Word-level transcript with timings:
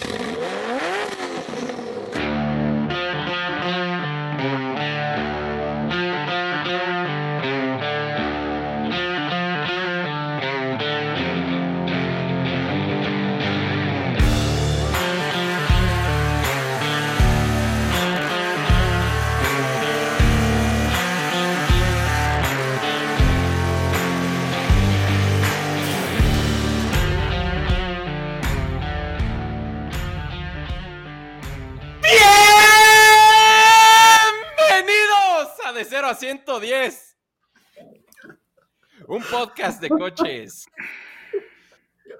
110. 0.00 0.26
podcast 39.76 39.80
de 39.80 39.88
coches. 39.88 40.66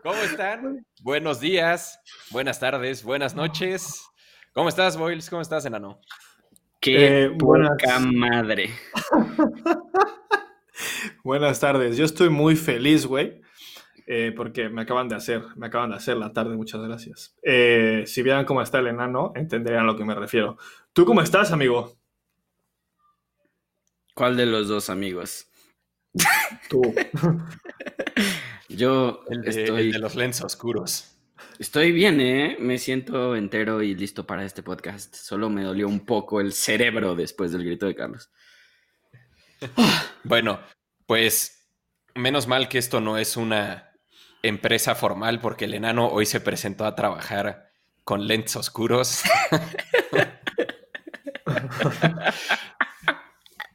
¿Cómo 0.03 0.17
están? 0.23 0.87
Buenos 1.03 1.41
días, 1.41 1.99
buenas 2.31 2.61
tardes, 2.61 3.03
buenas 3.03 3.35
noches. 3.35 4.07
¿Cómo 4.53 4.69
estás, 4.69 4.97
Boyles? 4.97 5.29
¿Cómo 5.31 5.43
estás, 5.43 5.65
enano? 5.67 6.01
Qué 6.81 7.25
eh, 7.25 7.31
poca 7.31 7.99
madre. 8.01 8.71
buenas 11.25 11.61
tardes. 11.61 11.97
Yo 11.97 12.05
estoy 12.05 12.29
muy 12.29 12.57
feliz, 12.57 13.07
güey. 13.07 13.41
Eh, 14.07 14.33
porque 14.37 14.69
me 14.69 14.83
acaban 14.83 15.09
de 15.09 15.17
hacer, 15.17 15.43
me 15.57 15.67
acaban 15.67 15.91
de 15.91 15.97
hacer 15.97 16.17
la 16.17 16.33
tarde, 16.33 16.57
muchas 16.57 16.81
gracias. 16.81 17.37
Eh, 17.43 18.05
si 18.07 18.23
vieran 18.23 18.45
cómo 18.45 18.63
está 18.63 18.79
el 18.79 18.87
enano, 18.87 19.33
entenderían 19.35 19.83
a 19.83 19.87
lo 19.87 19.97
que 19.97 20.05
me 20.05 20.15
refiero. 20.15 20.59
¿Tú 20.93 21.05
cómo 21.05 21.23
estás, 21.23 21.51
amigo? 21.51 21.97
¿Cuál 24.15 24.37
de 24.37 24.47
los 24.47 24.69
dos 24.69 24.89
amigos? 24.91 25.51
Tú. 26.69 26.95
Yo 28.69 29.23
el 29.31 29.43
de, 29.43 29.51
estoy... 29.51 29.93
de 29.93 29.99
los 29.99 30.15
lentes 30.15 30.43
oscuros. 30.43 31.13
Estoy 31.59 31.93
bien, 31.93 32.21
¿eh? 32.21 32.57
Me 32.61 32.79
siento 32.79 33.35
entero 33.35 33.83
y 33.83 33.95
listo 33.95 34.27
para 34.27 34.45
este 34.45 34.63
podcast. 34.63 35.15
Solo 35.15 35.49
me 35.49 35.63
dolió 35.63 35.89
un 35.89 36.05
poco 36.05 36.41
el 36.41 36.53
cerebro 36.53 37.15
después 37.15 37.53
del 37.53 37.65
grito 37.65 37.87
de 37.87 37.95
Carlos. 37.95 38.31
bueno, 40.25 40.61
pues 41.07 41.71
menos 42.15 42.47
mal 42.47 42.69
que 42.69 42.79
esto 42.79 43.01
no 43.01 43.17
es 43.19 43.37
una 43.37 43.93
empresa 44.43 44.95
formal 44.95 45.41
porque 45.41 45.65
el 45.65 45.75
enano 45.75 46.09
hoy 46.09 46.27
se 46.27 46.41
presentó 46.41 46.85
a 46.85 46.95
trabajar 46.95 47.71
con 48.05 48.27
lentes 48.27 48.57
oscuros. 48.57 49.23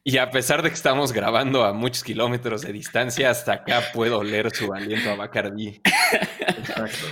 Y 0.04 0.18
a 0.18 0.32
pesar 0.32 0.64
de 0.64 0.70
que 0.70 0.76
estamos 0.76 1.14
grabando 1.14 1.64
a 1.64 1.74
muchos 1.74 2.04
kilómetros 2.04 2.64
de 2.64 2.74
distancia, 2.74 3.30
hasta 3.30 3.54
acá 3.54 3.82
puedo 3.94 4.20
oler 4.20 4.50
su 4.50 4.74
aliento 4.74 5.12
a 5.12 5.16
Bacardi. 5.16 5.80
Exacto. 6.48 7.06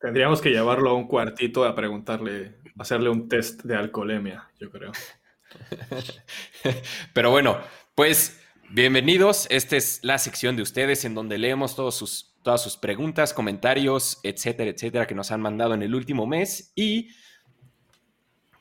Tendríamos 0.00 0.40
que 0.40 0.50
llevarlo 0.50 0.90
a 0.90 0.94
un 0.94 1.08
cuartito 1.08 1.64
a 1.64 1.74
preguntarle, 1.74 2.58
hacerle 2.78 3.10
un 3.10 3.28
test 3.28 3.64
de 3.64 3.74
alcoholemia, 3.74 4.48
yo 4.60 4.70
creo. 4.70 4.92
Pero 7.12 7.32
bueno, 7.32 7.58
pues 7.96 8.40
bienvenidos. 8.70 9.48
Esta 9.50 9.76
es 9.76 9.98
la 10.02 10.18
sección 10.18 10.54
de 10.54 10.62
ustedes 10.62 11.04
en 11.04 11.16
donde 11.16 11.38
leemos 11.38 11.74
todos 11.74 11.96
sus, 11.96 12.36
todas 12.44 12.62
sus 12.62 12.76
preguntas, 12.76 13.34
comentarios, 13.34 14.20
etcétera, 14.22 14.70
etcétera, 14.70 15.06
que 15.08 15.16
nos 15.16 15.32
han 15.32 15.40
mandado 15.40 15.74
en 15.74 15.82
el 15.82 15.92
último 15.92 16.24
mes. 16.28 16.72
Y 16.76 17.08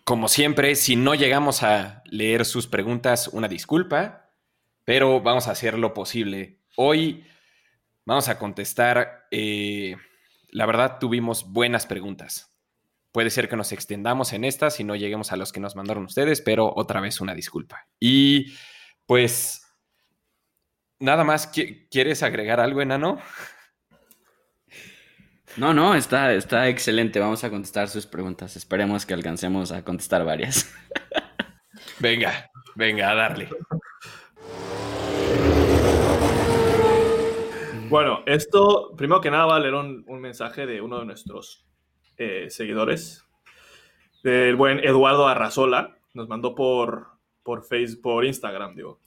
como 0.08 0.30
siempre, 0.30 0.76
si 0.78 0.96
no 0.96 1.16
llegamos 1.16 1.64
a 1.64 2.02
leer 2.06 2.46
sus 2.46 2.66
preguntas, 2.66 3.28
una 3.28 3.50
disculpa, 3.50 4.32
pero 4.86 5.20
vamos 5.20 5.50
a 5.50 5.52
hacer 5.52 5.78
lo 5.78 5.94
posible. 5.94 6.62
Hoy 6.78 7.26
vamos 8.06 8.30
a 8.30 8.40
contestar, 8.40 9.28
eh, 9.32 9.98
la 10.48 10.66
verdad 10.66 11.00
tuvimos 11.02 11.52
buenas 11.52 11.86
preguntas. 11.88 12.56
Puede 13.12 13.30
ser 13.30 13.50
que 13.50 13.58
nos 13.58 13.74
extendamos 13.74 14.32
en 14.32 14.46
estas 14.46 14.80
y 14.80 14.86
no 14.86 14.96
lleguemos 14.96 15.34
a 15.34 15.36
los 15.36 15.52
que 15.52 15.60
nos 15.60 15.76
mandaron 15.76 16.06
ustedes, 16.06 16.40
pero 16.40 16.72
otra 16.74 17.02
vez 17.02 17.20
una 17.20 17.34
disculpa. 17.34 17.90
Y 18.00 18.54
pues, 19.08 19.62
nada 21.00 21.26
más, 21.26 21.48
¿quieres 21.48 22.24
agregar 22.24 22.62
algo, 22.62 22.82
enano? 22.82 23.20
No, 25.58 25.74
no, 25.74 25.96
está, 25.96 26.34
está 26.34 26.70
excelente. 26.70 27.20
Vamos 27.20 27.44
a 27.44 27.50
contestar 27.50 27.90
sus 27.90 28.06
preguntas. 28.06 28.56
Esperemos 28.56 29.08
que 29.08 29.16
alcancemos 29.16 29.72
a 29.72 29.84
contestar 29.84 30.24
varias. 30.24 30.72
venga, 32.00 32.52
venga, 32.76 33.10
a 33.10 33.16
darle. 33.16 33.50
Bueno, 37.90 38.22
esto, 38.28 38.94
primero 38.96 39.20
que 39.20 39.32
nada, 39.32 39.48
va 39.48 39.56
a 39.56 39.60
leer 39.60 39.74
un, 39.74 40.06
mensaje 40.22 40.68
de 40.68 40.80
uno 40.80 41.00
de 41.00 41.06
nuestros 41.06 41.66
eh, 42.18 42.52
seguidores, 42.52 43.26
del 44.24 44.56
buen 44.56 44.78
Eduardo 44.80 45.28
Arrazola. 45.28 45.98
Nos 46.14 46.28
mandó 46.28 46.54
por, 46.54 47.08
por 47.42 47.66
Facebook, 47.66 48.02
por 48.04 48.26
Instagram, 48.26 48.76
digo. 48.76 49.00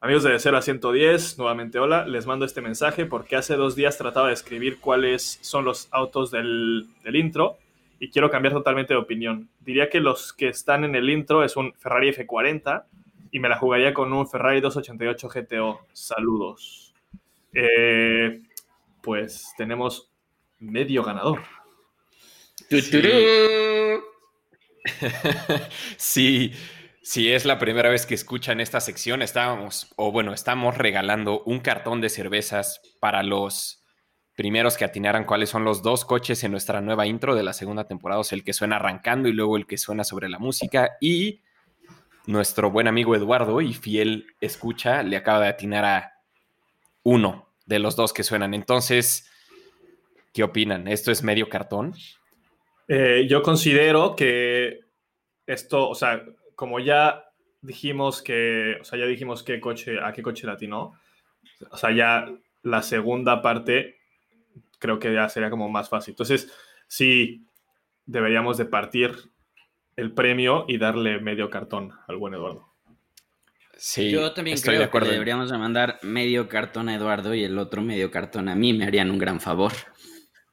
Amigos 0.00 0.22
de 0.22 0.38
0 0.38 0.56
a 0.56 0.62
110, 0.62 1.38
nuevamente 1.38 1.80
hola, 1.80 2.06
les 2.06 2.24
mando 2.24 2.44
este 2.44 2.60
mensaje 2.60 3.04
porque 3.04 3.34
hace 3.34 3.56
dos 3.56 3.74
días 3.74 3.98
trataba 3.98 4.28
de 4.28 4.34
escribir 4.34 4.78
cuáles 4.78 5.40
son 5.40 5.64
los 5.64 5.88
autos 5.90 6.30
del, 6.30 6.88
intro 7.12 7.58
y 7.98 8.08
quiero 8.08 8.30
cambiar 8.30 8.54
totalmente 8.54 8.94
de 8.94 9.00
opinión. 9.00 9.48
Diría 9.58 9.90
que 9.90 9.98
los 9.98 10.32
que 10.32 10.46
están 10.46 10.84
en 10.84 10.94
el 10.94 11.10
intro 11.10 11.42
es 11.42 11.56
un 11.56 11.72
Ferrari 11.74 12.12
F40 12.12 12.84
y 13.32 13.40
me 13.40 13.48
la 13.48 13.58
jugaría 13.58 13.92
con 13.92 14.12
un 14.12 14.28
Ferrari 14.28 14.60
288 14.60 15.28
GTO. 15.28 15.80
Saludos. 15.92 16.94
Eh, 17.52 18.40
pues 19.02 19.52
tenemos 19.56 20.12
medio 20.60 21.02
ganador. 21.02 21.40
sí. 25.96 26.52
Si 27.10 27.32
es 27.32 27.46
la 27.46 27.58
primera 27.58 27.88
vez 27.88 28.04
que 28.04 28.14
escuchan 28.14 28.60
esta 28.60 28.80
sección, 28.80 29.22
estábamos, 29.22 29.94
o 29.96 30.12
bueno, 30.12 30.34
estamos 30.34 30.76
regalando 30.76 31.42
un 31.46 31.60
cartón 31.60 32.02
de 32.02 32.10
cervezas 32.10 32.82
para 33.00 33.22
los 33.22 33.82
primeros 34.36 34.76
que 34.76 34.84
atinaran 34.84 35.24
cuáles 35.24 35.48
son 35.48 35.64
los 35.64 35.82
dos 35.82 36.04
coches 36.04 36.44
en 36.44 36.50
nuestra 36.50 36.82
nueva 36.82 37.06
intro 37.06 37.34
de 37.34 37.42
la 37.42 37.54
segunda 37.54 37.86
temporada, 37.86 38.20
o 38.20 38.24
sea, 38.24 38.36
el 38.36 38.44
que 38.44 38.52
suena 38.52 38.76
arrancando 38.76 39.26
y 39.26 39.32
luego 39.32 39.56
el 39.56 39.66
que 39.66 39.78
suena 39.78 40.04
sobre 40.04 40.28
la 40.28 40.38
música. 40.38 40.98
Y 41.00 41.40
nuestro 42.26 42.70
buen 42.70 42.86
amigo 42.86 43.16
Eduardo 43.16 43.62
y 43.62 43.72
fiel 43.72 44.26
escucha 44.42 45.02
le 45.02 45.16
acaba 45.16 45.40
de 45.40 45.48
atinar 45.48 45.86
a 45.86 46.12
uno 47.04 47.54
de 47.64 47.78
los 47.78 47.96
dos 47.96 48.12
que 48.12 48.22
suenan. 48.22 48.52
Entonces, 48.52 49.30
¿qué 50.34 50.42
opinan? 50.42 50.86
¿Esto 50.86 51.10
es 51.10 51.22
medio 51.22 51.48
cartón? 51.48 51.94
Eh, 52.86 53.26
yo 53.30 53.40
considero 53.40 54.14
que 54.14 54.80
esto, 55.46 55.88
o 55.88 55.94
sea, 55.94 56.22
como 56.58 56.80
ya 56.80 57.24
dijimos 57.60 58.20
que, 58.20 58.78
o 58.80 58.84
sea, 58.84 58.98
ya 58.98 59.06
dijimos 59.06 59.44
qué 59.44 59.60
coche, 59.60 60.00
a 60.02 60.12
qué 60.12 60.24
coche 60.24 60.44
latino, 60.44 60.98
o 61.70 61.76
sea, 61.76 61.92
ya 61.92 62.26
la 62.64 62.82
segunda 62.82 63.42
parte 63.42 64.00
creo 64.80 64.98
que 64.98 65.14
ya 65.14 65.28
sería 65.28 65.50
como 65.50 65.68
más 65.68 65.88
fácil. 65.88 66.14
Entonces, 66.14 66.52
sí, 66.88 67.46
deberíamos 68.06 68.58
de 68.58 68.64
partir 68.64 69.14
el 69.94 70.12
premio 70.12 70.64
y 70.66 70.78
darle 70.78 71.20
medio 71.20 71.48
cartón 71.48 71.92
al 72.08 72.16
buen 72.16 72.34
Eduardo. 72.34 72.74
Sí, 73.76 74.10
yo 74.10 74.32
también 74.32 74.56
estoy 74.56 74.70
creo 74.70 74.80
de 74.80 74.86
acuerdo. 74.86 75.06
que 75.06 75.12
deberíamos 75.12 75.52
de 75.52 75.58
mandar 75.58 76.00
medio 76.02 76.48
cartón 76.48 76.88
a 76.88 76.96
Eduardo 76.96 77.36
y 77.36 77.44
el 77.44 77.56
otro 77.56 77.82
medio 77.82 78.10
cartón 78.10 78.48
a 78.48 78.56
mí, 78.56 78.72
me 78.72 78.84
harían 78.84 79.12
un 79.12 79.18
gran 79.18 79.40
favor. 79.40 79.70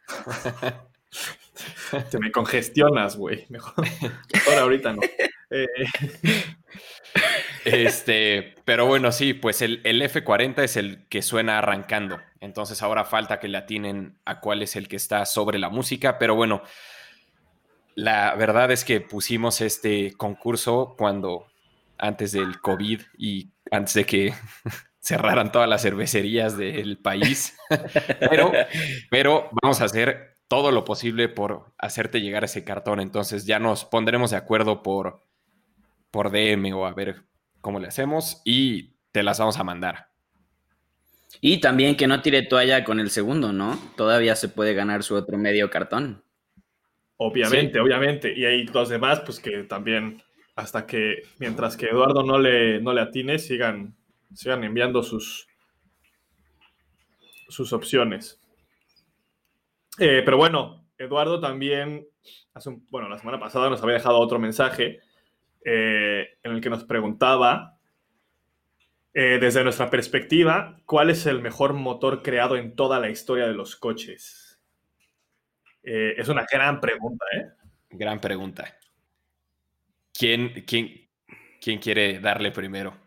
Te 2.11 2.19
me 2.19 2.31
congestionas, 2.31 3.17
güey. 3.17 3.47
Mejor, 3.49 3.83
mejor 4.31 4.53
ahorita 4.59 4.93
no. 4.93 5.01
Eh, 5.49 5.67
este, 7.65 8.55
pero 8.65 8.85
bueno, 8.85 9.11
sí, 9.11 9.33
pues 9.33 9.61
el, 9.61 9.81
F40 9.83 10.63
es 10.63 10.77
el 10.77 11.07
que 11.07 11.21
suena 11.21 11.59
arrancando. 11.59 12.19
Entonces 12.39 12.81
ahora 12.81 13.05
falta 13.05 13.39
que 13.39 13.47
le 13.47 13.57
atinen 13.57 14.19
a 14.25 14.39
cuál 14.39 14.61
es 14.61 14.75
el 14.75 14.87
que 14.87 14.95
está 14.95 15.25
sobre 15.25 15.59
la 15.59 15.69
música. 15.69 16.17
Pero 16.17 16.35
bueno, 16.35 16.61
la 17.95 18.35
verdad 18.35 18.71
es 18.71 18.83
que 18.83 19.01
pusimos 19.01 19.61
este 19.61 20.13
concurso 20.13 20.95
cuando 20.97 21.47
antes 21.97 22.31
del 22.33 22.59
COVID 22.59 23.01
y 23.17 23.51
antes 23.71 23.93
de 23.93 24.05
que 24.05 24.33
cerraran 24.99 25.51
todas 25.51 25.69
las 25.69 25.81
cervecerías 25.81 26.57
del 26.57 26.97
país. 26.97 27.57
pero, 28.19 28.51
pero 29.09 29.49
vamos 29.61 29.81
a 29.81 29.85
hacer 29.85 30.35
todo 30.47 30.71
lo 30.71 30.85
posible 30.85 31.29
por 31.29 31.73
hacerte 31.77 32.21
llegar 32.21 32.43
ese 32.43 32.63
cartón. 32.63 32.99
Entonces 32.99 33.45
ya 33.45 33.59
nos 33.59 33.85
pondremos 33.85 34.31
de 34.31 34.37
acuerdo 34.37 34.83
por 34.83 35.23
por 36.15 36.31
DM 36.31 36.73
o 36.73 36.85
a 36.85 36.93
ver 36.93 37.23
cómo 37.59 37.77
le 37.77 37.89
hacemos 37.89 38.41
y 38.45 38.93
te 39.11 39.21
las 39.21 39.37
vamos 39.37 39.59
a 39.59 39.65
mandar. 39.65 40.07
Y 41.41 41.59
también 41.59 41.97
que 41.97 42.07
no 42.07 42.21
tire 42.21 42.43
toalla 42.43 42.85
con 42.85 43.01
el 43.01 43.09
segundo, 43.09 43.51
¿no? 43.51 43.77
Todavía 43.97 44.37
se 44.37 44.47
puede 44.47 44.73
ganar 44.73 45.03
su 45.03 45.15
otro 45.15 45.37
medio 45.37 45.69
cartón. 45.69 46.23
Obviamente, 47.17 47.81
obviamente. 47.81 48.33
Y 48.33 48.45
hay 48.45 48.65
los 48.65 48.87
demás, 48.87 49.23
pues 49.25 49.41
que 49.41 49.63
también, 49.63 50.23
hasta 50.55 50.85
que, 50.85 51.23
mientras 51.37 51.75
que 51.75 51.87
Eduardo 51.87 52.23
no 52.23 52.39
le, 52.39 52.79
no 52.79 52.93
le 52.93 53.01
atine, 53.01 53.37
sigan, 53.37 53.93
sigan 54.33 54.63
enviando 54.63 55.03
sus, 55.03 55.49
sus 57.49 57.73
opciones. 57.73 58.39
Eh, 59.99 60.21
pero 60.23 60.37
bueno, 60.37 60.87
Eduardo 60.97 61.41
también, 61.41 62.07
hace 62.53 62.73
bueno, 62.89 63.09
la 63.09 63.19
semana 63.19 63.37
pasada 63.37 63.69
nos 63.69 63.83
había 63.83 63.95
dejado 63.95 64.17
otro 64.17 64.39
mensaje 64.39 65.01
eh, 65.65 66.37
en 66.43 66.51
el 66.53 66.61
que 66.61 66.69
nos 66.69 66.85
preguntaba, 66.85 67.77
eh, 69.13 69.37
desde 69.41 69.63
nuestra 69.63 69.89
perspectiva, 69.89 70.77
¿cuál 70.85 71.09
es 71.09 71.25
el 71.25 71.41
mejor 71.41 71.73
motor 71.73 72.21
creado 72.21 72.55
en 72.55 72.75
toda 72.75 72.99
la 72.99 73.09
historia 73.09 73.47
de 73.47 73.53
los 73.53 73.75
coches? 73.75 74.41
es 75.87 76.29
una 76.29 76.47
gran 76.51 76.81
pregunta, 76.81 77.23
¿eh? 77.37 77.45
Gran 77.91 78.19
pregunta. 78.19 78.75
¿Quién, 80.11 80.63
quién, 80.65 81.09
quién 81.61 81.77
quiere 81.77 82.19
darle 82.19 82.49
primero? 82.51 82.97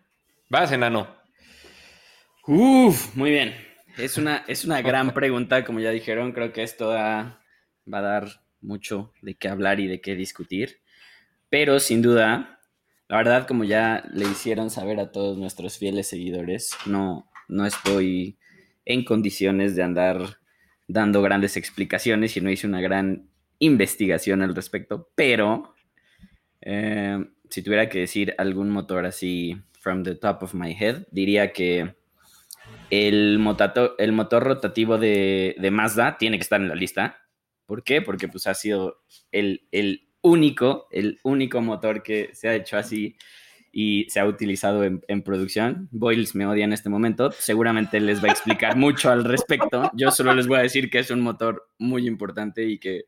Vas, 0.48 0.70
enano. 0.70 1.08
Uf, 2.46 3.16
muy 3.16 3.30
bien. 3.30 3.54
Es 3.98 4.16
una, 4.16 4.44
es 4.46 4.64
una 4.64 4.80
gran 4.80 5.12
pregunta, 5.12 5.64
como 5.64 5.80
ya 5.80 5.90
dijeron, 5.90 6.32
creo 6.32 6.52
que 6.52 6.62
esto 6.62 6.88
va 6.88 7.40
a 7.90 8.00
dar 8.00 8.28
mucho 8.60 9.12
de 9.22 9.34
qué 9.34 9.48
hablar 9.48 9.80
y 9.80 9.88
de 9.88 10.00
qué 10.00 10.14
discutir. 10.14 10.80
Pero 11.50 11.80
sin 11.80 12.02
duda, 12.02 12.60
la 13.08 13.16
verdad, 13.16 13.46
como 13.46 13.64
ya 13.64 14.04
le 14.12 14.26
hicieron 14.26 14.70
saber 14.70 15.00
a 15.00 15.12
todos 15.12 15.38
nuestros 15.38 15.78
fieles 15.78 16.08
seguidores, 16.08 16.70
no, 16.86 17.30
no 17.48 17.66
estoy 17.66 18.38
en 18.84 19.04
condiciones 19.04 19.76
de 19.76 19.82
andar 19.82 20.38
dando 20.86 21.22
grandes 21.22 21.56
explicaciones 21.56 22.36
y 22.36 22.40
no 22.40 22.50
hice 22.50 22.66
una 22.66 22.80
gran 22.80 23.28
investigación 23.58 24.42
al 24.42 24.54
respecto, 24.54 25.10
pero 25.14 25.74
eh, 26.60 27.18
si 27.50 27.62
tuviera 27.62 27.88
que 27.88 28.00
decir 28.00 28.34
algún 28.38 28.70
motor 28.70 29.04
así 29.06 29.56
from 29.80 30.02
the 30.02 30.14
top 30.14 30.42
of 30.42 30.54
my 30.54 30.72
head, 30.72 31.06
diría 31.10 31.52
que 31.52 31.94
el, 32.90 33.38
el 33.98 34.12
motor 34.12 34.42
rotativo 34.42 34.98
de, 34.98 35.68
Mazda 35.70 36.18
tiene 36.18 36.38
que 36.38 36.42
estar 36.42 36.60
en 36.60 36.68
la 36.68 36.74
lista. 36.74 37.18
¿Por 37.66 37.84
qué? 37.84 38.00
Porque 38.00 38.28
pues 38.28 38.46
ha 38.46 38.54
sido 38.54 39.02
el, 39.30 40.07
único, 40.28 40.88
el 40.90 41.18
único 41.22 41.60
motor 41.60 42.02
que 42.02 42.30
se 42.32 42.48
ha 42.48 42.54
hecho 42.54 42.76
así 42.76 43.16
y 43.72 44.06
se 44.08 44.20
ha 44.20 44.26
utilizado 44.26 44.84
en, 44.84 45.22
producción. 45.22 45.88
Boyles 45.90 46.34
me 46.34 46.46
odia 46.46 46.64
en 46.64 46.72
este 46.72 46.88
momento. 46.88 47.30
Seguramente 47.32 48.00
les 48.00 48.22
va 48.22 48.28
a 48.28 48.32
explicar 48.32 48.76
mucho 48.76 49.10
al 49.10 49.24
respecto. 49.24 49.90
Yo 49.94 50.10
solo 50.10 50.34
les 50.34 50.46
voy 50.46 50.58
a 50.58 50.62
decir 50.62 50.90
que 50.90 50.98
es 50.98 51.10
un 51.10 51.20
motor 51.20 51.68
muy 51.78 52.06
importante 52.06 52.64
y 52.64 52.78
que, 52.78 53.04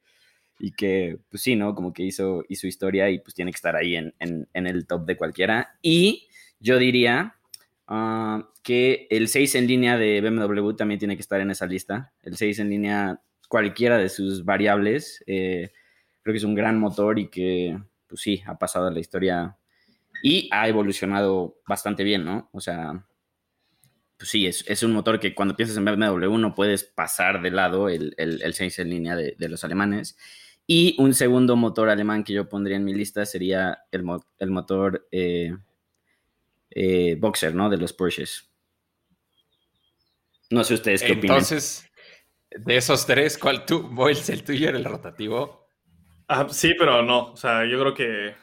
y 0.58 0.72
que 0.72 1.19
pues 1.31 1.43
sí, 1.43 1.56
¿no? 1.56 1.75
Como 1.75 1.93
que 1.93 2.02
hizo, 2.02 2.44
hizo 2.49 2.67
historia 2.67 3.11
y 3.11 3.19
pues 3.19 3.34
tiene 3.34 3.50
que 3.50 3.56
estar 3.56 3.76
ahí 3.76 3.96
en, 3.96 4.14
en 4.19 4.66
el 4.66 4.87
top 4.87 5.06
de 5.06 5.16
cualquiera. 5.16 5.78
Y 5.82 6.28
yo 6.61 6.78
diría 6.78 7.37
Ah, 7.93 8.49
que 8.62 9.08
el 9.11 9.26
6 9.26 9.56
en 9.56 9.66
línea 9.66 9.99
de 9.99 10.20
BMW 10.20 10.70
también 10.75 11.00
tiene 11.00 11.16
que 11.16 11.23
estar 11.23 11.40
en 11.40 11.50
esa 11.50 11.66
lista. 11.66 12.12
El 12.23 12.37
6 12.37 12.61
en 12.61 12.70
línea, 12.70 13.20
cualquiera 13.49 13.99
de 13.99 14.08
sus 14.08 14.44
variables, 14.44 15.25
eh, 15.26 15.73
creo 16.22 16.32
que 16.32 16.38
es 16.38 16.44
un 16.44 16.55
gran 16.55 16.78
motor 16.78 17.19
y 17.19 17.28
que, 17.28 17.78
pues 18.06 18.20
sí, 18.20 18.43
ha 18.46 18.58
pasado 18.58 18.87
a 18.88 18.90
la 18.90 19.00
historia 19.00 19.56
y 20.22 20.49
ha 20.52 20.69
evolucionado 20.69 21.61
bastante 21.67 22.05
bien, 22.05 22.25
¿no? 22.25 22.49
O 22.52 22.61
sea, 22.61 23.06
pues 24.20 24.28
sí, 24.28 24.46
es, 24.46 24.82
un 24.82 24.93
motor 24.93 25.19
que 25.19 25.34
cuando 25.34 25.56
piensas 25.56 25.78
en 25.78 25.84
BMW 25.87 26.37
no 26.37 26.55
puedes 26.55 26.84
pasar 26.84 27.40
de 27.40 27.50
lado 27.50 27.88
el, 27.88 28.14
el, 28.19 28.52
6 28.52 28.81
en 28.81 28.90
línea 28.90 29.17
de, 29.17 29.49
los 29.49 29.64
alemanes. 29.64 30.19
Y 30.67 30.94
un 30.99 31.14
segundo 31.14 31.56
motor 31.56 31.88
alemán 31.88 32.23
que 32.23 32.34
yo 32.34 32.49
pondría 32.49 32.76
en 32.76 32.84
mi 32.84 32.93
lista 32.93 33.25
sería 33.25 33.78
el, 33.90 34.05
el 34.38 34.50
motor 34.50 35.08
eh, 35.11 35.56
eh, 36.70 37.16
boxer, 37.19 37.55
¿no? 37.55 37.70
De 37.70 37.78
los 37.78 37.93
Porsches. 37.93 38.49
No 40.50 40.64
sé 40.64 40.75
ustedes 40.75 41.02
qué 41.02 41.12
opinan. 41.12 41.38
Entonces, 41.38 41.90
de 42.50 42.76
esos 42.76 43.06
tres, 43.06 43.38
¿cuál 43.38 43.64
tú, 43.64 43.88
Boyles, 43.88 44.28
el 44.28 44.44
tuyo 44.44 44.69
era 44.69 44.76
el 44.78 44.84
rotativo? 44.84 45.66
Ah, 46.32 46.46
sí, 46.48 46.74
pero 46.78 47.02
no. 47.02 47.32
O 47.32 47.36
sea, 47.36 47.64
yo 47.66 47.80
creo 47.80 47.94
que 47.94 48.34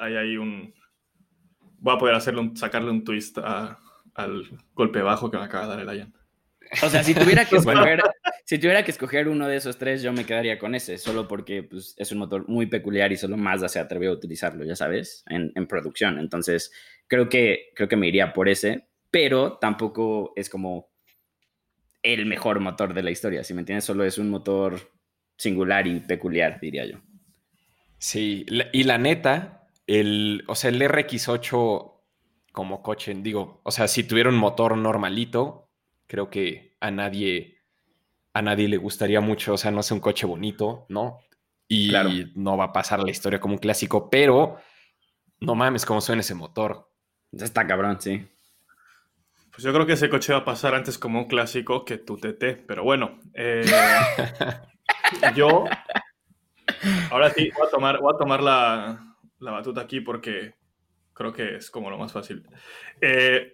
hay 0.00 0.16
ahí 0.16 0.36
un. 0.36 0.74
Voy 1.78 1.94
a 1.94 1.98
poder 1.98 2.14
hacerle 2.14 2.50
sacarle 2.54 2.90
un 2.90 3.04
twist 3.04 3.38
al 3.38 3.78
golpe 4.72 5.02
bajo 5.02 5.30
que 5.30 5.36
me 5.36 5.44
acaba 5.44 5.64
de 5.64 5.70
dar 5.70 5.80
el 5.80 5.98
Ian. 5.98 6.14
O 6.82 6.88
sea, 6.88 7.04
si 7.04 7.14
tuviera 7.14 7.44
que 7.44 7.56
escoger, 7.58 8.02
si 8.44 8.58
tuviera 8.58 8.82
que 8.82 8.90
escoger 8.90 9.28
uno 9.28 9.46
de 9.46 9.56
esos 9.56 9.76
tres, 9.76 10.02
yo 10.02 10.12
me 10.12 10.24
quedaría 10.24 10.58
con 10.58 10.74
ese, 10.74 10.96
solo 10.98 11.28
porque 11.28 11.62
pues, 11.62 11.94
es 11.98 12.10
un 12.10 12.18
motor 12.18 12.48
muy 12.48 12.66
peculiar 12.66 13.12
y 13.12 13.16
solo 13.16 13.36
Mazda 13.36 13.68
se 13.68 13.78
atrevió 13.78 14.10
a 14.10 14.14
utilizarlo, 14.14 14.64
ya 14.64 14.74
sabes, 14.74 15.22
en, 15.28 15.52
en 15.54 15.66
producción. 15.66 16.18
Entonces, 16.18 16.72
Creo 17.08 17.28
que, 17.28 17.70
creo 17.74 17.88
que 17.88 17.96
me 17.96 18.08
iría 18.08 18.32
por 18.32 18.48
ese, 18.48 18.88
pero 19.10 19.58
tampoco 19.58 20.32
es 20.34 20.50
como 20.50 20.90
el 22.02 22.26
mejor 22.26 22.60
motor 22.60 22.94
de 22.94 23.02
la 23.02 23.10
historia, 23.10 23.44
si 23.44 23.54
me 23.54 23.60
entiendes, 23.60 23.84
solo 23.84 24.04
es 24.04 24.18
un 24.18 24.30
motor 24.30 24.92
singular 25.36 25.86
y 25.86 26.00
peculiar, 26.00 26.58
diría 26.60 26.86
yo. 26.86 26.98
Sí, 28.06 28.46
y 28.72 28.84
la 28.84 28.98
neta, 28.98 29.66
el, 29.88 30.44
o 30.46 30.54
sea, 30.54 30.70
el 30.70 30.80
RX8 30.80 31.92
como 32.52 32.80
coche, 32.80 33.12
digo, 33.16 33.60
o 33.64 33.72
sea, 33.72 33.88
si 33.88 34.04
tuviera 34.04 34.30
un 34.30 34.36
motor 34.36 34.76
normalito, 34.76 35.72
creo 36.06 36.30
que 36.30 36.76
a 36.78 36.92
nadie, 36.92 37.64
a 38.32 38.42
nadie 38.42 38.68
le 38.68 38.76
gustaría 38.76 39.20
mucho, 39.20 39.54
o 39.54 39.58
sea, 39.58 39.72
no 39.72 39.80
es 39.80 39.90
un 39.90 39.98
coche 39.98 40.24
bonito, 40.24 40.86
¿no? 40.88 41.18
Y 41.66 41.90
no 42.36 42.56
va 42.56 42.66
a 42.66 42.72
pasar 42.72 43.02
la 43.02 43.10
historia 43.10 43.40
como 43.40 43.54
un 43.54 43.58
clásico, 43.58 44.08
pero 44.08 44.56
no 45.40 45.56
mames 45.56 45.84
cómo 45.84 46.00
suena 46.00 46.20
ese 46.20 46.36
motor. 46.36 46.88
Está 47.32 47.66
cabrón, 47.66 48.00
sí. 48.00 48.24
Pues 49.50 49.64
yo 49.64 49.72
creo 49.72 49.84
que 49.84 49.94
ese 49.94 50.08
coche 50.08 50.32
va 50.32 50.38
a 50.38 50.44
pasar 50.44 50.76
antes 50.76 50.96
como 50.96 51.18
un 51.18 51.26
clásico 51.26 51.84
que 51.84 51.98
tu 51.98 52.18
TT, 52.18 52.66
pero 52.68 52.84
bueno. 52.84 53.18
Eh, 53.34 53.64
yo. 55.34 55.64
Ahora 57.10 57.30
sí, 57.30 57.50
voy 57.56 57.66
a 57.66 57.70
tomar, 57.70 58.00
voy 58.00 58.12
a 58.14 58.18
tomar 58.18 58.42
la, 58.42 59.16
batuta 59.38 59.80
aquí 59.80 60.00
porque 60.00 60.54
creo 61.12 61.32
que 61.32 61.56
es 61.56 61.70
como 61.70 61.90
lo 61.90 61.98
más 61.98 62.12
fácil. 62.12 62.44
Eh, 63.00 63.52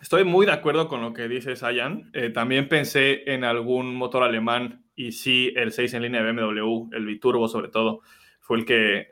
estoy 0.00 0.24
muy 0.24 0.46
de 0.46 0.52
acuerdo 0.52 0.88
con 0.88 1.00
lo 1.00 1.12
que 1.12 1.28
dice 1.28 1.56
Sayan. 1.56 2.10
Eh, 2.14 2.30
también 2.30 2.68
pensé 2.68 3.30
en 3.32 3.44
algún 3.44 3.94
motor 3.94 4.22
alemán 4.22 4.84
y 4.94 5.12
sí, 5.12 5.52
el 5.56 5.72
6 5.72 5.94
en 5.94 6.02
línea 6.02 6.22
de 6.22 6.32
BMW, 6.32 6.88
el 6.92 7.06
biturbo 7.06 7.48
sobre 7.48 7.68
todo, 7.68 8.00
fue 8.40 8.58
el 8.58 8.64
que, 8.64 9.08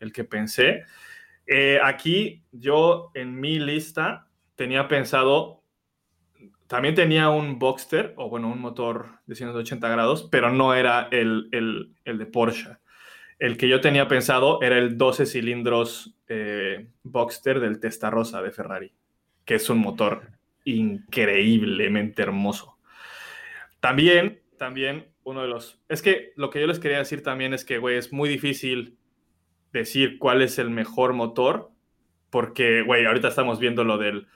el 0.00 0.12
que 0.12 0.24
pensé. 0.24 0.84
Eh, 1.46 1.78
aquí 1.82 2.44
yo 2.52 3.10
en 3.14 3.40
mi 3.40 3.58
lista 3.58 4.28
tenía 4.54 4.88
pensado, 4.88 5.62
también 6.66 6.94
tenía 6.94 7.28
un 7.30 7.58
Boxster, 7.58 8.14
o 8.16 8.28
bueno, 8.28 8.48
un 8.48 8.60
motor 8.60 9.20
de 9.26 9.34
180 9.34 9.88
grados, 9.88 10.28
pero 10.30 10.50
no 10.50 10.74
era 10.74 11.08
el, 11.10 11.50
de 12.04 12.26
Porsche. 12.26 12.78
El 13.42 13.56
que 13.56 13.68
yo 13.68 13.80
tenía 13.80 14.06
pensado 14.06 14.62
era 14.62 14.78
el 14.78 14.96
12 14.96 15.26
cilindros 15.26 16.14
eh, 16.28 16.86
Boxster 17.02 17.58
del 17.58 17.80
Testarossa 17.80 18.40
de 18.40 18.52
Ferrari, 18.52 18.92
que 19.44 19.56
es 19.56 19.68
un 19.68 19.78
motor 19.78 20.28
increíblemente 20.62 22.22
hermoso. 22.22 22.78
También, 23.80 24.40
también 24.58 25.08
uno 25.24 25.42
de 25.42 25.48
los... 25.48 25.80
Es 25.88 26.02
que 26.02 26.30
lo 26.36 26.50
que 26.50 26.60
yo 26.60 26.68
les 26.68 26.78
quería 26.78 26.98
decir 26.98 27.24
también 27.24 27.52
es 27.52 27.64
que, 27.64 27.78
güey, 27.78 27.96
es 27.96 28.12
muy 28.12 28.28
difícil 28.28 28.96
decir 29.72 30.20
cuál 30.20 30.40
es 30.40 30.60
el 30.60 30.70
mejor 30.70 31.12
motor, 31.12 31.72
porque, 32.30 32.82
güey, 32.82 33.06
ahorita 33.06 33.26
estamos 33.26 33.58
viendo 33.58 33.82
lo 33.82 33.98
del, 33.98 34.28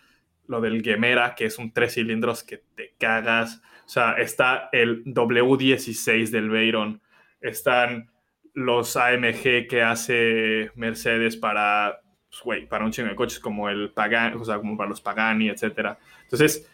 lo 0.49 0.61
del 0.61 0.83
Gemera, 0.83 1.37
que 1.37 1.45
es 1.45 1.59
un 1.59 1.73
tres 1.73 1.95
cilindros 1.95 2.43
que 2.43 2.65
te 2.75 2.97
cagas. 2.99 3.63
O 3.85 3.89
sea, 3.89 4.15
está 4.15 4.69
el 4.73 5.05
W16 5.05 6.31
del 6.31 6.51
Veyron, 6.51 7.01
están 7.41 8.11
los 8.57 8.97
AMG 8.97 9.69
que 9.69 9.83
hace 9.83 10.71
Mercedes 10.77 11.37
para, 11.37 12.01
pues, 12.43 12.67
para 12.67 12.87
un 12.87 12.91
chingo 12.91 13.11
de 13.11 13.15
coches 13.15 13.39
como 13.39 13.69
el 13.69 13.91
Pagani, 13.91 14.37
o 14.41 14.45
sea, 14.47 14.57
como 14.57 14.79
para 14.79 14.89
los 14.89 15.03
Pagani, 15.03 15.51
etcétera. 15.51 15.99
Entonces, 16.23 16.67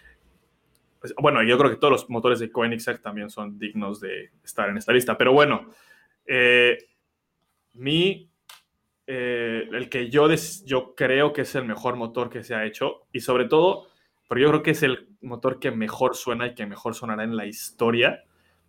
pues, 1.00 1.12
bueno, 1.20 1.42
yo 1.42 1.58
creo 1.58 1.70
que 1.70 1.76
todos 1.76 1.90
los 1.90 2.08
motores 2.08 2.38
de 2.38 2.52
Koenigsegg 2.52 3.02
también 3.02 3.30
son 3.30 3.58
dignos 3.58 4.00
de 4.00 4.30
estar 4.44 4.68
en 4.68 4.76
esta 4.76 4.92
lista. 4.92 5.18
Pero 5.18 5.32
bueno, 5.32 5.70
eh, 6.24 6.78
mi 7.72 8.30
eh, 9.08 9.68
el 9.72 9.88
que 9.88 10.08
yo, 10.08 10.28
yo 10.64 10.94
creo 10.94 11.32
que 11.32 11.40
es 11.40 11.54
el 11.56 11.64
mejor 11.64 11.96
motor 11.96 12.30
que 12.30 12.44
se 12.44 12.54
ha 12.54 12.64
hecho 12.64 13.08
y 13.12 13.20
sobre 13.20 13.46
todo, 13.46 13.88
porque 14.28 14.42
yo 14.42 14.50
creo 14.50 14.62
que 14.62 14.70
es 14.70 14.84
el 14.84 15.08
motor 15.20 15.58
que 15.58 15.72
mejor 15.72 16.14
suena 16.14 16.46
y 16.46 16.54
que 16.54 16.64
mejor 16.64 16.94
sonará 16.94 17.24
en 17.24 17.36
la 17.36 17.46
historia, 17.46 18.22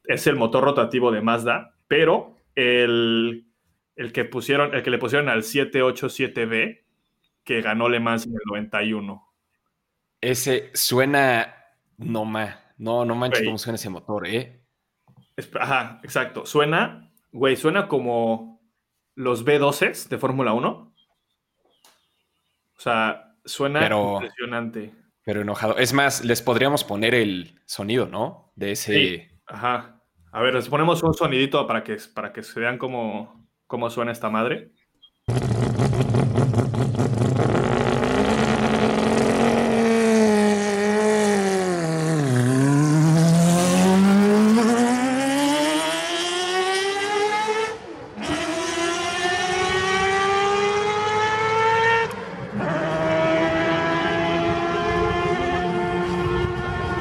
es 0.06 0.26
el 0.26 0.36
motor 0.36 0.64
rotativo 0.64 1.12
de 1.12 1.22
Mazda, 1.22 1.76
pero 1.88 2.38
el, 2.56 3.48
el 3.96 4.14
que, 4.14 4.26
pusieron, 4.26 4.74
el 4.74 4.84
que 4.84 4.92
le 4.92 4.98
pusieron 4.98 5.30
al 5.30 5.44
787B, 5.44 6.84
que 7.44 7.62
ganó 7.62 7.90
Le 7.90 8.00
Mans 8.00 8.26
en 8.26 8.34
el 8.34 8.40
91. 8.46 9.28
Ese 10.22 10.72
suena 10.74 11.56
no 11.98 12.26
ma, 12.26 12.60
no, 12.78 13.06
no 13.06 13.16
manches 13.16 13.46
cómo 13.46 13.58
suena 13.58 13.76
ese 13.76 13.90
motor, 13.90 14.28
¿eh? 14.28 14.62
Ajá, 15.60 16.00
exacto. 16.04 16.46
Suena 16.46 17.04
güey, 17.34 17.58
suena 17.58 17.88
como 17.88 18.62
los 19.16 19.46
B12 19.46 20.08
de 20.08 20.18
Fórmula 20.18 20.54
1. 20.54 20.70
O 20.70 20.94
sea, 22.80 23.36
suena 23.44 23.82
Pero- 23.82 24.14
impresionante. 24.22 24.94
Pero 25.26 25.42
enojado. 25.42 25.78
Es 25.78 25.94
más, 25.94 26.26
les 26.26 26.42
podríamos 26.42 26.84
poner 26.84 27.16
el 27.16 27.58
sonido, 27.66 28.08
¿no? 28.08 28.52
De 28.56 28.74
ese. 28.74 28.94
Sí. 28.94 29.24
Ajá. 29.46 29.93
A 30.36 30.42
ver, 30.42 30.56
les 30.56 30.68
ponemos 30.68 31.04
un 31.04 31.14
sonidito 31.14 31.68
para 31.68 31.84
que, 31.84 31.98
para 32.12 32.34
que 32.34 32.42
se 32.42 32.60
vean 32.60 32.80
cómo, 32.80 33.48
cómo 33.68 33.92
suena 33.92 34.12
esta 34.12 34.32
madre. 34.32 34.72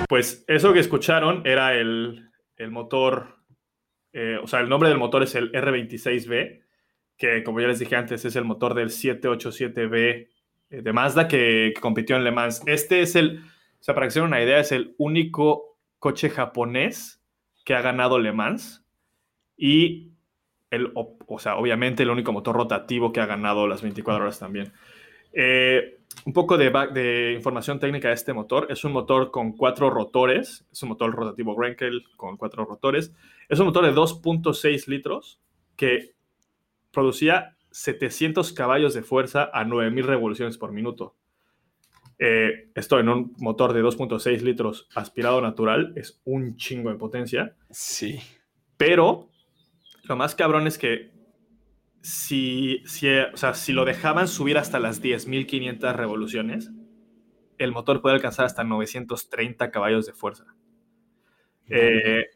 Pues 0.06 0.44
eso 0.46 0.74
que 0.74 0.80
escucharon 0.80 1.46
era 1.46 1.72
el, 1.74 2.31
el 2.56 2.70
motor, 2.70 3.38
eh, 4.12 4.38
o 4.42 4.46
sea, 4.46 4.60
el 4.60 4.68
nombre 4.68 4.88
del 4.88 4.98
motor 4.98 5.22
es 5.22 5.34
el 5.34 5.52
R26B, 5.52 6.62
que 7.16 7.42
como 7.44 7.60
ya 7.60 7.68
les 7.68 7.78
dije 7.78 7.96
antes 7.96 8.24
es 8.24 8.36
el 8.36 8.44
motor 8.44 8.74
del 8.74 8.88
787B 8.88 10.28
eh, 10.70 10.82
de 10.82 10.92
Mazda 10.92 11.28
que, 11.28 11.72
compitió 11.80 12.16
en 12.16 12.24
Le 12.24 12.32
Mans. 12.32 12.62
Este 12.66 13.02
es 13.02 13.16
el, 13.16 13.38
o 13.38 13.82
sea, 13.82 13.94
para 13.94 14.06
que 14.06 14.10
se 14.10 14.20
den 14.20 14.28
una 14.28 14.42
idea, 14.42 14.58
es 14.58 14.72
el 14.72 14.94
único 14.98 15.78
coche 15.98 16.30
japonés 16.30 17.22
que 17.64 17.74
ha 17.74 17.82
ganado 17.82 18.18
Le 18.18 18.32
Mans 18.32 18.84
y, 19.56 20.12
el, 20.70 20.90
o, 20.94 21.16
o 21.26 21.38
sea, 21.38 21.56
obviamente 21.56 22.02
el 22.02 22.10
único 22.10 22.32
motor 22.32 22.56
rotativo 22.56 23.12
que 23.12 23.20
ha 23.20 23.26
ganado 23.26 23.68
las 23.68 23.82
24 23.82 24.24
horas 24.24 24.38
también. 24.38 24.72
Eh, 25.32 26.00
un 26.24 26.32
poco 26.32 26.56
de, 26.58 26.70
back- 26.70 26.92
de 26.92 27.32
información 27.34 27.78
técnica 27.78 28.08
de 28.08 28.14
este 28.14 28.32
motor. 28.32 28.66
Es 28.70 28.84
un 28.84 28.92
motor 28.92 29.30
con 29.30 29.52
cuatro 29.56 29.90
rotores. 29.90 30.64
Es 30.72 30.82
un 30.82 30.90
motor 30.90 31.12
rotativo 31.14 31.54
Grenkel 31.56 32.04
con 32.16 32.36
cuatro 32.36 32.64
rotores. 32.64 33.12
Es 33.48 33.58
un 33.58 33.66
motor 33.66 33.84
de 33.84 33.92
2.6 33.92 34.86
litros 34.86 35.40
que 35.76 36.14
producía 36.90 37.56
700 37.70 38.52
caballos 38.52 38.94
de 38.94 39.02
fuerza 39.02 39.50
a 39.52 39.64
9000 39.64 40.06
revoluciones 40.06 40.58
por 40.58 40.72
minuto. 40.72 41.16
Eh, 42.18 42.68
esto 42.74 43.00
en 43.00 43.08
un 43.08 43.34
motor 43.38 43.72
de 43.72 43.82
2.6 43.82 44.42
litros 44.42 44.88
aspirado 44.94 45.40
natural 45.40 45.92
es 45.96 46.20
un 46.24 46.56
chingo 46.56 46.90
de 46.90 46.96
potencia. 46.96 47.56
Sí. 47.70 48.20
Pero 48.76 49.28
lo 50.04 50.16
más 50.16 50.34
cabrón 50.34 50.66
es 50.66 50.78
que 50.78 51.11
si, 52.02 52.82
si, 52.84 53.08
o 53.08 53.36
sea, 53.36 53.54
si 53.54 53.72
lo 53.72 53.84
dejaban 53.84 54.28
subir 54.28 54.58
hasta 54.58 54.80
las 54.80 55.00
10.500 55.00 55.94
revoluciones, 55.94 56.70
el 57.58 57.72
motor 57.72 58.02
puede 58.02 58.16
alcanzar 58.16 58.44
hasta 58.44 58.64
930 58.64 59.70
caballos 59.70 60.06
de 60.06 60.12
fuerza. 60.12 60.44
Eh, 61.68 62.26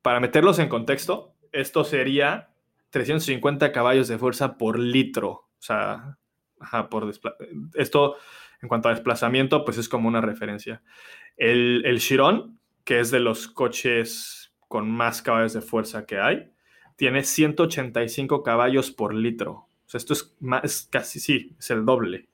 para 0.00 0.20
meterlos 0.20 0.58
en 0.60 0.68
contexto, 0.68 1.34
esto 1.52 1.84
sería 1.84 2.54
350 2.90 3.72
caballos 3.72 4.06
de 4.08 4.16
fuerza 4.16 4.56
por 4.56 4.78
litro. 4.78 5.30
O 5.30 5.62
sea, 5.62 6.16
ajá, 6.60 6.88
por 6.88 7.12
esto 7.74 8.16
en 8.62 8.68
cuanto 8.68 8.88
a 8.88 8.92
desplazamiento, 8.92 9.64
pues 9.64 9.78
es 9.78 9.88
como 9.88 10.08
una 10.08 10.20
referencia. 10.20 10.82
El, 11.36 11.82
el 11.84 11.98
Chiron, 11.98 12.60
que 12.84 13.00
es 13.00 13.10
de 13.10 13.20
los 13.20 13.48
coches 13.48 14.54
con 14.68 14.88
más 14.90 15.20
caballos 15.22 15.52
de 15.52 15.62
fuerza 15.62 16.06
que 16.06 16.20
hay, 16.20 16.52
tiene 17.00 17.24
185 17.24 18.42
caballos 18.42 18.90
por 18.90 19.14
litro. 19.14 19.52
O 19.52 19.68
sea, 19.86 19.96
esto 19.96 20.12
es, 20.12 20.36
más, 20.38 20.62
es 20.64 20.86
casi, 20.92 21.18
sí, 21.18 21.56
es 21.58 21.70
el 21.70 21.86
doble. 21.86 22.28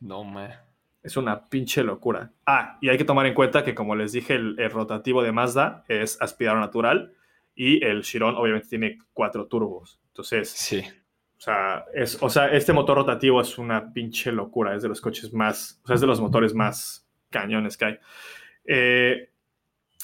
No, 0.00 0.24
ma. 0.24 0.64
Es 1.04 1.16
una 1.16 1.44
pinche 1.48 1.84
locura. 1.84 2.32
Ah, 2.44 2.78
y 2.80 2.88
hay 2.88 2.98
que 2.98 3.04
tomar 3.04 3.26
en 3.26 3.34
cuenta 3.34 3.62
que, 3.62 3.76
como 3.76 3.94
les 3.94 4.10
dije, 4.10 4.34
el, 4.34 4.56
el 4.58 4.72
rotativo 4.72 5.22
de 5.22 5.30
Mazda 5.30 5.84
es 5.86 6.20
aspirador 6.20 6.58
natural 6.60 7.14
y 7.54 7.84
el 7.84 8.02
Chiron 8.02 8.34
obviamente 8.34 8.66
tiene 8.70 8.98
cuatro 9.12 9.46
turbos. 9.46 10.00
Entonces, 10.08 10.50
Sí. 10.50 10.80
o 10.80 11.40
sea, 11.40 11.84
es, 11.94 12.20
o 12.20 12.28
sea, 12.28 12.48
este 12.48 12.72
motor 12.72 12.96
rotativo 12.96 13.40
es 13.40 13.56
una 13.56 13.92
pinche 13.92 14.32
locura. 14.32 14.74
Es 14.74 14.82
de 14.82 14.88
los 14.88 15.00
coches 15.00 15.32
más, 15.32 15.80
o 15.84 15.86
sea, 15.86 15.94
es 15.94 16.00
de 16.00 16.08
los 16.08 16.20
motores 16.20 16.54
más 16.54 17.08
cañones 17.30 17.76
que 17.76 17.84
hay. 17.84 17.98
Eh, 18.64 19.30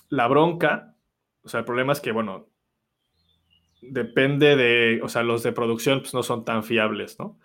la 0.09 0.29
bronca, 0.29 0.95
o 1.43 1.49
sea, 1.49 1.59
el 1.59 1.67
problema 1.67 1.93
es 1.93 2.01
que, 2.01 2.13
bueno, 2.13 2.47
depende 3.91 4.57
de, 4.57 5.01
o 5.03 5.09
sea, 5.09 5.23
los 5.23 5.43
de 5.43 5.53
producción 5.53 6.01
pues, 6.01 6.15
no 6.15 6.23
son 6.23 6.45
tan 6.45 6.65
fiables, 6.65 7.19
¿no? 7.19 7.39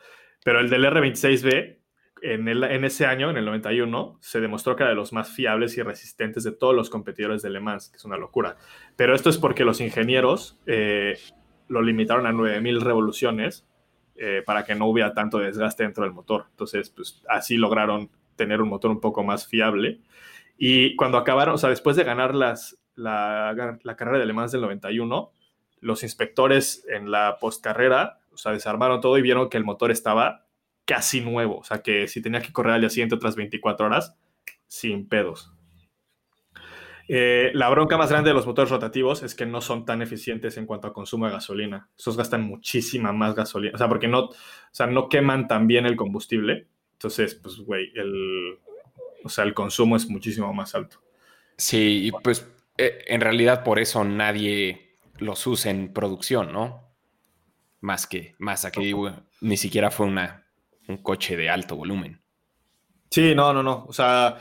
Pero 0.43 0.59
el 0.59 0.69
del 0.69 0.85
R26B, 0.85 1.77
en, 2.21 2.47
el, 2.47 2.63
en 2.63 2.83
ese 2.83 3.05
año, 3.05 3.29
en 3.29 3.37
el 3.37 3.45
91, 3.45 4.17
se 4.21 4.41
demostró 4.41 4.75
que 4.75 4.83
era 4.83 4.91
de 4.91 4.95
los 4.95 5.13
más 5.13 5.29
fiables 5.29 5.77
y 5.77 5.81
resistentes 5.81 6.43
de 6.43 6.51
todos 6.51 6.75
los 6.75 6.89
competidores 6.89 7.41
de 7.41 7.49
Le 7.49 7.59
Mans, 7.59 7.89
que 7.89 7.97
es 7.97 8.05
una 8.05 8.17
locura. 8.17 8.57
Pero 8.95 9.15
esto 9.15 9.29
es 9.29 9.37
porque 9.37 9.65
los 9.65 9.81
ingenieros 9.81 10.59
eh, 10.65 11.17
lo 11.67 11.81
limitaron 11.81 12.25
a 12.25 12.31
9000 12.31 12.81
revoluciones 12.81 13.67
eh, 14.15 14.43
para 14.45 14.65
que 14.65 14.75
no 14.75 14.85
hubiera 14.87 15.13
tanto 15.13 15.39
desgaste 15.39 15.83
dentro 15.83 16.03
del 16.03 16.13
motor. 16.13 16.47
Entonces, 16.51 16.89
pues 16.89 17.21
así 17.29 17.57
lograron 17.57 18.09
tener 18.35 18.61
un 18.61 18.69
motor 18.69 18.91
un 18.91 18.99
poco 18.99 19.23
más 19.23 19.47
fiable. 19.47 20.01
Y 20.57 20.95
cuando 20.95 21.17
acabaron, 21.17 21.55
o 21.55 21.57
sea, 21.57 21.69
después 21.69 21.95
de 21.95 22.03
ganar 22.03 22.35
las, 22.35 22.77
la, 22.95 23.79
la 23.83 23.95
carrera 23.95 24.19
de 24.19 24.25
Le 24.25 24.33
Mans 24.33 24.51
del 24.51 24.61
91, 24.61 25.31
los 25.81 26.03
inspectores 26.03 26.85
en 26.89 27.11
la 27.11 27.37
postcarrera, 27.39 28.19
o 28.31 28.37
sea, 28.37 28.51
desarmaron 28.51 29.01
todo 29.01 29.17
y 29.17 29.21
vieron 29.21 29.49
que 29.49 29.57
el 29.57 29.63
motor 29.63 29.91
estaba 29.91 30.45
casi 30.85 31.21
nuevo. 31.21 31.57
O 31.57 31.63
sea, 31.63 31.81
que 31.81 32.07
si 32.07 32.21
tenía 32.21 32.41
que 32.41 32.53
correr 32.53 32.73
al 32.73 32.81
día 32.81 32.89
siguiente 32.89 33.15
otras 33.15 33.35
24 33.35 33.85
horas, 33.85 34.15
sin 34.67 35.07
pedos. 35.07 35.51
Eh, 37.11 37.49
la 37.55 37.69
bronca 37.69 37.97
más 37.97 38.11
grande 38.11 38.29
de 38.29 38.35
los 38.35 38.45
motores 38.45 38.69
rotativos 38.69 39.23
es 39.23 39.33
que 39.33 39.47
no 39.47 39.61
son 39.61 39.83
tan 39.83 40.03
eficientes 40.03 40.57
en 40.57 40.67
cuanto 40.67 40.87
a 40.87 40.93
consumo 40.93 41.25
de 41.25 41.31
gasolina. 41.31 41.89
Esos 41.97 42.15
gastan 42.15 42.43
muchísima 42.43 43.11
más 43.11 43.33
gasolina. 43.33 43.73
O 43.73 43.77
sea, 43.77 43.89
porque 43.89 44.07
no, 44.07 44.25
o 44.25 44.35
sea, 44.71 44.85
no 44.85 45.09
queman 45.09 45.47
tan 45.47 45.65
bien 45.65 45.87
el 45.87 45.95
combustible. 45.95 46.67
Entonces, 46.93 47.33
pues, 47.33 47.57
güey, 47.57 47.91
el, 47.95 48.59
o 49.23 49.29
sea, 49.29 49.43
el 49.43 49.55
consumo 49.55 49.95
es 49.95 50.07
muchísimo 50.07 50.53
más 50.53 50.75
alto. 50.75 51.01
Sí, 51.57 52.05
y 52.05 52.11
pues 52.11 52.47
eh, 52.77 53.03
en 53.07 53.21
realidad 53.21 53.63
por 53.63 53.79
eso 53.79 54.03
nadie 54.03 54.88
los 55.19 55.45
usa 55.47 55.71
en 55.71 55.93
producción, 55.93 56.51
¿no? 56.51 56.87
Más 57.81 58.07
que, 58.07 58.35
más 58.39 58.65
a 58.65 58.71
que 58.71 58.93
ni 59.41 59.57
siquiera 59.57 59.91
fue 59.91 60.07
una, 60.07 60.45
un 60.87 60.97
coche 60.97 61.37
de 61.37 61.49
alto 61.49 61.75
volumen. 61.75 62.21
Sí, 63.09 63.33
no, 63.35 63.53
no, 63.53 63.63
no. 63.63 63.85
O 63.87 63.93
sea, 63.93 64.37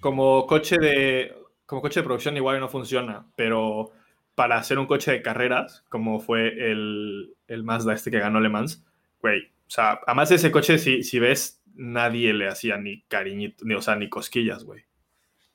como 0.00 0.46
coche 0.46 0.76
de, 0.78 1.34
como 1.66 1.82
coche 1.82 2.00
de 2.00 2.04
producción 2.04 2.36
igual 2.36 2.60
no 2.60 2.68
funciona, 2.68 3.26
pero 3.36 3.92
para 4.34 4.56
hacer 4.56 4.78
un 4.78 4.86
coche 4.86 5.10
de 5.10 5.22
carreras, 5.22 5.84
como 5.88 6.20
fue 6.20 6.48
el, 6.70 7.34
el 7.48 7.64
Mazda 7.64 7.94
este 7.94 8.10
que 8.10 8.20
ganó 8.20 8.40
Le 8.40 8.48
Mans, 8.48 8.84
güey, 9.20 9.50
o 9.68 9.70
sea, 9.70 10.00
además 10.06 10.30
de 10.30 10.36
ese 10.36 10.50
coche, 10.50 10.78
si, 10.78 11.02
si 11.02 11.18
ves, 11.18 11.62
nadie 11.74 12.32
le 12.32 12.48
hacía 12.48 12.78
ni 12.78 13.02
cariñito, 13.02 13.64
ni, 13.66 13.74
o 13.74 13.82
sea, 13.82 13.96
ni 13.96 14.08
cosquillas, 14.08 14.64
güey. 14.64 14.84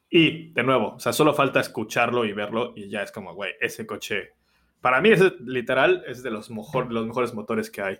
Y, 0.10 0.52
de 0.54 0.62
nuevo, 0.62 0.94
o 0.96 1.00
sea, 1.00 1.14
solo 1.14 1.34
falta 1.34 1.60
escucharlo 1.60 2.24
y 2.24 2.34
verlo 2.34 2.74
y 2.76 2.90
ya 2.90 3.02
es 3.02 3.12
como, 3.12 3.34
güey, 3.34 3.54
ese 3.60 3.88
coche, 3.88 4.34
para 4.84 5.00
mí, 5.00 5.12
ese 5.12 5.32
literal 5.46 6.04
es 6.06 6.22
de 6.24 6.30
los, 6.30 6.52
mejor, 6.52 6.92
los 6.92 7.08
mejores 7.08 7.34
motores 7.34 7.72
que 7.72 7.82
hay. 7.82 8.00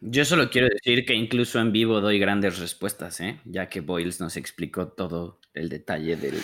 Yo 0.00 0.24
solo 0.24 0.48
quiero 0.48 0.68
decir 0.68 1.04
que 1.04 1.12
incluso 1.12 1.60
en 1.60 1.70
vivo 1.70 2.00
doy 2.00 2.18
grandes 2.18 2.58
respuestas, 2.58 3.20
¿eh? 3.20 3.38
ya 3.44 3.68
que 3.68 3.82
Boyles 3.82 4.18
nos 4.18 4.38
explicó 4.38 4.88
todo 4.88 5.38
el 5.52 5.68
detalle 5.68 6.16
del 6.16 6.40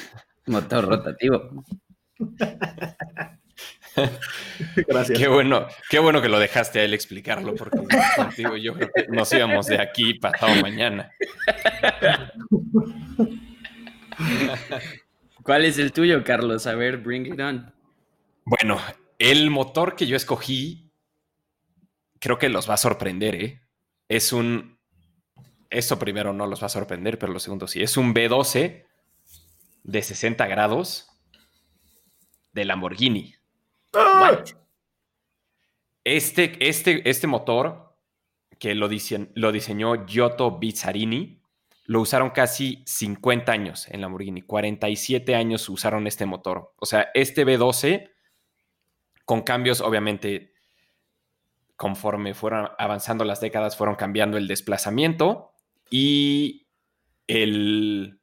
motor 0.47 0.85
rotativo. 0.89 1.65
Gracias. 4.87 5.19
Qué 5.19 5.29
bueno, 5.29 5.67
qué 5.89 5.99
bueno 5.99 6.21
que 6.21 6.29
lo 6.29 6.39
dejaste 6.39 6.81
a 6.81 6.85
él 6.85 6.93
explicarlo, 6.93 7.55
porque 7.55 7.79
contigo 8.17 8.59
yo 8.59 8.75
creo 8.75 8.91
que 8.95 9.07
nos 9.09 9.33
íbamos 9.33 9.65
de 9.67 9.81
aquí 9.81 10.13
pasado 10.13 10.61
mañana. 10.61 11.11
¿Cuál 15.43 15.65
es 15.65 15.79
el 15.79 15.91
tuyo, 15.91 16.23
Carlos? 16.23 16.67
A 16.67 16.75
ver, 16.75 16.99
bring 16.99 17.25
it 17.33 17.41
on. 17.41 17.73
Bueno, 18.45 18.79
el 19.19 19.51
motor 19.51 19.97
que 19.97 20.07
yo 20.07 20.17
escogí, 20.17 20.91
creo 22.21 22.39
que 22.39 22.49
los 22.49 22.69
va 22.69 22.75
a 22.75 22.79
sorprender, 22.79 23.35
¿eh? 23.35 23.63
Es 24.09 24.33
un. 24.33 24.79
Esto 25.71 25.99
primero 25.99 26.33
no 26.33 26.47
los 26.47 26.63
va 26.63 26.67
a 26.67 26.71
sorprender, 26.71 27.19
pero 27.19 27.33
lo 27.33 27.41
segundo 27.41 27.67
sí. 27.67 27.83
Es 27.83 27.97
un 27.97 28.15
B12 28.15 28.85
de 29.83 30.03
60 30.03 30.47
grados 30.47 31.09
de 32.53 32.65
Lamborghini. 32.65 33.35
¡Ah! 33.95 34.43
Este, 36.05 36.57
este, 36.69 37.09
este 37.09 37.27
motor, 37.27 37.97
que 38.59 38.75
lo, 38.75 38.89
dise- 38.89 39.31
lo 39.35 39.53
diseñó 39.53 40.07
Giotto 40.07 40.59
Bizzarini, 40.59 41.41
lo 41.87 42.01
usaron 42.01 42.31
casi 42.31 42.83
50 42.87 43.51
años 43.53 43.89
en 43.89 44.01
Lamborghini. 44.01 44.43
47 44.43 45.35
años 45.35 45.69
usaron 45.69 46.07
este 46.07 46.27
motor. 46.27 46.73
O 46.79 46.87
sea, 46.87 47.09
este 47.15 47.45
B12, 47.47 48.11
con 49.25 49.43
cambios 49.43 49.81
obviamente 49.81 50.55
conforme 51.77 52.35
fueron 52.35 52.69
avanzando 52.79 53.25
las 53.25 53.41
décadas, 53.41 53.77
fueron 53.77 53.97
cambiando 53.97 54.37
el 54.37 54.49
desplazamiento 54.49 55.53
y 55.91 56.69
el... 57.27 58.21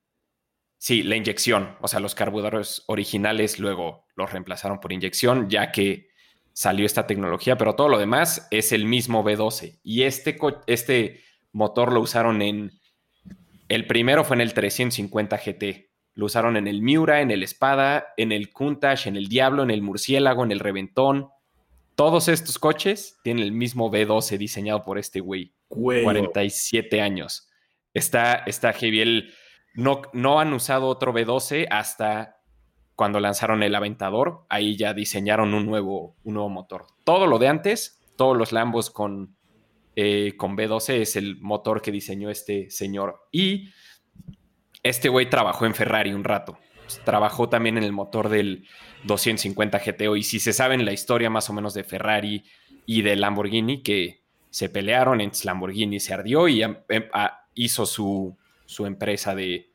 Sí, 0.77 1.03
la 1.03 1.15
inyección, 1.15 1.77
o 1.79 1.87
sea, 1.87 1.99
los 1.99 2.15
carburadores 2.15 2.83
originales 2.87 3.59
luego 3.59 4.07
los 4.15 4.31
reemplazaron 4.31 4.79
por 4.79 4.91
inyección, 4.91 5.47
ya 5.47 5.71
que 5.71 6.09
salió 6.53 6.87
esta 6.87 7.05
tecnología, 7.05 7.55
pero 7.55 7.75
todo 7.75 7.87
lo 7.87 7.99
demás 7.99 8.47
es 8.49 8.71
el 8.71 8.85
mismo 8.85 9.23
V12. 9.23 9.79
Y 9.83 10.03
este, 10.03 10.39
este 10.65 11.21
motor 11.51 11.93
lo 11.93 12.01
usaron 12.01 12.41
en... 12.41 12.71
El 13.67 13.85
primero 13.85 14.23
fue 14.23 14.37
en 14.37 14.41
el 14.41 14.55
350 14.55 15.37
GT. 15.37 15.90
Lo 16.13 16.25
usaron 16.25 16.57
en 16.57 16.67
el 16.67 16.81
Miura, 16.81 17.21
en 17.21 17.31
el 17.31 17.43
Espada, 17.43 18.13
en 18.17 18.31
el 18.31 18.51
Countach, 18.51 19.07
en 19.07 19.15
el 19.15 19.27
Diablo, 19.27 19.63
en 19.63 19.71
el 19.71 19.81
Murciélago, 19.81 20.43
en 20.43 20.51
el 20.51 20.59
Reventón. 20.59 21.29
Todos 21.95 22.27
estos 22.27 22.59
coches 22.59 23.19
tienen 23.23 23.43
el 23.43 23.51
mismo 23.51 23.91
V12 23.91 24.37
diseñado 24.37 24.83
por 24.83 24.97
este 24.97 25.19
güey. 25.19 25.53
47 25.67 27.01
años. 27.01 27.49
Está, 27.93 28.43
está 28.45 28.73
heavy. 28.73 29.29
no, 29.73 30.01
no 30.13 30.39
han 30.39 30.53
usado 30.53 30.87
otro 30.87 31.13
V12 31.13 31.67
hasta 31.69 32.41
cuando 33.01 33.19
lanzaron 33.19 33.63
el 33.63 33.73
Aventador, 33.73 34.45
ahí 34.47 34.75
ya 34.75 34.93
diseñaron 34.93 35.55
un 35.55 35.65
nuevo, 35.65 36.17
un 36.23 36.35
nuevo 36.35 36.49
motor. 36.49 36.85
Todo 37.03 37.25
lo 37.25 37.39
de 37.39 37.47
antes, 37.47 37.99
todos 38.15 38.37
los 38.37 38.51
Lambos 38.51 38.91
con, 38.91 39.35
eh, 39.95 40.33
con 40.37 40.55
B12 40.55 41.01
es 41.01 41.15
el 41.15 41.41
motor 41.41 41.81
que 41.81 41.91
diseñó 41.91 42.29
este 42.29 42.69
señor. 42.69 43.27
Y 43.31 43.69
este 44.83 45.09
güey 45.09 45.29
trabajó 45.29 45.65
en 45.65 45.75
Ferrari 45.75 46.13
un 46.13 46.23
rato. 46.23 46.57
Trabajó 47.05 47.49
también 47.49 47.77
en 47.77 47.83
el 47.83 47.91
motor 47.91 48.29
del 48.29 48.67
250 49.03 49.79
GTO. 49.79 50.15
Y 50.15 50.23
si 50.23 50.39
se 50.39 50.53
saben 50.53 50.85
la 50.85 50.93
historia 50.93 51.29
más 51.29 51.49
o 51.49 51.53
menos 51.53 51.73
de 51.73 51.83
Ferrari 51.83 52.43
y 52.85 53.01
de 53.01 53.15
Lamborghini, 53.15 53.81
que 53.81 54.21
se 54.49 54.69
pelearon, 54.69 55.21
en 55.21 55.31
Lamborghini 55.43 55.99
se 55.99 56.13
ardió 56.13 56.47
y 56.47 56.63
em, 56.63 56.75
hizo 57.53 57.85
su, 57.85 58.37
su 58.65 58.85
empresa 58.85 59.33
de 59.35 59.71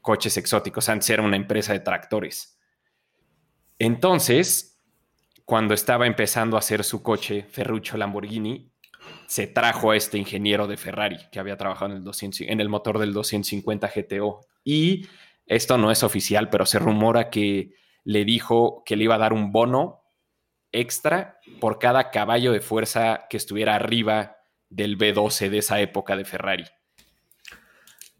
coches 0.00 0.36
exóticos. 0.36 0.88
Antes 0.88 1.10
era 1.10 1.22
una 1.22 1.36
empresa 1.36 1.72
de 1.72 1.80
tractores. 1.80 2.58
Entonces, 3.78 4.78
cuando 5.44 5.74
estaba 5.74 6.06
empezando 6.06 6.56
a 6.56 6.60
hacer 6.60 6.84
su 6.84 7.02
coche 7.02 7.46
Ferruccio 7.50 7.96
Lamborghini, 7.96 8.70
se 9.26 9.46
trajo 9.46 9.90
a 9.90 9.96
este 9.96 10.18
ingeniero 10.18 10.66
de 10.66 10.76
Ferrari 10.76 11.18
que 11.32 11.40
había 11.40 11.56
trabajado 11.56 11.94
en 11.94 12.02
el, 12.02 12.48
en 12.48 12.60
el 12.60 12.68
motor 12.68 12.98
del 12.98 13.12
250 13.12 13.90
GTO. 13.94 14.46
Y 14.64 15.06
esto 15.46 15.78
no 15.78 15.90
es 15.90 16.02
oficial, 16.02 16.50
pero 16.50 16.66
se 16.66 16.78
rumora 16.78 17.30
que 17.30 17.74
le 18.04 18.24
dijo 18.24 18.82
que 18.84 18.96
le 18.96 19.04
iba 19.04 19.16
a 19.16 19.18
dar 19.18 19.32
un 19.32 19.52
bono 19.52 20.04
extra 20.72 21.40
por 21.60 21.78
cada 21.78 22.10
caballo 22.10 22.52
de 22.52 22.60
fuerza 22.60 23.26
que 23.28 23.36
estuviera 23.36 23.74
arriba 23.74 24.36
del 24.68 24.96
B12 24.96 25.48
de 25.50 25.58
esa 25.58 25.80
época 25.80 26.16
de 26.16 26.24
Ferrari. 26.24 26.64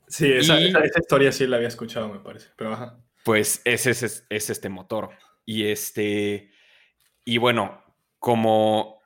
Sí, 0.09 0.33
esa, 0.33 0.61
historia 0.61 1.31
sí 1.31 1.47
la 1.47 1.57
había 1.57 1.69
escuchado, 1.69 2.09
me 2.09 2.19
parece. 2.19 2.49
Pero 2.57 3.01
Pues 3.25 3.63
ese 3.65 3.91
es 3.91 4.51
este 4.51 4.69
motor. 4.69 5.11
Y 5.47 5.67
este, 5.67 6.51
y 7.25 7.39
bueno, 7.39 7.85
como 8.19 9.01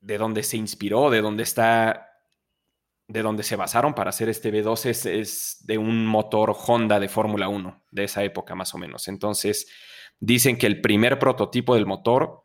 de 0.00 0.18
dónde 0.18 0.42
se 0.42 0.56
inspiró, 0.56 1.10
de 1.10 1.20
dónde 1.20 1.42
está, 1.42 2.05
de 3.08 3.22
dónde 3.22 3.42
se 3.42 3.56
basaron 3.56 3.94
para 3.94 4.10
hacer 4.10 4.28
este 4.28 4.52
V2 4.52 5.10
es, 5.10 5.64
de 5.64 5.78
un 5.78 6.06
motor 6.06 6.56
Honda 6.66 6.98
de 6.98 7.08
Fórmula 7.08 7.48
1, 7.48 7.84
de 7.90 8.04
esa 8.04 8.24
época 8.24 8.54
más 8.54 8.74
o 8.74 8.78
menos. 8.78 9.08
Entonces, 9.08 9.68
dicen 10.18 10.58
que 10.58 10.66
el 10.66 10.80
primer 10.80 11.18
prototipo 11.18 11.74
del 11.74 11.86
motor 11.86 12.44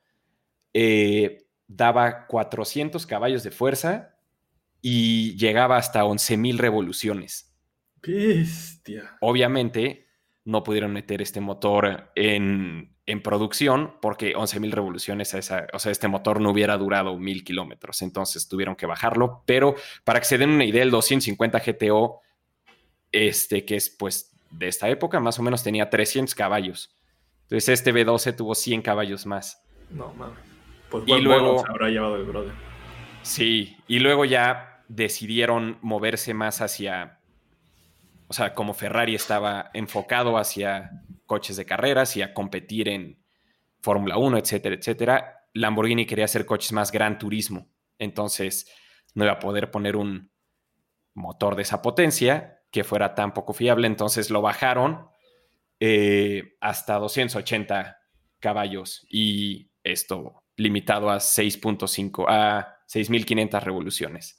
eh, 0.74 1.46
daba 1.68 2.28
400 2.28 3.06
caballos 3.08 3.44
de 3.44 3.52
fuerza 3.52 4.16
y 4.82 5.36
llegaba 5.38 5.78
hasta 5.78 6.04
11.000 6.04 6.58
revoluciones. 6.58 7.56
Bestia. 8.02 9.18
Obviamente, 9.22 10.08
no 10.46 10.64
pudieron 10.64 10.92
meter 10.92 11.22
este 11.22 11.40
motor 11.40 12.12
en, 12.16 12.96
producción 13.22 13.96
porque 14.02 14.36
11.000 14.36 14.72
revoluciones, 14.72 15.34
esa, 15.34 15.68
o 15.74 15.80
sea, 15.80 15.92
este 15.92 16.08
motor 16.08 16.40
no 16.40 16.52
hubiera 16.52 16.78
durado 16.78 17.18
mil 17.18 17.44
kilómetros, 17.44 18.02
entonces 18.02 18.48
tuvieron 18.48 18.76
que 18.76 18.86
bajarlo, 18.86 19.44
pero 19.46 19.76
para 20.04 20.20
que 20.20 20.26
se 20.26 20.38
den 20.38 20.52
una 20.52 20.66
idea, 20.66 20.84
el 20.84 20.92
250 20.92 21.60
GTO, 21.60 22.22
este 23.12 23.66
que 23.66 23.76
es 23.76 23.90
pues 23.90 24.34
de 24.52 24.68
esta 24.68 24.90
época, 24.90 25.20
más 25.20 25.40
o 25.40 25.44
menos 25.44 25.64
tenía 25.64 25.90
300 25.90 26.36
caballos. 26.36 26.96
Entonces 27.44 27.70
este 27.70 27.94
B12 27.94 28.36
tuvo 28.36 28.56
100 28.56 28.82
caballos 28.82 29.26
más. 29.26 29.64
No, 29.90 30.14
mames. 30.14 30.40
Pues 30.90 31.04
y 31.08 31.20
luego 31.20 31.60
se 31.60 31.70
habrá 31.70 31.90
llevado 31.90 32.18
el 32.18 32.24
brother. 32.24 32.54
Sí, 33.24 33.78
y 33.88 34.00
luego 34.00 34.26
ya 34.26 34.84
decidieron 34.88 35.78
moverse 35.82 36.34
más 36.34 36.62
hacia 36.62 37.22
o 38.32 38.34
sea, 38.34 38.54
como 38.54 38.74
Ferrari 38.74 39.14
estaba 39.14 39.72
enfocado 39.74 40.38
hacia 40.38 41.04
coches 41.32 41.56
de 41.56 41.66
carreras 41.66 42.18
y 42.18 42.22
a 42.22 42.34
competir 42.34 42.90
en 42.90 43.18
Fórmula 43.80 44.18
1, 44.18 44.38
etcétera, 44.38 44.76
etcétera, 44.76 45.48
Lamborghini 45.54 46.06
quería 46.06 46.26
hacer 46.26 46.46
coches 46.46 46.74
más 46.74 46.92
gran 46.92 47.18
turismo. 47.18 47.70
Entonces, 47.98 48.70
no 49.14 49.24
iba 49.24 49.32
a 49.32 49.40
poder 49.40 49.72
poner 49.72 49.96
un 49.96 50.30
motor 51.14 51.56
de 51.56 51.62
esa 51.62 51.82
potencia 51.82 52.64
que 52.70 52.84
fuera 52.84 53.16
tan 53.16 53.34
poco 53.34 53.54
fiable. 53.54 53.88
Entonces 53.88 54.30
lo 54.30 54.42
bajaron 54.42 55.08
eh, 55.80 56.58
hasta 56.60 56.96
280 56.96 57.98
caballos 58.42 59.08
y 59.10 59.72
esto 59.84 60.44
limitado 60.58 61.10
a 61.12 61.16
6.5, 61.16 62.26
a 62.28 62.76
6.500 62.90 63.64
revoluciones. 63.64 64.38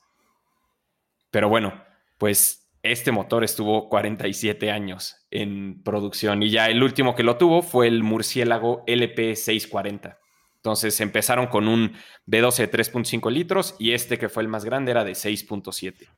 Pero 1.31 1.49
bueno, 1.49 1.83
pues 2.19 2.62
este 2.83 3.13
motor 3.13 3.45
estuvo 3.45 3.89
47 3.89 4.71
años 4.71 5.17
en 5.31 5.83
producción 5.83 6.43
y 6.43 6.51
ya 6.51 6.69
el 6.69 6.83
último 6.83 7.15
que 7.15 7.23
lo 7.23 7.37
tuvo 7.37 7.63
fue 7.63 7.87
el 7.87 8.03
murciélago 8.03 8.85
LP640. 8.87 10.19
Entonces 10.57 11.01
empezaron 11.01 11.47
con 11.47 11.69
un 11.69 11.93
B12 12.27 12.69
de 12.69 12.71
3.5 12.71 13.31
litros 13.31 13.77
y 13.79 13.93
este 13.93 14.19
que 14.19 14.29
fue 14.29 14.43
el 14.43 14.49
más 14.49 14.65
grande 14.65 14.93
era 14.93 15.05
de 15.05 15.13
6.7. 15.13 16.09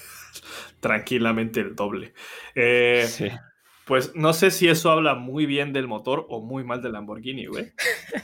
Tranquilamente 0.80 1.60
el 1.60 1.74
doble. 1.74 2.14
Eh, 2.54 3.06
sí. 3.08 3.28
Pues 3.84 4.14
no 4.14 4.32
sé 4.32 4.50
si 4.50 4.68
eso 4.68 4.90
habla 4.90 5.14
muy 5.14 5.46
bien 5.46 5.72
del 5.72 5.88
motor 5.88 6.26
o 6.28 6.42
muy 6.42 6.62
mal 6.62 6.82
del 6.82 6.92
Lamborghini, 6.92 7.46
güey. 7.46 7.72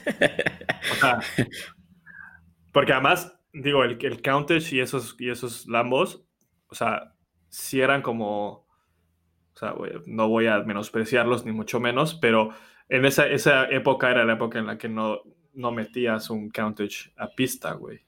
porque 2.71 2.93
además, 2.93 3.35
digo, 3.51 3.83
el, 3.83 3.97
el 4.05 4.21
Countach 4.21 4.71
y 4.71 4.79
esos, 4.79 5.15
y 5.19 5.29
esos 5.29 5.65
Lambos, 5.67 6.23
o 6.67 6.75
sea, 6.75 7.14
si 7.55 7.79
eran 7.79 8.01
como, 8.01 8.49
o 8.49 9.57
sea, 9.57 9.73
no 10.07 10.27
voy 10.27 10.47
a 10.47 10.59
menospreciarlos 10.59 11.45
ni 11.45 11.53
mucho 11.53 11.79
menos, 11.79 12.13
pero 12.13 12.49
en 12.89 13.05
esa, 13.05 13.27
esa 13.27 13.69
época 13.69 14.11
era 14.11 14.25
la 14.25 14.33
época 14.33 14.59
en 14.59 14.67
la 14.67 14.77
que 14.77 14.89
no, 14.89 15.21
no 15.53 15.71
metías 15.71 16.29
un 16.29 16.49
Countach 16.49 17.13
a 17.15 17.29
pista, 17.29 17.71
güey. 17.71 18.01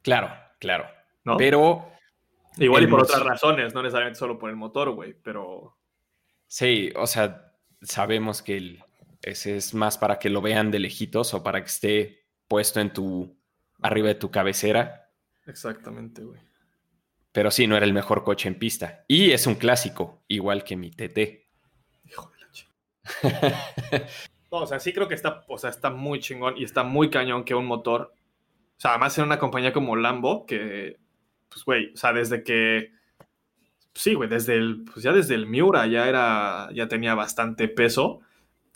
Claro, 0.00 0.30
claro. 0.58 0.86
¿No? 1.24 1.36
Pero... 1.36 1.92
Igual 2.56 2.84
y 2.84 2.86
por 2.86 3.02
otras 3.02 3.22
razones, 3.22 3.74
no 3.74 3.82
necesariamente 3.82 4.18
solo 4.18 4.38
por 4.38 4.48
el 4.48 4.56
motor, 4.56 4.92
güey, 4.92 5.12
pero... 5.12 5.76
Sí, 6.46 6.90
o 6.96 7.06
sea, 7.06 7.52
sabemos 7.82 8.40
que 8.40 8.78
ese 9.20 9.58
es 9.58 9.74
más 9.74 9.98
para 9.98 10.18
que 10.18 10.30
lo 10.30 10.40
vean 10.40 10.70
de 10.70 10.78
lejitos 10.78 11.34
o 11.34 11.42
para 11.42 11.60
que 11.60 11.68
esté 11.68 12.24
puesto 12.48 12.80
en 12.80 12.94
tu... 12.94 13.36
arriba 13.82 14.08
de 14.08 14.14
tu 14.14 14.30
cabecera. 14.30 15.10
Exactamente, 15.46 16.24
güey. 16.24 16.40
Pero 17.32 17.50
sí, 17.50 17.66
no 17.66 17.76
era 17.76 17.86
el 17.86 17.92
mejor 17.92 18.24
coche 18.24 18.48
en 18.48 18.56
pista. 18.56 19.04
Y 19.06 19.30
es 19.30 19.46
un 19.46 19.54
clásico, 19.54 20.22
igual 20.26 20.64
que 20.64 20.76
mi 20.76 20.90
TT. 20.90 21.46
Hijo 22.04 22.30
de 22.30 22.40
la 22.40 22.50
chica. 22.50 22.74
o 24.50 24.66
sea, 24.66 24.80
sí 24.80 24.92
creo 24.92 25.06
que 25.06 25.14
está, 25.14 25.44
o 25.48 25.56
sea, 25.56 25.70
está 25.70 25.90
muy 25.90 26.18
chingón 26.18 26.56
y 26.56 26.64
está 26.64 26.82
muy 26.82 27.08
cañón 27.08 27.44
que 27.44 27.54
un 27.54 27.66
motor. 27.66 28.12
O 28.76 28.80
sea, 28.80 28.92
además 28.92 29.16
en 29.18 29.24
una 29.24 29.38
compañía 29.38 29.72
como 29.72 29.94
Lambo, 29.94 30.44
que, 30.44 30.98
pues, 31.48 31.64
güey, 31.64 31.92
o 31.92 31.96
sea, 31.96 32.12
desde 32.12 32.42
que. 32.42 32.92
Sí, 33.94 34.14
güey, 34.14 34.28
desde 34.28 34.54
el. 34.54 34.84
Pues 34.84 35.04
ya 35.04 35.12
desde 35.12 35.34
el 35.34 35.46
Miura 35.46 35.86
ya 35.86 36.08
era. 36.08 36.68
Ya 36.72 36.88
tenía 36.88 37.14
bastante 37.14 37.68
peso. 37.68 38.20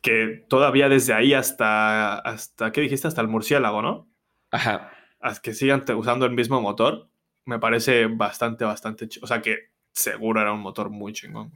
Que 0.00 0.44
todavía 0.48 0.88
desde 0.88 1.12
ahí 1.14 1.34
hasta. 1.34 2.18
hasta 2.18 2.70
¿Qué 2.70 2.82
dijiste? 2.82 3.08
Hasta 3.08 3.22
el 3.22 3.28
murciélago, 3.28 3.82
¿no? 3.82 4.08
Ajá. 4.52 4.92
Hasta 5.18 5.42
que 5.42 5.54
sigan 5.54 5.84
usando 5.96 6.26
el 6.26 6.32
mismo 6.32 6.60
motor 6.60 7.08
me 7.44 7.58
parece 7.58 8.06
bastante, 8.06 8.64
bastante, 8.64 9.08
o 9.20 9.26
sea 9.26 9.40
que 9.42 9.70
seguro 9.92 10.40
era 10.40 10.52
un 10.52 10.60
motor 10.60 10.90
muy 10.90 11.12
chingón. 11.12 11.52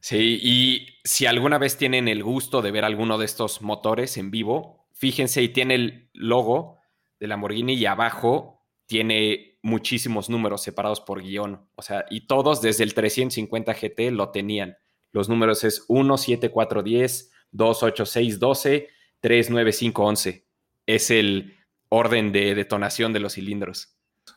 Sí, 0.00 0.38
y 0.42 0.86
si 1.04 1.26
alguna 1.26 1.58
vez 1.58 1.76
tienen 1.76 2.06
el 2.08 2.22
gusto 2.22 2.62
de 2.62 2.70
ver 2.70 2.84
alguno 2.84 3.18
de 3.18 3.24
estos 3.24 3.62
motores 3.62 4.16
en 4.16 4.30
vivo, 4.30 4.86
fíjense 4.92 5.42
y 5.42 5.48
tiene 5.48 5.74
el 5.74 6.10
logo 6.12 6.78
de 7.18 7.26
Lamborghini 7.26 7.74
y 7.74 7.86
abajo 7.86 8.64
tiene 8.86 9.58
muchísimos 9.62 10.30
números 10.30 10.62
separados 10.62 11.00
por 11.00 11.22
guion, 11.22 11.68
o 11.74 11.82
sea, 11.82 12.04
y 12.08 12.26
todos 12.28 12.62
desde 12.62 12.84
el 12.84 12.94
350 12.94 13.74
GT 13.74 14.12
lo 14.12 14.30
tenían. 14.30 14.76
Los 15.10 15.28
números 15.28 15.64
es 15.64 15.84
1, 15.88 16.18
7, 16.18 16.50
4, 16.50 16.82
10, 16.82 17.32
2, 17.50 17.82
8, 17.82 18.06
6, 18.06 18.38
12, 18.38 18.88
3, 19.20 19.50
9, 19.50 19.72
5, 19.72 20.04
11. 20.04 20.46
Es 20.86 21.10
el 21.10 21.56
orden 21.88 22.32
de 22.32 22.54
detonación 22.54 23.12
de 23.12 23.20
los 23.20 23.34
cilindros. 23.34 23.95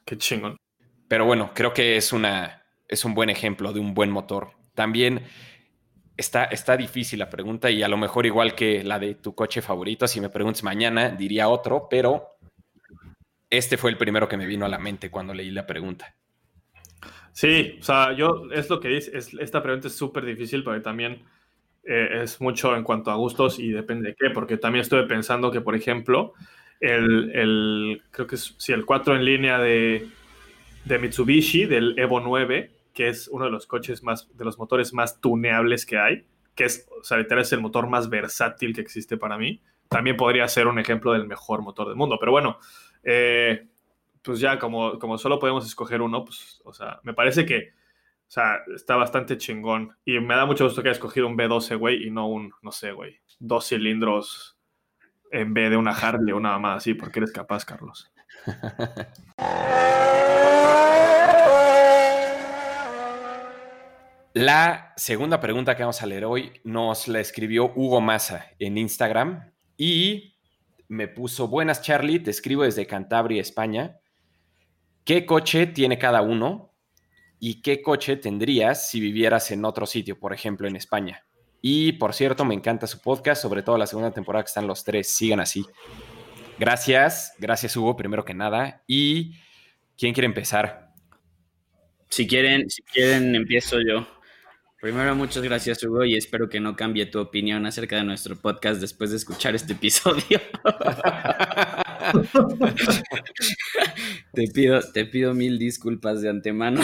Qué 0.10 0.18
chingón. 0.18 0.58
Pero 1.08 1.24
bueno, 1.26 1.52
creo 1.54 1.72
que 1.72 1.96
es, 1.96 2.12
una, 2.14 2.64
es 2.88 3.06
un 3.06 3.14
buen 3.14 3.30
ejemplo 3.30 3.74
de 3.74 3.80
un 3.80 3.94
buen 3.94 4.10
motor. 4.10 4.54
También 4.74 5.22
está, 6.18 6.46
está 6.46 6.76
difícil 6.76 7.20
la 7.20 7.30
pregunta 7.30 7.70
y 7.70 7.84
a 7.84 7.88
lo 7.88 7.96
mejor 7.96 8.26
igual 8.26 8.56
que 8.56 8.84
la 8.84 8.98
de 8.98 9.14
tu 9.14 9.36
coche 9.36 9.62
favorito, 9.62 10.08
si 10.08 10.20
me 10.20 10.30
preguntas 10.30 10.64
mañana 10.64 11.10
diría 11.10 11.48
otro, 11.48 11.86
pero 11.92 12.26
este 13.52 13.78
fue 13.78 13.92
el 13.92 13.98
primero 13.98 14.28
que 14.28 14.36
me 14.36 14.48
vino 14.48 14.66
a 14.66 14.70
la 14.70 14.80
mente 14.80 15.12
cuando 15.12 15.36
leí 15.36 15.52
la 15.52 15.68
pregunta. 15.68 16.16
Sí, 17.32 17.78
o 17.80 17.84
sea, 17.84 18.14
yo 18.14 18.46
es 18.52 18.68
lo 18.68 18.80
que 18.80 18.88
dice, 18.88 19.16
es, 19.16 19.32
esta 19.36 19.62
pregunta 19.62 19.90
es 19.90 19.96
súper 19.96 20.26
difícil 20.26 20.64
porque 20.64 20.80
también 20.80 21.22
eh, 21.84 22.24
es 22.24 22.42
mucho 22.42 22.76
en 22.76 22.84
cuanto 22.84 23.12
a 23.12 23.16
gustos 23.16 23.60
y 23.60 23.70
depende 23.70 24.10
de 24.10 24.16
qué, 24.16 24.32
porque 24.32 24.58
también 24.58 24.82
estuve 24.82 25.04
pensando 25.04 25.52
que, 25.52 25.62
por 25.62 25.76
ejemplo, 25.76 26.34
el, 26.80 27.32
el 27.36 28.02
creo 28.12 28.28
que 28.28 28.36
es, 28.36 28.56
sí, 28.58 28.72
el 28.72 28.86
4 28.86 29.16
en 29.16 29.26
línea 29.26 29.60
de, 29.60 30.08
de 30.86 31.00
Mitsubishi, 31.00 31.66
del 31.66 31.98
Evo 31.98 32.20
9, 32.20 32.72
que 32.94 33.10
es 33.10 33.28
uno 33.28 33.46
de 33.46 33.52
los 33.52 33.68
coches 33.68 34.04
más, 34.04 34.36
de 34.36 34.46
los 34.46 34.58
motores 34.58 34.94
más 34.94 35.20
tuneables 35.22 35.86
que 35.86 35.98
hay, 35.98 36.26
que 36.56 36.66
es, 36.66 36.88
o 37.00 37.04
sea, 37.04 37.18
literal 37.18 37.44
es 37.44 37.54
el 37.54 37.62
motor 37.62 37.88
más 37.88 38.10
versátil 38.10 38.74
que 38.74 38.82
existe 38.82 39.18
para 39.18 39.38
mí, 39.38 39.62
también 39.88 40.18
podría 40.18 40.48
ser 40.48 40.68
un 40.68 40.80
ejemplo 40.80 41.14
del 41.14 41.28
mejor 41.28 41.62
motor 41.62 41.88
del 41.88 41.96
mundo. 41.96 42.18
Pero 42.20 42.32
bueno, 42.32 42.60
eh, 43.04 43.68
pues 44.22 44.40
ya 44.40 44.60
como, 44.60 45.00
como 45.00 45.18
solo 45.18 45.40
podemos 45.40 45.66
escoger 45.66 46.02
uno, 46.02 46.24
pues, 46.24 46.62
o 46.64 46.74
sea, 46.74 47.00
me 47.04 47.14
parece 47.14 47.46
que, 47.46 47.74
o 48.28 48.32
sea, 48.32 48.60
está 48.76 48.96
bastante 48.96 49.38
chingón. 49.38 49.96
Y 50.06 50.20
me 50.20 50.36
da 50.36 50.46
mucho 50.46 50.66
gusto 50.66 50.84
que 50.84 50.90
haya 50.90 50.96
escogido 50.96 51.28
un 51.28 51.38
B12, 51.38 51.78
güey, 51.78 52.06
y 52.08 52.12
no 52.12 52.28
un, 52.28 52.54
no 52.62 52.72
sé, 52.72 52.92
güey, 52.92 53.20
dos 53.40 53.68
cilindros 53.68 54.59
en 55.32 55.54
vez 55.54 55.70
de 55.70 55.78
una 55.78 55.92
Harley 55.92 56.34
o 56.34 56.40
nada 56.40 56.60
más 56.60 56.78
así, 56.78 56.94
porque 56.94 57.20
eres 57.20 57.32
capaz, 57.32 57.66
Carlos. 57.66 58.12
La 64.34 64.94
segunda 64.96 65.40
pregunta 65.42 65.76
que 65.76 65.82
vamos 65.82 66.02
a 66.04 66.06
leer 66.06 66.24
hoy 66.24 66.54
nos 66.64 67.08
la 67.08 67.20
escribió 67.20 67.74
Hugo 67.76 68.00
Massa 68.00 68.46
en 68.60 68.78
Instagram 68.78 69.52
y 69.76 70.38
me 70.88 71.08
puso, 71.08 71.48
buenas 71.48 71.82
Charlie, 71.82 72.20
te 72.20 72.30
escribo 72.30 72.64
desde 72.64 72.86
Cantabria, 72.86 73.42
España. 73.42 74.00
¿Qué 75.04 75.26
coche 75.26 75.66
tiene 75.66 75.98
cada 75.98 76.22
uno? 76.22 76.76
¿Y 77.40 77.62
qué 77.64 77.82
coche 77.82 78.18
tendrías 78.18 78.88
si 78.88 79.00
vivieras 79.00 79.50
en 79.50 79.66
otro 79.66 79.88
sitio, 79.88 80.20
por 80.20 80.32
ejemplo, 80.32 80.68
en 80.68 80.76
España? 80.76 81.26
Y 81.62 81.94
por 81.94 82.14
cierto, 82.14 82.46
me 82.46 82.56
encanta 82.56 82.88
su 82.88 83.00
podcast, 83.00 83.42
sobre 83.42 83.64
todo 83.64 83.78
la 83.78 83.88
segunda 83.88 84.12
temporada 84.12 84.44
que 84.44 84.50
están 84.50 84.68
los 84.68 84.84
tres. 84.84 85.10
Sigan 85.10 85.40
así. 85.40 85.66
Gracias, 86.58 87.34
gracias 87.40 87.76
Hugo, 87.78 87.96
primero 87.96 88.26
que 88.26 88.34
nada. 88.34 88.84
¿Y 88.86 89.36
quién 89.98 90.14
quiere 90.14 90.26
empezar? 90.26 90.94
Si 92.10 92.28
quieren, 92.28 92.70
si 92.70 92.82
quieren, 92.84 93.36
empiezo 93.36 93.78
yo. 93.82 94.06
Primero, 94.82 95.16
muchas 95.16 95.44
gracias, 95.44 95.84
Hugo, 95.84 96.06
y 96.06 96.16
espero 96.16 96.48
que 96.48 96.62
no 96.62 96.76
cambie 96.76 97.06
tu 97.06 97.20
opinión 97.20 97.66
acerca 97.66 97.98
de 97.98 98.04
nuestro 98.04 98.38
podcast 98.38 98.80
después 98.80 99.12
de 99.12 99.18
escuchar 99.18 99.54
este 99.54 99.74
episodio. 99.74 100.40
te, 104.34 104.48
pido, 104.48 104.80
te 104.94 105.06
pido 105.06 105.34
mil 105.34 105.60
disculpas 105.60 106.22
de 106.22 106.30
antemano. 106.30 106.82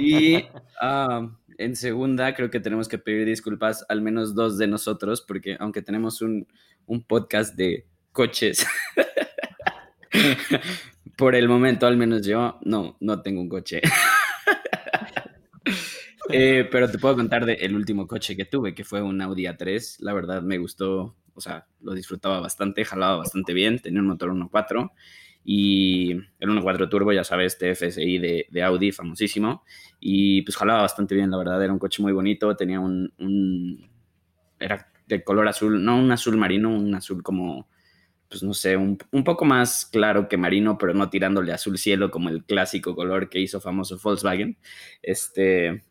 y 0.00 0.44
ah, 0.80 1.30
en 1.58 1.76
segunda, 1.76 2.34
creo 2.34 2.50
que 2.50 2.60
tenemos 2.60 2.88
que 2.88 2.98
pedir 2.98 3.26
disculpas 3.26 3.84
al 3.88 4.02
menos 4.02 4.34
dos 4.34 4.58
de 4.58 4.66
nosotros, 4.66 5.22
porque 5.22 5.56
aunque 5.58 5.82
tenemos 5.82 6.22
un, 6.22 6.46
un 6.86 7.02
podcast 7.02 7.54
de 7.56 7.86
coches, 8.12 8.66
por 11.16 11.34
el 11.34 11.48
momento, 11.48 11.86
al 11.86 11.96
menos 11.96 12.26
yo, 12.26 12.58
no, 12.62 12.96
no 13.00 13.22
tengo 13.22 13.40
un 13.40 13.48
coche. 13.48 13.80
Eh, 16.30 16.68
pero 16.72 16.90
te 16.90 16.98
puedo 16.98 17.14
contar 17.14 17.46
del 17.46 17.76
último 17.76 18.08
coche 18.08 18.36
que 18.36 18.44
tuve, 18.44 18.74
que 18.74 18.82
fue 18.82 19.00
un 19.00 19.22
Audi 19.22 19.44
A3. 19.44 19.98
La 20.00 20.12
verdad 20.12 20.42
me 20.42 20.58
gustó, 20.58 21.14
o 21.34 21.40
sea, 21.40 21.68
lo 21.80 21.94
disfrutaba 21.94 22.40
bastante, 22.40 22.84
jalaba 22.84 23.18
bastante 23.18 23.52
bien, 23.52 23.78
tenía 23.78 24.00
un 24.00 24.08
motor 24.08 24.30
1.4 24.30 24.90
y 25.48 26.10
el 26.10 26.50
1.4 26.50 26.90
turbo, 26.90 27.12
ya 27.12 27.22
sabes, 27.22 27.56
TFSI 27.56 28.18
de, 28.18 28.46
de, 28.50 28.62
Audi, 28.64 28.90
famosísimo. 28.90 29.62
Y 30.00 30.42
pues 30.42 30.56
jalaba 30.56 30.82
bastante 30.82 31.14
bien, 31.14 31.30
la 31.30 31.36
verdad, 31.36 31.62
era 31.62 31.72
un 31.72 31.78
coche 31.78 32.02
muy 32.02 32.12
bonito, 32.12 32.56
tenía 32.56 32.80
un, 32.80 33.12
un 33.20 33.88
era 34.58 34.90
de 35.06 35.22
color 35.22 35.46
azul, 35.46 35.84
no 35.84 35.98
un 35.98 36.10
azul 36.10 36.36
marino, 36.36 36.74
un 36.74 36.92
azul 36.96 37.22
como, 37.22 37.68
pues 38.28 38.42
no 38.42 38.54
sé, 38.54 38.76
un, 38.76 38.98
un, 39.12 39.22
poco 39.22 39.44
más 39.44 39.86
claro 39.86 40.26
que 40.28 40.36
marino, 40.36 40.78
pero 40.78 40.94
no 40.94 41.10
tirándole 41.10 41.52
azul 41.52 41.78
cielo 41.78 42.10
como 42.10 42.28
el 42.28 42.42
clásico 42.44 42.96
color 42.96 43.28
que 43.28 43.38
hizo 43.38 43.60
famoso 43.60 44.00
Volkswagen. 44.02 44.58
Este, 45.00 45.84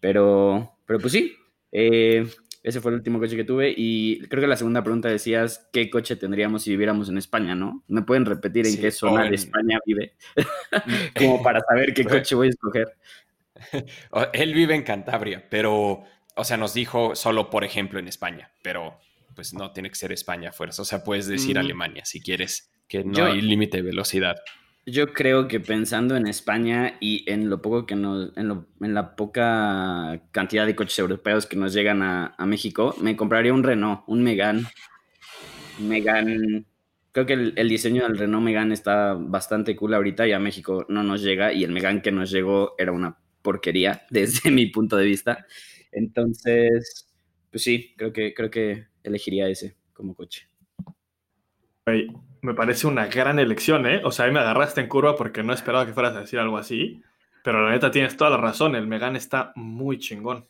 pero, 0.00 0.78
pero 0.86 0.98
pues 0.98 1.12
sí, 1.12 1.36
eh, 1.72 2.26
ese 2.64 2.80
fue 2.80 2.92
el 2.92 2.96
último 2.96 3.18
coche 3.18 3.36
que 3.36 3.44
tuve 3.44 3.74
y 3.76 4.20
creo 4.28 4.40
que 4.40 4.46
la 4.46 4.56
segunda 4.56 4.82
pregunta 4.82 5.10
decías 5.10 5.68
qué 5.70 5.90
coche 5.90 6.16
tendríamos 6.16 6.62
si 6.62 6.70
viviéramos 6.70 7.10
en 7.10 7.18
España, 7.18 7.54
¿no? 7.54 7.84
¿Me 7.88 8.00
pueden 8.00 8.24
repetir 8.24 8.64
en 8.64 8.72
sí, 8.72 8.80
qué 8.80 8.90
zona 8.90 9.24
en... 9.24 9.30
de 9.30 9.36
España 9.36 9.78
vive? 9.84 10.14
Como 11.16 11.42
para 11.42 11.60
saber 11.60 11.92
qué 11.92 12.04
coche 12.06 12.34
voy 12.34 12.46
a 12.46 12.50
escoger. 12.50 12.96
Él 14.32 14.54
vive 14.54 14.74
en 14.74 14.82
Cantabria, 14.82 15.44
pero, 15.50 16.04
o 16.34 16.44
sea, 16.44 16.56
nos 16.56 16.72
dijo 16.72 17.14
solo, 17.14 17.50
por 17.50 17.64
ejemplo, 17.64 17.98
en 17.98 18.08
España, 18.08 18.50
pero 18.62 18.98
pues 19.34 19.52
no 19.52 19.72
tiene 19.72 19.90
que 19.90 19.96
ser 19.96 20.12
España 20.12 20.48
a 20.48 20.52
fuerza. 20.52 20.80
O 20.80 20.86
sea, 20.86 21.04
puedes 21.04 21.26
decir 21.26 21.56
mm. 21.56 21.60
Alemania 21.60 22.04
si 22.06 22.22
quieres, 22.22 22.72
que 22.88 23.04
no 23.04 23.12
Yo... 23.12 23.26
hay 23.26 23.42
límite 23.42 23.76
de 23.76 23.82
velocidad. 23.82 24.36
Yo 24.86 25.14
creo 25.14 25.48
que 25.48 25.60
pensando 25.60 26.14
en 26.14 26.26
España 26.26 26.98
y 27.00 27.24
en 27.30 27.48
lo 27.48 27.62
poco 27.62 27.86
que 27.86 27.96
nos, 27.96 28.36
en, 28.36 28.48
lo, 28.48 28.66
en 28.82 28.92
la 28.92 29.16
poca 29.16 30.22
cantidad 30.30 30.66
de 30.66 30.76
coches 30.76 30.98
europeos 30.98 31.46
que 31.46 31.56
nos 31.56 31.72
llegan 31.72 32.02
a, 32.02 32.34
México, 32.46 32.94
me 33.00 33.16
compraría 33.16 33.54
un 33.54 33.62
Renault, 33.62 34.02
un 34.06 34.22
Megane. 34.22 34.64
Megane, 35.78 36.66
creo 37.12 37.24
que 37.24 37.32
el, 37.32 37.68
diseño 37.68 38.02
del 38.02 38.18
Renault 38.18 38.44
Megane 38.44 38.74
está 38.74 39.14
bastante 39.14 39.74
cool 39.74 39.94
ahorita 39.94 40.28
y 40.28 40.32
a 40.32 40.38
México 40.38 40.84
no 40.90 41.02
nos 41.02 41.22
llega 41.22 41.54
y 41.54 41.64
el 41.64 41.72
Megane 41.72 42.02
que 42.02 42.12
nos 42.12 42.30
llegó 42.30 42.74
era 42.76 42.92
una 42.92 43.18
porquería 43.40 44.02
desde 44.10 44.50
mi 44.50 44.66
punto 44.66 44.98
de 44.98 45.06
vista. 45.06 45.46
Entonces, 45.92 47.08
pues 47.50 47.62
sí, 47.62 47.94
creo 47.96 48.12
que, 48.12 48.34
creo 48.34 48.50
que 48.50 48.88
elegiría 49.02 49.48
ese 49.48 49.76
como 49.94 50.14
coche. 50.14 50.46
Hey, 51.86 52.06
me 52.40 52.54
parece 52.54 52.86
una 52.86 53.06
gran 53.06 53.38
elección, 53.38 53.86
¿eh? 53.86 54.00
O 54.04 54.10
sea, 54.10 54.24
ahí 54.24 54.32
me 54.32 54.40
agarraste 54.40 54.80
en 54.80 54.88
curva 54.88 55.16
porque 55.16 55.42
no 55.42 55.52
esperaba 55.52 55.84
que 55.84 55.92
fueras 55.92 56.16
a 56.16 56.20
decir 56.20 56.38
algo 56.38 56.56
así. 56.56 57.02
Pero 57.42 57.62
la 57.62 57.72
neta 57.72 57.90
tienes 57.90 58.16
toda 58.16 58.30
la 58.30 58.38
razón, 58.38 58.74
el 58.74 58.86
Megan 58.86 59.16
está 59.16 59.52
muy 59.54 59.98
chingón. 59.98 60.48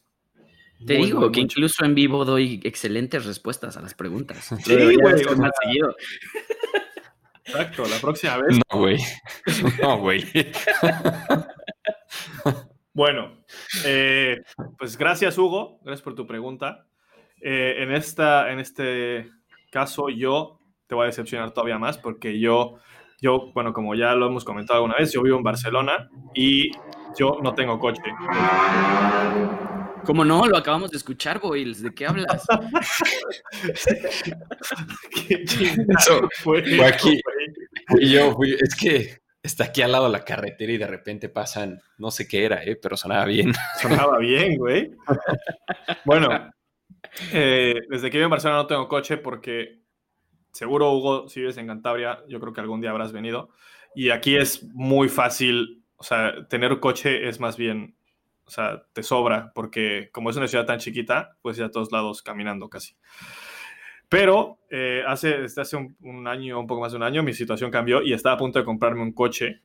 Te 0.87 0.97
muy, 0.97 1.07
digo 1.07 1.20
muy, 1.20 1.33
que 1.33 1.40
muy 1.40 1.44
incluso 1.44 1.75
chingón. 1.79 1.90
en 1.90 1.94
vivo 1.97 2.25
doy 2.25 2.61
excelentes 2.62 3.25
respuestas 3.25 3.77
a 3.77 3.81
las 3.81 3.94
preguntas. 3.94 4.55
Sí, 4.62 4.75
güey. 4.77 4.97
Más 5.37 5.51
seguido. 5.61 5.97
Exacto, 7.47 7.85
la 7.88 7.99
próxima 7.99 8.37
vez. 8.42 8.61
No, 8.70 8.79
güey. 8.79 8.99
No, 9.83 9.99
güey. 9.99 10.25
bueno, 12.92 13.44
eh, 13.85 14.40
pues 14.79 14.97
gracias, 14.97 15.37
Hugo. 15.37 15.81
Gracias 15.83 16.03
por 16.03 16.14
tu 16.14 16.29
pregunta. 16.29 16.87
Eh, 17.40 17.77
en, 17.79 17.92
esta, 17.92 18.53
en 18.53 18.61
este 18.61 19.31
caso, 19.73 20.09
yo 20.09 20.61
te 20.94 20.96
voy 20.96 21.02
a 21.02 21.07
decepcionar 21.07 21.50
todavía 21.50 21.76
más 21.76 21.98
porque 21.98 22.38
yo, 22.38 22.76
yo, 23.20 23.50
bueno, 23.52 23.72
como 23.72 23.96
ya 23.96 24.14
lo 24.14 24.28
hemos 24.28 24.44
comentado 24.44 24.76
alguna 24.76 24.94
vez, 24.94 25.12
yo 25.12 25.22
vivo 25.22 25.37
en 25.37 25.42
Barcelona 25.42 26.09
y 26.35 26.70
yo 27.18 27.40
no 27.42 27.52
tengo 27.52 27.80
coche. 27.80 28.00
¿Cómo 30.04 30.24
no? 30.24 30.46
Lo 30.46 30.57
acabamos 30.57 30.92
de 30.92 30.98
escuchar, 30.98 31.40
Boyles. 31.40 31.83
¿De 31.83 31.92
qué 31.92 32.07
hablas? 32.07 32.46
qué 35.26 35.42
Eso, 35.98 36.28
fue, 36.38 36.62
fue 36.62 36.87
aquí. 36.87 37.20
Y 37.98 38.12
yo 38.12 38.35
fui, 38.35 38.52
es 38.52 38.76
que 38.76 39.18
está 39.42 39.64
aquí 39.64 39.83
al 39.83 39.90
lado 39.90 40.04
de 40.04 40.12
la 40.12 40.24
carretera 40.24 40.72
y 40.72 40.78
de 40.78 40.87
repente 40.87 41.28
pasan, 41.28 41.80
no 41.98 42.12
sé 42.12 42.28
qué 42.28 42.44
era, 42.44 42.62
¿eh? 42.62 42.78
pero 42.80 42.96
sonaba 42.96 43.24
bien. 43.24 43.52
Sonaba 43.83 44.18
bien, 44.18 44.59
güey. 44.59 44.92
bueno, 46.04 46.52
eh, 47.33 47.80
desde 47.90 48.11
que 48.11 48.18
vivo 48.18 48.26
en 48.26 48.30
Barcelona 48.30 48.62
no 48.62 48.68
tengo 48.68 48.87
coche 48.87 49.16
porque 49.16 49.84
seguro, 50.55 50.93
Hugo, 50.93 51.29
si 51.29 51.40
vives 51.40 51.57
en 51.57 51.67
Cantabria, 51.67 52.23
yo 52.29 52.38
creo 52.38 52.53
que 52.53 52.61
algún 52.61 52.81
día 52.81 52.90
habrás 52.90 53.12
venido. 53.12 53.51
Y 53.95 54.11
aquí 54.11 54.37
es 54.37 54.62
muy 54.73 55.09
fácil, 55.09 55.83
o 55.97 56.05
sea, 56.05 56.47
tener 56.49 56.79
coche 56.79 57.29
es 57.29 57.40
más 57.40 57.57
bien, 57.57 57.97
o 58.45 58.51
sea, 58.51 58.85
te 58.93 59.03
sobra, 59.03 59.53
porque 59.53 60.11
como 60.12 60.31
es 60.31 60.37
una 60.37 60.47
ciudad 60.47 60.64
tan 60.64 60.79
chiquita, 60.79 61.37
puedes 61.43 61.59
ir 61.59 61.64
a 61.64 61.71
todos 61.73 61.90
lados 61.90 62.23
caminando 62.23 62.69
casi. 62.69 62.95
Pero 64.09 64.59
eh, 64.71 65.03
hace, 65.07 65.38
desde 65.38 65.62
hace 65.62 65.77
un, 65.77 65.97
un, 66.01 66.29
año, 66.29 66.61
un 66.61 66.69
poco 66.69 66.83
más 66.83 66.93
de 66.93 66.99
un 66.99 67.03
año, 67.03 67.25
mi 67.25 67.33
situación 67.33 67.73
cambió 67.73 68.01
y 68.01 68.12
estaba 68.12 68.37
a 68.37 68.38
punto 68.38 68.61
de 68.61 68.64
comprarme 68.64 69.03
un 69.03 69.12
coche, 69.12 69.61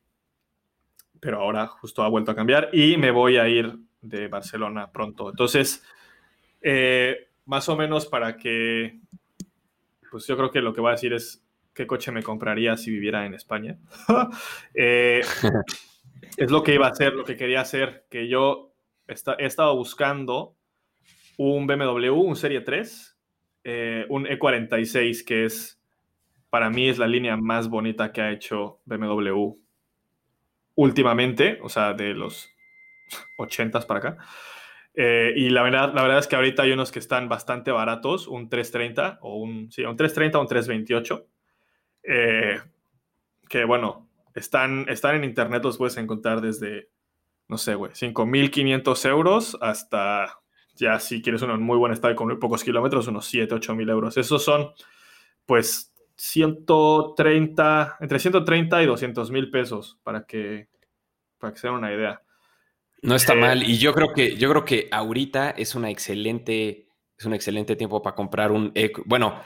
pero 1.20 1.40
ahora 1.42 1.68
justo 1.68 2.02
ha 2.02 2.10
vuelto 2.10 2.32
a 2.32 2.36
cambiar 2.36 2.70
y 2.74 2.98
me 2.98 3.12
voy 3.12 3.38
a 3.38 3.48
ir 3.48 3.78
de 4.02 4.28
Barcelona 4.28 4.92
pronto. 4.92 5.30
Entonces, 5.30 5.84
eh, 6.62 7.28
más 7.46 7.70
o 7.70 7.76
menos 7.76 8.08
para 8.08 8.38
que 8.38 9.00
pues 10.12 10.28
yo 10.28 10.36
creo 10.38 10.52
que 10.52 10.62
lo 10.62 10.74
que 10.74 10.82
voy 10.82 10.90
a 10.90 10.94
decir 10.94 11.14
es 11.14 11.46
qué 11.74 11.88
coche 11.88 12.12
me 12.12 12.24
compraría 12.24 12.76
si 12.78 12.92
viviera 12.92 13.26
en 13.26 13.34
España. 13.34 13.78
Eh, 14.74 15.22
es 16.38 16.52
lo 16.52 16.64
que 16.64 16.74
iba 16.76 16.88
a 16.88 16.92
hacer, 16.92 17.14
lo 17.14 17.24
que 17.24 17.36
quería 17.36 17.62
hacer, 17.62 18.06
que 18.10 18.28
yo 18.28 18.74
he 19.08 19.46
estado 19.46 19.76
buscando 19.76 20.56
un 21.38 21.68
BMW, 21.68 22.12
un 22.12 22.36
Serie 22.36 22.62
3, 22.62 23.18
eh, 23.64 24.06
un 24.10 24.26
E46, 24.26 25.26
que 25.26 25.46
es, 25.46 25.82
para 26.50 26.70
mí 26.70 26.90
es 26.90 26.98
la 26.98 27.08
línea 27.08 27.38
más 27.38 27.70
bonita 27.70 28.12
que 28.12 28.22
ha 28.22 28.32
hecho 28.32 28.82
BMW 28.86 29.56
últimamente, 30.76 31.60
o 31.62 31.70
sea, 31.70 31.94
de 31.94 32.14
los 32.14 32.50
80s 33.38 33.86
para 33.86 34.00
acá. 34.00 34.18
Eh, 34.94 35.34
y 35.36 35.50
la 35.50 35.64
verdad, 35.64 35.94
la 35.94 36.02
verdad 36.02 36.20
es 36.20 36.28
que 36.28 36.36
ahorita 36.36 36.64
hay 36.64 36.72
unos 36.72 36.92
que 36.92 37.00
están 37.00 37.30
bastante 37.30 37.72
baratos, 37.72 38.28
un 38.28 38.50
330 38.50 39.20
o 39.22 39.38
un, 39.38 39.72
sí, 39.72 39.84
un 39.84 39.96
330 39.96 40.38
o 40.38 40.42
un 40.42 40.48
328. 40.48 41.28
Eh, 42.04 42.60
que 43.48 43.66
bueno, 43.66 44.10
están, 44.36 44.88
están 44.90 45.16
en 45.16 45.24
internet, 45.24 45.64
los 45.64 45.78
puedes 45.78 45.98
encontrar 45.98 46.42
desde, 46.42 46.90
no 47.48 47.58
sé, 47.58 47.76
güey, 47.76 47.94
5.500 47.94 49.06
euros 49.10 49.58
hasta 49.62 50.40
ya 50.76 51.00
si 51.00 51.22
quieres 51.22 51.42
uno 51.42 51.56
en 51.56 51.62
muy 51.62 51.78
buen 51.78 51.92
estado 51.92 52.14
y 52.14 52.16
con 52.16 52.28
muy 52.28 52.38
pocos 52.38 52.64
kilómetros, 52.64 53.08
unos 53.08 53.26
7, 53.26 53.54
8 53.54 53.76
mil 53.76 53.90
euros. 53.90 54.18
Esos 54.18 54.44
son, 54.44 54.72
pues, 55.46 55.94
130, 56.16 57.98
entre 58.00 58.20
130 58.20 58.84
y 58.84 58.86
200 58.86 59.32
mil 59.32 59.50
pesos 59.50 60.00
para 60.04 60.26
que, 60.26 60.70
para 61.38 61.54
que 61.54 61.60
se 61.60 61.68
den 61.68 61.78
una 61.78 61.94
idea. 61.94 62.22
No 63.02 63.16
está 63.16 63.34
eh, 63.34 63.38
mal. 63.38 63.64
Y 63.64 63.78
yo 63.78 63.94
creo 63.94 64.14
que, 64.14 64.36
yo 64.36 64.50
creo 64.50 64.66
que 64.66 64.88
ahorita 64.92 65.52
es 65.52 65.76
una 65.76 65.90
excelente, 65.90 66.88
es 67.18 67.26
un 67.26 67.34
excelente 67.34 67.76
tiempo 67.76 68.02
para 68.02 68.16
comprar 68.16 68.52
un 68.52 68.74
Bueno, 69.06 69.42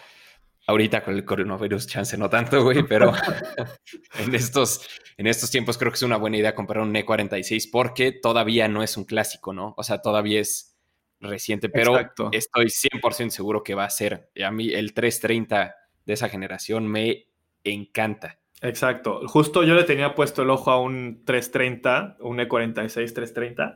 ahorita 0.68 1.04
con 1.04 1.16
el 1.16 1.26
coronavirus, 1.26 1.88
chance 1.88 2.18
no 2.18 2.30
tanto, 2.30 2.64
güey, 2.64 2.84
pero 2.84 3.12
en 4.20 4.36
estos, 4.36 4.88
en 5.18 5.28
estos 5.28 5.52
tiempos 5.52 5.78
creo 5.78 5.92
que 5.92 5.98
es 5.98 6.04
una 6.04 6.18
buena 6.18 6.38
idea 6.38 6.56
comprar 6.56 6.84
un 6.84 6.94
E46 6.94 7.70
porque 7.72 8.12
todavía 8.12 8.68
no 8.68 8.84
es 8.84 8.98
un 8.98 9.06
clásico, 9.06 9.54
¿no? 9.54 9.74
O 9.78 9.84
sea, 9.84 10.02
todavía 10.02 10.42
es 10.42 10.78
reciente, 11.20 11.70
pero 11.70 11.98
estoy 12.32 12.66
100% 12.66 13.30
seguro 13.30 13.64
que 13.64 13.76
va 13.76 13.86
a 13.86 13.90
ser. 13.90 14.30
A 14.44 14.52
mí 14.52 14.74
el 14.74 14.94
330 14.94 15.76
de 16.06 16.14
esa 16.14 16.30
generación 16.30 16.88
me 16.88 17.28
encanta. 17.64 18.40
Exacto. 18.64 19.28
Justo 19.28 19.64
yo 19.64 19.76
le 19.76 19.84
tenía 19.84 20.16
puesto 20.16 20.42
el 20.42 20.50
ojo 20.50 20.72
a 20.72 20.80
un 20.82 21.24
330, 21.26 22.18
un 22.22 22.38
E46 22.40 23.14
330, 23.14 23.76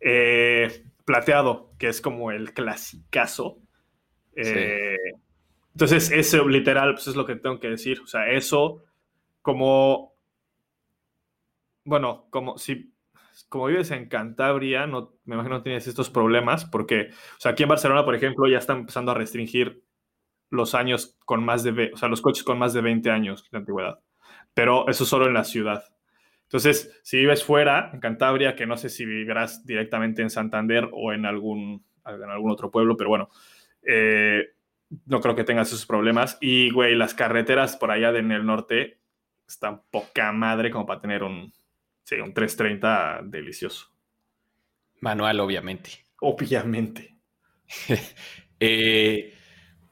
eh, 0.00 0.84
plateado, 1.04 1.70
que 1.78 1.88
es 1.88 2.00
como 2.00 2.32
el 2.32 2.52
clasicazo. 2.52 3.58
Eh, 4.34 4.96
entonces, 5.74 6.10
eso 6.10 6.48
literal, 6.48 6.94
pues 6.94 7.06
es 7.08 7.16
lo 7.16 7.24
que 7.24 7.36
tengo 7.36 7.60
que 7.60 7.70
decir. 7.70 8.00
O 8.00 8.06
sea, 8.08 8.28
eso 8.30 8.82
como, 9.42 10.14
bueno, 11.84 12.26
como 12.30 12.58
si 12.58 12.92
como 13.48 13.66
vives 13.66 13.90
en 13.92 14.08
Cantabria, 14.08 14.86
no, 14.88 15.14
me 15.24 15.34
imagino 15.36 15.58
no 15.58 15.62
tienes 15.62 15.86
estos 15.86 16.10
problemas, 16.10 16.64
porque, 16.64 17.10
o 17.12 17.40
sea, 17.40 17.52
aquí 17.52 17.62
en 17.64 17.68
Barcelona, 17.68 18.04
por 18.04 18.14
ejemplo, 18.16 18.48
ya 18.48 18.58
están 18.58 18.78
empezando 18.80 19.12
a 19.12 19.14
restringir 19.14 19.84
los 20.50 20.74
años 20.74 21.16
con 21.26 21.44
más 21.44 21.64
de, 21.64 21.92
o 21.94 21.96
sea, 21.96 22.08
los 22.08 22.22
coches 22.22 22.44
con 22.44 22.58
más 22.58 22.72
de 22.74 22.82
20 22.82 23.10
años 23.10 23.48
de 23.50 23.58
antigüedad. 23.58 24.00
Pero 24.56 24.88
eso 24.88 25.04
solo 25.04 25.26
en 25.26 25.34
la 25.34 25.44
ciudad. 25.44 25.84
Entonces, 26.44 26.98
si 27.04 27.18
vives 27.18 27.44
fuera, 27.44 27.90
en 27.92 28.00
Cantabria, 28.00 28.56
que 28.56 28.66
no 28.66 28.76
sé 28.76 28.88
si 28.88 29.04
vivirás 29.04 29.64
directamente 29.66 30.22
en 30.22 30.30
Santander 30.30 30.88
o 30.92 31.12
en 31.12 31.26
algún, 31.26 31.84
en 32.06 32.30
algún 32.30 32.50
otro 32.50 32.70
pueblo, 32.70 32.96
pero 32.96 33.10
bueno, 33.10 33.28
eh, 33.82 34.44
no 35.04 35.20
creo 35.20 35.36
que 35.36 35.44
tengas 35.44 35.68
esos 35.68 35.84
problemas. 35.84 36.38
Y, 36.40 36.70
güey, 36.70 36.94
las 36.94 37.14
carreteras 37.14 37.76
por 37.76 37.90
allá 37.90 38.16
en 38.16 38.32
el 38.32 38.46
norte 38.46 39.00
están 39.46 39.82
poca 39.90 40.32
madre 40.32 40.70
como 40.70 40.86
para 40.86 41.00
tener 41.00 41.22
un, 41.22 41.52
Sí, 42.06 42.14
un 42.20 42.32
330 42.32 43.22
delicioso. 43.24 43.88
Manual, 45.00 45.40
obviamente. 45.40 45.90
Obviamente. 46.20 47.18
Eh, 48.58 49.34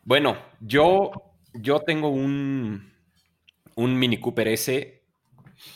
bueno, 0.05 0.39
yo, 0.59 1.11
yo 1.53 1.81
tengo 1.81 2.09
un, 2.09 2.94
un 3.75 3.99
Mini 3.99 4.19
Cooper 4.19 4.49
S 4.49 5.03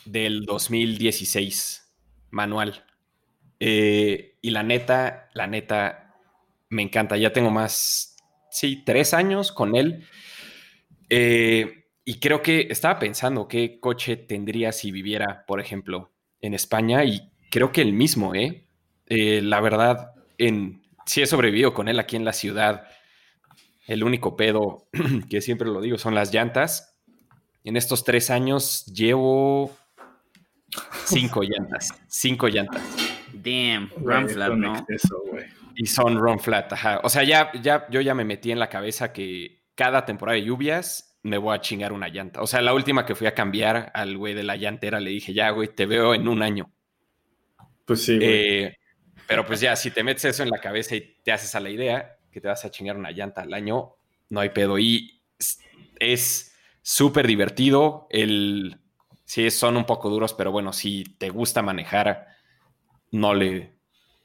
del 0.05 0.45
2016, 0.45 1.95
manual. 2.31 2.85
Eh, 3.61 4.37
y 4.41 4.51
la 4.51 4.63
neta, 4.63 5.29
la 5.35 5.47
neta, 5.47 6.15
me 6.69 6.83
encanta. 6.83 7.17
Ya 7.17 7.33
tengo 7.33 7.51
más, 7.51 8.17
sí, 8.51 8.83
tres 8.85 9.15
años 9.15 9.53
con 9.53 9.77
él. 9.77 10.07
Eh, 11.11 11.87
y 12.05 12.21
creo 12.21 12.43
que 12.43 12.69
estaba 12.71 12.99
pensando 12.99 13.49
qué 13.49 13.81
coche 13.81 14.17
tendría 14.17 14.73
si 14.73 14.91
viviera, 14.91 15.45
por 15.47 15.61
ejemplo, 15.61 16.11
en 16.41 16.55
España 16.55 17.05
y 17.05 17.31
creo 17.51 17.73
que 17.73 17.83
el 17.83 17.93
mismo, 17.93 18.35
¿eh? 18.35 18.65
¿eh? 19.07 19.41
la 19.43 19.61
verdad, 19.61 20.13
en, 20.39 20.83
sí 21.07 21.23
he 21.23 21.27
sobrevivido 21.27 21.75
con 21.75 21.89
él 21.89 21.99
aquí 21.99 22.17
en 22.17 22.25
la 22.25 22.33
ciudad. 22.33 22.89
El 23.87 24.05
único 24.05 24.37
pedo, 24.37 24.89
que 25.31 25.41
siempre 25.41 25.69
lo 25.69 25.81
digo, 25.81 25.99
son 25.99 26.15
las 26.15 26.33
llantas. 26.33 26.88
En 27.65 27.77
estos 27.77 28.05
tres 28.05 28.31
años 28.31 28.87
llevo 28.87 29.77
cinco 31.05 31.43
llantas. 31.43 31.91
Cinco 32.09 32.49
llantas. 32.49 32.83
Damn, 33.33 33.91
run 33.97 34.29
flat, 34.29 34.53
¿no? 34.53 34.87
y 35.79 35.87
son 35.87 36.19
run 36.19 36.41
flat, 36.41 36.73
ajá. 36.73 37.01
O 37.05 37.09
sea, 37.09 37.23
ya, 37.23 37.53
ya, 37.63 37.87
yo 37.89 38.01
ya 38.01 38.13
me 38.13 38.25
metí 38.25 38.51
en 38.51 38.59
la 38.59 38.69
cabeza 38.69 39.13
que 39.13 39.63
cada 39.77 40.05
temporada 40.05 40.35
de 40.37 40.45
lluvias 40.45 41.17
me 41.23 41.39
voy 41.39 41.55
a 41.55 41.61
chingar 41.61 41.93
una 41.93 42.09
llanta. 42.09 42.43
O 42.43 42.49
sea, 42.49 42.61
la 42.63 42.75
última 42.75 43.07
que 43.07 43.15
fui 43.15 43.29
a 43.29 43.35
cambiar 43.35 43.93
al 43.95 44.17
güey 44.17 44.35
de 44.35 44.43
la 44.43 44.57
llantera 44.57 44.99
le 44.99 45.11
dije, 45.11 45.33
ya, 45.33 45.51
güey, 45.51 45.69
te 45.69 45.87
veo 45.87 46.15
en 46.15 46.27
un 46.27 46.43
año. 46.43 46.73
Pues 47.85 48.05
sí. 48.05 48.19
Eh, 48.21 48.77
pero 49.29 49.47
pues 49.47 49.61
ya, 49.61 49.77
si 49.77 49.93
te 49.93 50.03
metes 50.03 50.25
eso 50.25 50.43
en 50.43 50.51
la 50.51 50.59
cabeza 50.59 50.97
y 50.97 51.17
te 51.23 51.31
haces 51.31 51.55
a 51.55 51.61
la 51.61 51.71
idea 51.71 52.17
que 52.33 52.41
te 52.41 52.49
vas 52.49 52.65
a 52.65 52.71
chingar 52.71 52.97
una 52.97 53.13
llanta 53.13 53.43
al 53.43 53.55
año, 53.55 53.95
no 54.31 54.41
hay 54.41 54.49
pedo. 54.49 54.81
Y 54.81 55.23
es 56.01 56.48
súper 56.89 57.27
divertido. 57.27 58.07
El, 58.11 58.81
sí, 59.25 59.51
son 59.51 59.77
un 59.77 59.85
poco 59.85 60.09
duros, 60.11 60.35
pero 60.35 60.53
bueno, 60.53 60.73
si 60.73 61.05
te 61.19 61.31
gusta 61.31 61.63
manejar, 61.63 62.29
no 63.11 63.35
le, 63.35 63.75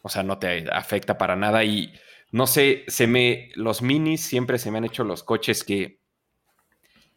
o 0.01 0.09
sea, 0.09 0.23
no 0.23 0.39
te 0.39 0.69
afecta 0.71 1.17
para 1.17 1.35
nada. 1.35 1.63
Y 1.63 1.93
no 2.31 2.47
sé, 2.47 2.85
se 2.87 3.07
me, 3.07 3.51
los 3.55 3.81
minis 3.81 4.21
siempre 4.21 4.57
se 4.59 4.71
me 4.71 4.77
han 4.77 4.85
hecho 4.85 5.03
los 5.03 5.23
coches 5.23 5.63
que 5.63 6.03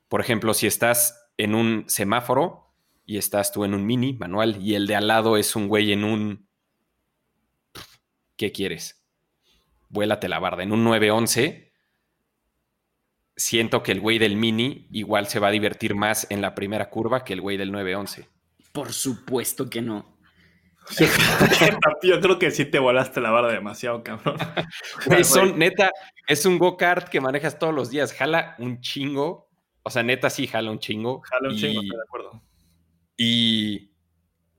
por 0.09 0.21
ejemplo, 0.21 0.55
si 0.55 0.67
estás 0.67 1.31
en 1.37 1.55
un 1.55 1.85
semáforo 1.89 2.73
y 3.05 3.19
estás 3.19 3.53
tú 3.53 3.65
en 3.65 3.75
un 3.75 3.85
mini 3.85 4.15
manual 4.15 4.59
y 4.61 4.75
el 4.75 4.87
de 4.87 4.97
al 4.97 5.09
lado 5.09 5.37
es 5.37 5.57
un 5.57 5.69
güey 5.69 5.93
en 5.93 6.05
un... 6.05 6.49
¿Qué 8.37 8.53
quieres? 8.53 9.05
Vuélate 9.89 10.29
la 10.29 10.39
barda. 10.39 10.63
En 10.63 10.73
un 10.73 10.85
911, 10.85 11.66
siento 13.37 13.83
que 13.83 13.93
el 13.93 14.01
güey 14.01 14.19
del 14.19 14.37
mini 14.37 14.89
igual 14.91 15.29
se 15.29 15.39
va 15.39 15.49
a 15.49 15.51
divertir 15.53 15.95
más 15.95 16.27
en 16.31 16.41
la 16.41 16.55
primera 16.55 16.91
curva 16.91 17.25
que 17.25 17.35
el 17.35 17.41
güey 17.41 17.57
del 17.57 17.73
911. 17.73 18.29
Por 18.73 18.93
supuesto 18.93 19.71
que 19.71 19.83
no. 19.83 20.17
Yo 22.03 22.21
creo 22.21 22.39
que 22.39 22.51
sí 22.51 22.65
te 22.65 22.79
volaste 22.79 23.21
la 23.21 23.31
barda 23.31 23.53
demasiado, 23.53 24.05
cabrón. 24.05 24.37
son, 25.25 25.59
neta, 25.59 25.91
es 26.29 26.47
un 26.47 26.59
go-kart 26.59 27.09
que 27.09 27.21
manejas 27.21 27.59
todos 27.59 27.75
los 27.75 27.91
días. 27.91 28.13
Jala 28.13 28.55
un 28.59 28.81
chingo 28.81 29.47
o 29.87 29.91
sea, 29.91 30.03
neta 30.03 30.31
sí 30.31 30.49
jala 30.49 30.73
un 30.73 30.81
chingo. 30.81 31.21
Jala 31.21 31.49
un 31.49 31.55
chingo, 31.55 31.81
estoy 31.81 31.97
de 31.97 32.03
acuerdo. 32.03 32.43
Y 33.17 33.93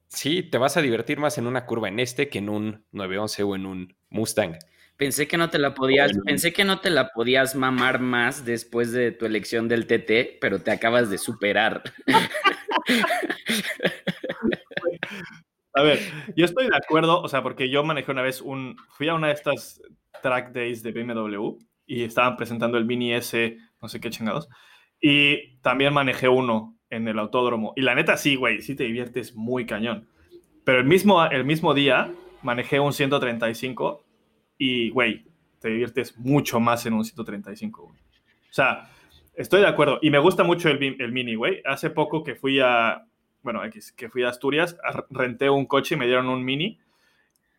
sí, 0.08 0.42
te 0.42 0.58
vas 0.58 0.78
a 0.78 0.82
divertir 0.82 1.20
más 1.20 1.38
en 1.38 1.48
una 1.48 1.66
curva 1.66 1.90
en 1.90 2.00
este 2.00 2.30
que 2.30 2.38
en 2.38 2.48
un 2.48 2.86
911 2.94 3.44
o 3.44 3.56
en 3.58 3.66
un 3.66 3.98
Mustang. 4.10 4.58
Pensé 4.98 5.28
que 5.28 5.38
no 5.38 5.52
te 5.52 5.60
la 5.60 5.76
podías, 5.76 6.12
pensé 6.26 6.52
que 6.52 6.66
no 6.66 6.80
te 6.80 6.90
la 6.90 7.10
podías 7.10 7.56
mamar 7.56 8.00
más 8.00 8.46
después 8.46 8.92
de 8.92 9.12
tu 9.12 9.28
elección 9.28 9.68
del 9.68 9.86
TT, 9.86 10.40
pero 10.42 10.60
te 10.60 10.72
acabas 10.72 11.12
de 11.12 11.20
superar. 11.20 11.84
A 15.74 15.84
ver, 15.84 16.00
yo 16.36 16.46
estoy 16.46 16.68
de 16.68 16.76
acuerdo, 16.76 17.22
o 17.22 17.28
sea, 17.28 17.44
porque 17.44 17.70
yo 17.70 17.84
manejé 17.84 18.12
una 18.12 18.24
vez 18.24 18.42
un, 18.42 18.76
fui 18.90 19.10
a 19.10 19.14
una 19.14 19.28
de 19.28 19.34
estas 19.34 19.80
track 20.24 20.52
days 20.52 20.82
de 20.82 20.92
BMW 20.92 21.60
y 21.86 22.04
estaban 22.04 22.36
presentando 22.36 22.80
el 22.80 22.86
Mini 22.86 23.14
S, 23.14 23.58
no 23.80 23.88
sé 23.88 24.00
qué 24.00 24.10
chingados, 24.10 24.50
y 25.00 25.60
también 25.60 25.94
manejé 25.94 26.30
uno 26.30 26.76
en 26.90 27.08
el 27.08 27.20
autódromo. 27.20 27.74
Y 27.76 27.82
la 27.82 27.94
neta, 27.94 28.18
sí, 28.18 28.36
güey, 28.36 28.64
sí 28.64 28.76
te 28.76 28.86
diviertes 28.86 29.36
muy 29.36 29.68
cañón. 29.68 30.10
Pero 30.64 30.80
el 30.80 30.86
mismo, 30.86 31.24
el 31.24 31.46
mismo 31.46 31.76
día 31.76 32.12
manejé 32.42 32.80
un 32.80 32.94
135 32.94 34.07
y, 34.58 34.90
güey, 34.90 35.26
te 35.60 35.70
diviertes 35.70 36.18
mucho 36.18 36.60
más 36.60 36.86
en 36.86 36.94
un 36.94 37.04
135, 37.04 37.84
O 37.84 37.94
sea, 38.50 38.90
estoy 39.34 39.62
de 39.62 39.68
acuerdo. 39.68 40.00
Y 40.02 40.10
me 40.10 40.20
gusta 40.20 40.44
mucho 40.44 40.70
el, 40.70 41.12
Mini, 41.12 41.36
güey. 41.36 41.62
Hace 41.66 41.90
poco 41.90 42.24
que 42.24 42.36
fui 42.36 42.60
a, 42.60 43.06
bueno, 43.44 43.62
que 43.96 44.10
fui 44.10 44.24
a 44.24 44.30
Asturias, 44.30 44.78
renté 45.10 45.50
un 45.50 45.66
coche 45.66 45.96
y 45.96 45.98
me 45.98 46.06
dieron 46.06 46.28
un 46.30 46.44
Mini. 46.44 46.80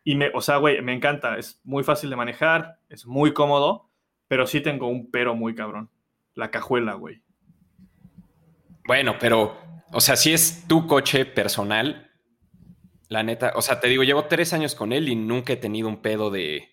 Y 0.03 0.15
me, 0.15 0.31
o 0.33 0.41
sea, 0.41 0.57
güey, 0.57 0.81
me 0.81 0.93
encanta. 0.93 1.37
Es 1.37 1.59
muy 1.63 1.83
fácil 1.83 2.09
de 2.09 2.15
manejar, 2.15 2.79
es 2.89 3.05
muy 3.05 3.33
cómodo, 3.33 3.89
pero 4.27 4.47
sí 4.47 4.61
tengo 4.61 4.87
un 4.87 5.11
pero 5.11 5.35
muy 5.35 5.55
cabrón. 5.55 5.89
La 6.35 6.51
cajuela, 6.51 6.93
güey. 6.93 7.21
Bueno, 8.85 9.15
pero, 9.19 9.57
o 9.91 10.01
sea, 10.01 10.15
si 10.15 10.33
es 10.33 10.67
tu 10.67 10.87
coche 10.87 11.25
personal, 11.25 12.09
la 13.07 13.23
neta, 13.23 13.53
o 13.55 13.61
sea, 13.61 13.79
te 13.79 13.87
digo, 13.87 14.03
llevo 14.03 14.25
tres 14.25 14.53
años 14.53 14.73
con 14.73 14.93
él 14.93 15.09
y 15.09 15.15
nunca 15.15 15.53
he 15.53 15.57
tenido 15.57 15.87
un 15.87 16.01
pedo 16.01 16.31
de... 16.31 16.69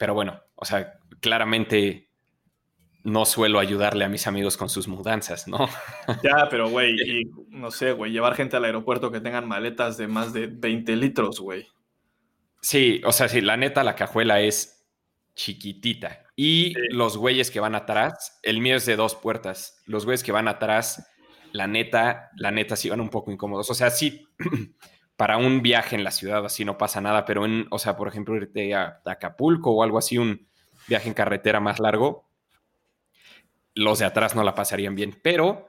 Pero 0.00 0.14
bueno, 0.14 0.40
o 0.54 0.64
sea, 0.64 0.94
claramente 1.20 2.08
no 3.04 3.26
suelo 3.26 3.58
ayudarle 3.58 4.06
a 4.06 4.08
mis 4.08 4.26
amigos 4.26 4.56
con 4.56 4.70
sus 4.70 4.88
mudanzas, 4.88 5.46
¿no? 5.46 5.68
Ya, 6.24 6.48
pero 6.48 6.70
güey, 6.70 6.94
y 6.98 7.24
no 7.50 7.70
sé, 7.70 7.92
güey, 7.92 8.10
llevar 8.10 8.34
gente 8.34 8.56
al 8.56 8.64
aeropuerto 8.64 9.12
que 9.12 9.20
tengan 9.20 9.46
maletas 9.46 9.98
de 9.98 10.08
más 10.08 10.32
de 10.32 10.46
20 10.46 10.96
litros, 10.96 11.38
güey. 11.38 11.68
Sí, 12.62 13.02
o 13.04 13.12
sea, 13.12 13.28
sí, 13.28 13.42
la 13.42 13.58
neta, 13.58 13.84
la 13.84 13.94
cajuela 13.94 14.40
es 14.40 14.86
chiquitita. 15.34 16.24
Y 16.34 16.72
Sí. 16.74 16.80
los 16.92 17.18
güeyes 17.18 17.50
que 17.50 17.60
van 17.60 17.74
atrás, 17.74 18.38
el 18.42 18.60
mío 18.60 18.76
es 18.76 18.86
de 18.86 18.96
dos 18.96 19.14
puertas. 19.16 19.82
Los 19.84 20.06
güeyes 20.06 20.22
que 20.22 20.32
van 20.32 20.48
atrás, 20.48 21.06
la 21.52 21.66
neta, 21.66 22.30
la 22.36 22.50
neta 22.50 22.74
sí 22.74 22.88
van 22.88 23.02
un 23.02 23.10
poco 23.10 23.30
incómodos. 23.30 23.68
O 23.68 23.74
sea, 23.74 23.90
sí, 23.90 24.26
para 25.20 25.36
un 25.36 25.60
viaje 25.60 25.96
en 25.96 26.02
la 26.02 26.12
ciudad 26.12 26.46
así 26.46 26.64
no 26.64 26.78
pasa 26.78 27.02
nada, 27.02 27.26
pero 27.26 27.44
en, 27.44 27.66
o 27.68 27.78
sea, 27.78 27.94
por 27.94 28.08
ejemplo, 28.08 28.36
irte 28.36 28.74
a, 28.74 29.02
a 29.04 29.10
Acapulco 29.10 29.70
o 29.70 29.82
algo 29.82 29.98
así, 29.98 30.16
un 30.16 30.48
viaje 30.88 31.08
en 31.08 31.14
carretera 31.14 31.60
más 31.60 31.78
largo, 31.78 32.26
los 33.74 33.98
de 33.98 34.06
atrás 34.06 34.34
no 34.34 34.42
la 34.44 34.54
pasarían 34.54 34.94
bien. 34.94 35.20
Pero 35.22 35.68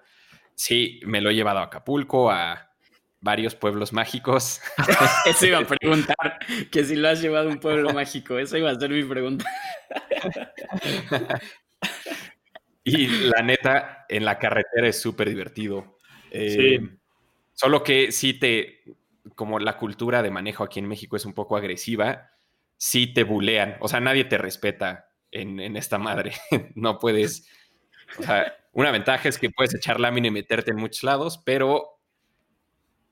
sí, 0.55 1.01
me 1.03 1.19
lo 1.19 1.31
he 1.31 1.35
llevado 1.35 1.59
a 1.59 1.63
Acapulco, 1.63 2.31
a 2.31 2.71
varios 3.19 3.53
pueblos 3.53 3.91
mágicos. 3.91 4.61
Eso 5.25 5.45
iba 5.45 5.57
a 5.57 5.65
preguntar, 5.67 6.39
que 6.71 6.85
si 6.85 6.95
lo 6.95 7.09
has 7.09 7.21
llevado 7.21 7.49
a 7.49 7.51
un 7.51 7.59
pueblo 7.59 7.89
mágico, 7.93 8.39
eso 8.39 8.57
iba 8.57 8.71
a 8.71 8.79
ser 8.79 8.91
mi 8.91 9.03
pregunta. 9.03 9.43
Y 12.85 13.07
la 13.07 13.41
neta, 13.41 14.05
en 14.07 14.23
la 14.23 14.39
carretera 14.39 14.87
es 14.87 15.01
súper 15.01 15.27
divertido. 15.27 15.97
Eh, 16.31 16.79
Sí. 16.79 16.89
Solo 17.53 17.83
que 17.83 18.11
sí 18.13 18.33
te, 18.39 18.81
como 19.35 19.59
la 19.59 19.77
cultura 19.77 20.21
de 20.23 20.31
manejo 20.31 20.63
aquí 20.63 20.79
en 20.79 20.87
México 20.87 21.15
es 21.15 21.25
un 21.25 21.33
poco 21.33 21.57
agresiva, 21.57 22.31
sí 22.77 23.13
te 23.13 23.23
bulean. 23.23 23.77
O 23.81 23.87
sea, 23.87 23.99
nadie 23.99 24.25
te 24.25 24.37
respeta 24.37 25.09
en, 25.31 25.59
en 25.59 25.77
esta 25.77 25.97
madre. 25.97 26.33
no 26.75 26.99
puedes. 26.99 27.47
O 28.19 28.23
sea, 28.23 28.53
una 28.73 28.91
ventaja 28.91 29.29
es 29.29 29.37
que 29.37 29.49
puedes 29.49 29.73
echar 29.75 29.99
lámina 29.99 30.27
y 30.27 30.31
meterte 30.31 30.71
en 30.71 30.77
muchos 30.77 31.03
lados, 31.03 31.37
pero 31.45 31.99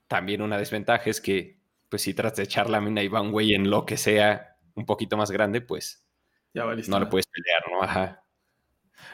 también 0.07 0.41
una 0.41 0.57
desventaja 0.57 1.09
es 1.09 1.21
que, 1.21 1.59
pues, 1.89 2.01
si 2.01 2.13
tratas 2.13 2.37
de 2.37 2.43
echar 2.43 2.69
lámina 2.69 3.03
y 3.03 3.07
va 3.07 3.21
un 3.21 3.31
güey 3.31 3.53
en 3.53 3.69
lo 3.69 3.85
que 3.85 3.97
sea 3.97 4.57
un 4.75 4.85
poquito 4.85 5.17
más 5.17 5.31
grande, 5.31 5.61
pues 5.61 6.07
Ya 6.53 6.65
valiste. 6.65 6.91
no 6.91 6.99
le 6.99 7.05
puedes 7.07 7.27
pelear, 7.27 7.63
¿no? 7.71 7.83
Ajá. 7.83 8.23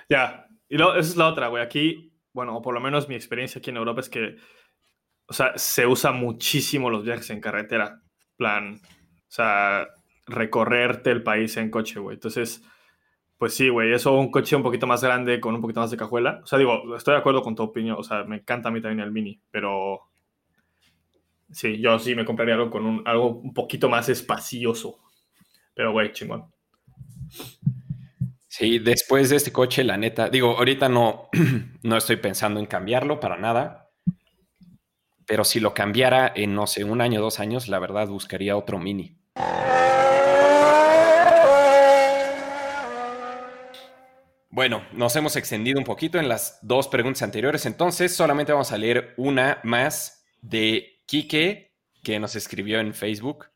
Ya, 0.09 0.47
y 0.69 0.77
luego, 0.77 0.93
esa 0.95 1.09
es 1.09 1.15
la 1.17 1.27
otra, 1.27 1.47
güey. 1.47 1.63
Aquí, 1.63 2.13
bueno, 2.33 2.55
o 2.57 2.61
por 2.61 2.73
lo 2.73 2.79
menos 2.79 3.07
mi 3.07 3.15
experiencia 3.15 3.59
aquí 3.59 3.69
en 3.69 3.77
Europa 3.77 4.01
es 4.01 4.09
que, 4.09 4.37
o 5.27 5.33
sea, 5.33 5.53
se 5.57 5.87
usa 5.87 6.11
muchísimo 6.11 6.89
los 6.89 7.03
viajes 7.03 7.29
en 7.29 7.41
carretera. 7.41 8.01
plan, 8.37 8.75
o 8.75 9.31
sea, 9.31 9.87
recorrerte 10.27 11.11
el 11.11 11.23
país 11.23 11.57
en 11.57 11.69
coche, 11.69 11.99
güey. 11.99 12.15
Entonces, 12.15 12.63
pues 13.37 13.53
sí, 13.53 13.69
güey, 13.69 13.93
eso 13.93 14.17
un 14.17 14.31
coche 14.31 14.55
un 14.55 14.63
poquito 14.63 14.87
más 14.87 15.03
grande 15.03 15.39
con 15.39 15.55
un 15.55 15.61
poquito 15.61 15.81
más 15.81 15.91
de 15.91 15.97
cajuela. 15.97 16.41
O 16.43 16.47
sea, 16.47 16.59
digo, 16.59 16.95
estoy 16.95 17.13
de 17.13 17.19
acuerdo 17.19 17.41
con 17.41 17.55
tu 17.55 17.63
opinión. 17.63 17.97
O 17.99 18.03
sea, 18.03 18.23
me 18.23 18.37
encanta 18.37 18.69
a 18.69 18.71
mí 18.71 18.81
también 18.81 19.01
el 19.01 19.11
Mini, 19.11 19.39
pero 19.51 20.01
sí, 21.51 21.79
yo 21.79 21.99
sí 21.99 22.15
me 22.15 22.25
compraría 22.25 22.55
algo 22.55 22.69
con 22.69 22.85
un, 22.85 23.03
algo 23.05 23.29
un 23.29 23.53
poquito 23.53 23.89
más 23.89 24.09
espacioso. 24.09 24.99
Pero, 25.73 25.91
güey, 25.91 26.11
chingón. 26.11 26.45
Sí, 28.47 28.79
después 28.79 29.29
de 29.29 29.35
este 29.35 29.51
coche, 29.51 29.83
la 29.83 29.97
neta, 29.97 30.29
digo, 30.29 30.57
ahorita 30.57 30.87
no, 30.87 31.29
no 31.83 31.97
estoy 31.97 32.15
pensando 32.15 32.59
en 32.59 32.65
cambiarlo 32.65 33.19
para 33.19 33.37
nada, 33.37 33.84
pero 35.25 35.43
si 35.43 35.59
lo 35.59 35.73
cambiara 35.73 36.31
en, 36.35 36.53
no 36.53 36.67
sé, 36.67 36.83
un 36.83 37.01
año, 37.01 37.21
dos 37.21 37.39
años, 37.39 37.67
la 37.67 37.79
verdad 37.79 38.07
buscaría 38.07 38.57
otro 38.57 38.79
mini. 38.79 39.17
Bueno, 44.49 44.85
nos 44.93 45.13
hemos 45.17 45.35
extendido 45.35 45.79
un 45.79 45.83
poquito 45.83 46.17
en 46.17 46.29
las 46.29 46.59
dos 46.61 46.87
preguntas 46.87 47.23
anteriores, 47.23 47.65
entonces 47.65 48.15
solamente 48.15 48.53
vamos 48.53 48.71
a 48.71 48.77
leer 48.77 49.13
una 49.17 49.59
más 49.63 50.25
de 50.41 51.01
Quique, 51.05 51.75
que 52.03 52.19
nos 52.19 52.37
escribió 52.37 52.79
en 52.79 52.93
Facebook. 52.93 53.47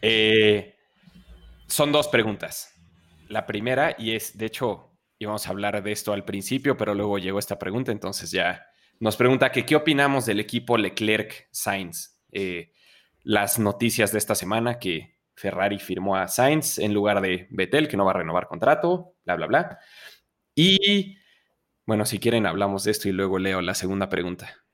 Eh, 0.00 0.76
son 1.66 1.92
dos 1.92 2.08
preguntas. 2.08 2.72
La 3.28 3.44
primera, 3.44 3.94
y 3.98 4.14
es, 4.14 4.38
de 4.38 4.46
hecho, 4.46 4.96
íbamos 5.18 5.46
a 5.46 5.50
hablar 5.50 5.82
de 5.82 5.92
esto 5.92 6.12
al 6.12 6.24
principio, 6.24 6.76
pero 6.76 6.94
luego 6.94 7.18
llegó 7.18 7.38
esta 7.38 7.58
pregunta, 7.58 7.92
entonces 7.92 8.30
ya 8.30 8.66
nos 9.00 9.16
pregunta 9.16 9.50
que 9.52 9.66
qué 9.66 9.76
opinamos 9.76 10.26
del 10.26 10.40
equipo 10.40 10.76
Leclerc-Sainz. 10.76 12.18
Eh, 12.32 12.72
las 13.22 13.58
noticias 13.58 14.12
de 14.12 14.18
esta 14.18 14.34
semana 14.34 14.78
que 14.78 15.16
Ferrari 15.34 15.78
firmó 15.78 16.16
a 16.16 16.28
Sainz 16.28 16.78
en 16.78 16.94
lugar 16.94 17.20
de 17.20 17.46
Vettel, 17.50 17.88
que 17.88 17.96
no 17.96 18.04
va 18.04 18.12
a 18.12 18.18
renovar 18.18 18.46
contrato, 18.46 19.14
bla, 19.24 19.36
bla, 19.36 19.46
bla. 19.46 19.78
Y 20.54 21.18
bueno, 21.84 22.06
si 22.06 22.18
quieren 22.18 22.46
hablamos 22.46 22.84
de 22.84 22.90
esto 22.90 23.08
y 23.08 23.12
luego 23.12 23.38
leo 23.38 23.60
la 23.60 23.74
segunda 23.74 24.08
pregunta. 24.08 24.64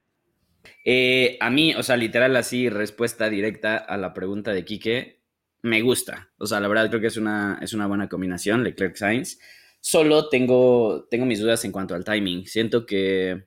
Eh, 0.84 1.36
a 1.40 1.50
mí, 1.50 1.74
o 1.74 1.82
sea, 1.82 1.96
literal 1.96 2.36
así, 2.36 2.68
respuesta 2.68 3.28
directa 3.28 3.76
a 3.76 3.96
la 3.96 4.14
pregunta 4.14 4.52
de 4.52 4.64
Quique, 4.64 5.22
me 5.62 5.80
gusta. 5.82 6.30
O 6.38 6.46
sea, 6.46 6.60
la 6.60 6.68
verdad 6.68 6.88
creo 6.88 7.00
que 7.00 7.06
es 7.08 7.16
una, 7.16 7.58
es 7.60 7.72
una 7.72 7.86
buena 7.86 8.08
combinación, 8.08 8.64
Leclerc 8.64 8.96
Sainz. 8.96 9.38
Solo 9.80 10.28
tengo, 10.28 11.06
tengo 11.10 11.26
mis 11.26 11.40
dudas 11.40 11.64
en 11.64 11.72
cuanto 11.72 11.94
al 11.94 12.04
timing. 12.04 12.46
Siento 12.46 12.86
que, 12.86 13.46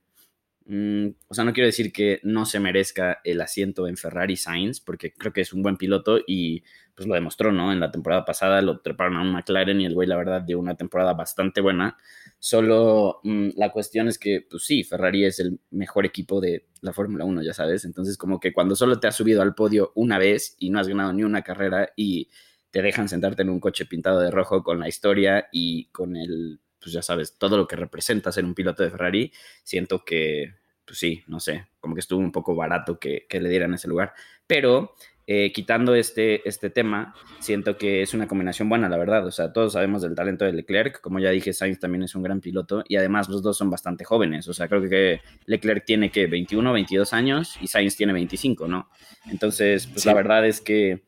mm, 0.66 1.08
o 1.28 1.34
sea, 1.34 1.44
no 1.44 1.54
quiero 1.54 1.68
decir 1.68 1.92
que 1.92 2.20
no 2.24 2.46
se 2.46 2.60
merezca 2.60 3.20
el 3.24 3.42
asiento 3.42 3.88
en 3.88 3.98
Ferrari 3.98 4.36
Sainz, 4.36 4.80
porque 4.80 5.14
creo 5.14 5.34
que 5.34 5.42
es 5.42 5.54
un 5.54 5.62
buen 5.62 5.78
piloto 5.78 6.20
y 6.26 6.64
pues 6.96 7.08
lo 7.08 7.16
demostró, 7.16 7.52
¿no? 7.52 7.74
En 7.74 7.80
la 7.80 7.92
temporada 7.92 8.24
pasada 8.24 8.62
lo 8.62 8.80
treparon 8.80 9.18
a 9.18 9.22
un 9.22 9.32
McLaren 9.32 9.82
y 9.82 9.86
el 9.86 9.94
güey, 9.94 10.08
la 10.08 10.16
verdad, 10.16 10.42
dio 10.42 10.60
una 10.60 10.76
temporada 10.76 11.14
bastante 11.14 11.60
buena. 11.60 11.98
Solo 12.40 13.20
mm, 13.24 13.50
la 13.58 13.72
cuestión 13.72 14.08
es 14.08 14.18
que, 14.18 14.46
pues 14.50 14.64
sí, 14.64 14.84
Ferrari 14.84 15.26
es 15.26 15.40
el 15.40 15.60
mejor 15.72 16.06
equipo 16.06 16.40
de 16.40 16.68
la 16.82 16.94
Fórmula 16.94 17.26
1, 17.26 17.44
ya 17.44 17.54
sabes. 17.54 17.84
Entonces, 17.84 18.18
como 18.18 18.40
que 18.40 18.54
cuando 18.54 18.76
solo 18.76 19.00
te 19.00 19.08
has 19.08 19.16
subido 19.16 19.42
al 19.42 19.56
podio 19.56 19.92
una 19.96 20.18
vez 20.18 20.56
y 20.58 20.70
no 20.70 20.80
has 20.80 20.88
ganado 20.88 21.12
ni 21.12 21.24
una 21.24 21.42
carrera 21.42 21.90
y 21.98 22.30
te 22.72 22.82
dejan 22.82 23.10
sentarte 23.10 23.42
en 23.42 23.50
un 23.50 23.60
coche 23.60 23.86
pintado 23.86 24.20
de 24.20 24.32
rojo 24.32 24.64
con 24.64 24.80
la 24.80 24.88
historia 24.88 25.48
y 25.52 25.88
con 25.88 26.16
el, 26.16 26.60
pues 26.86 26.94
ya 26.94 27.02
sabes, 27.02 27.36
todo 27.40 27.58
lo 27.58 27.68
que 27.68 27.76
representa 27.76 28.32
ser 28.32 28.46
un 28.46 28.54
piloto 28.54 28.84
de 28.84 28.92
Ferrari, 28.92 29.34
siento 29.64 30.06
que, 30.06 30.54
pues 30.86 31.00
sí, 31.00 31.24
no 31.26 31.40
sé, 31.40 31.66
como 31.80 31.96
que 31.96 32.02
estuvo 32.02 32.20
un 32.20 32.32
poco 32.32 32.54
barato 32.54 33.00
que, 33.00 33.26
que 33.28 33.42
le 33.42 33.50
dieran 33.50 33.74
ese 33.74 33.88
lugar. 33.88 34.14
Pero 34.46 34.94
eh, 35.26 35.52
quitando 35.52 35.96
este, 35.96 36.48
este 36.48 36.70
tema, 36.70 37.16
siento 37.40 37.76
que 37.80 38.04
es 38.04 38.14
una 38.14 38.28
combinación 38.28 38.70
buena, 38.70 38.88
la 38.88 38.98
verdad. 38.98 39.26
O 39.26 39.32
sea, 39.32 39.52
todos 39.52 39.74
sabemos 39.74 40.04
del 40.04 40.14
talento 40.14 40.46
de 40.46 40.54
Leclerc. 40.54 41.02
Como 41.02 41.18
ya 41.18 41.32
dije, 41.32 41.54
Sainz 41.54 41.80
también 41.80 42.04
es 42.04 42.14
un 42.14 42.22
gran 42.22 42.40
piloto 42.40 42.84
y 42.88 42.98
además 42.98 43.30
los 43.30 43.42
dos 43.42 43.58
son 43.58 43.72
bastante 43.72 44.06
jóvenes. 44.06 44.48
O 44.48 44.54
sea, 44.54 44.68
creo 44.68 44.88
que 44.88 45.22
Leclerc 45.48 45.84
tiene 45.86 46.12
que 46.12 46.28
21, 46.28 46.72
22 46.72 47.14
años 47.14 47.58
y 47.60 47.66
Sainz 47.66 47.96
tiene 47.98 48.14
25, 48.14 48.68
¿no? 48.68 48.88
Entonces, 49.32 49.88
pues 49.88 50.04
Sí. 50.04 50.10
la 50.10 50.14
verdad 50.14 50.46
es 50.46 50.62
que 50.62 51.02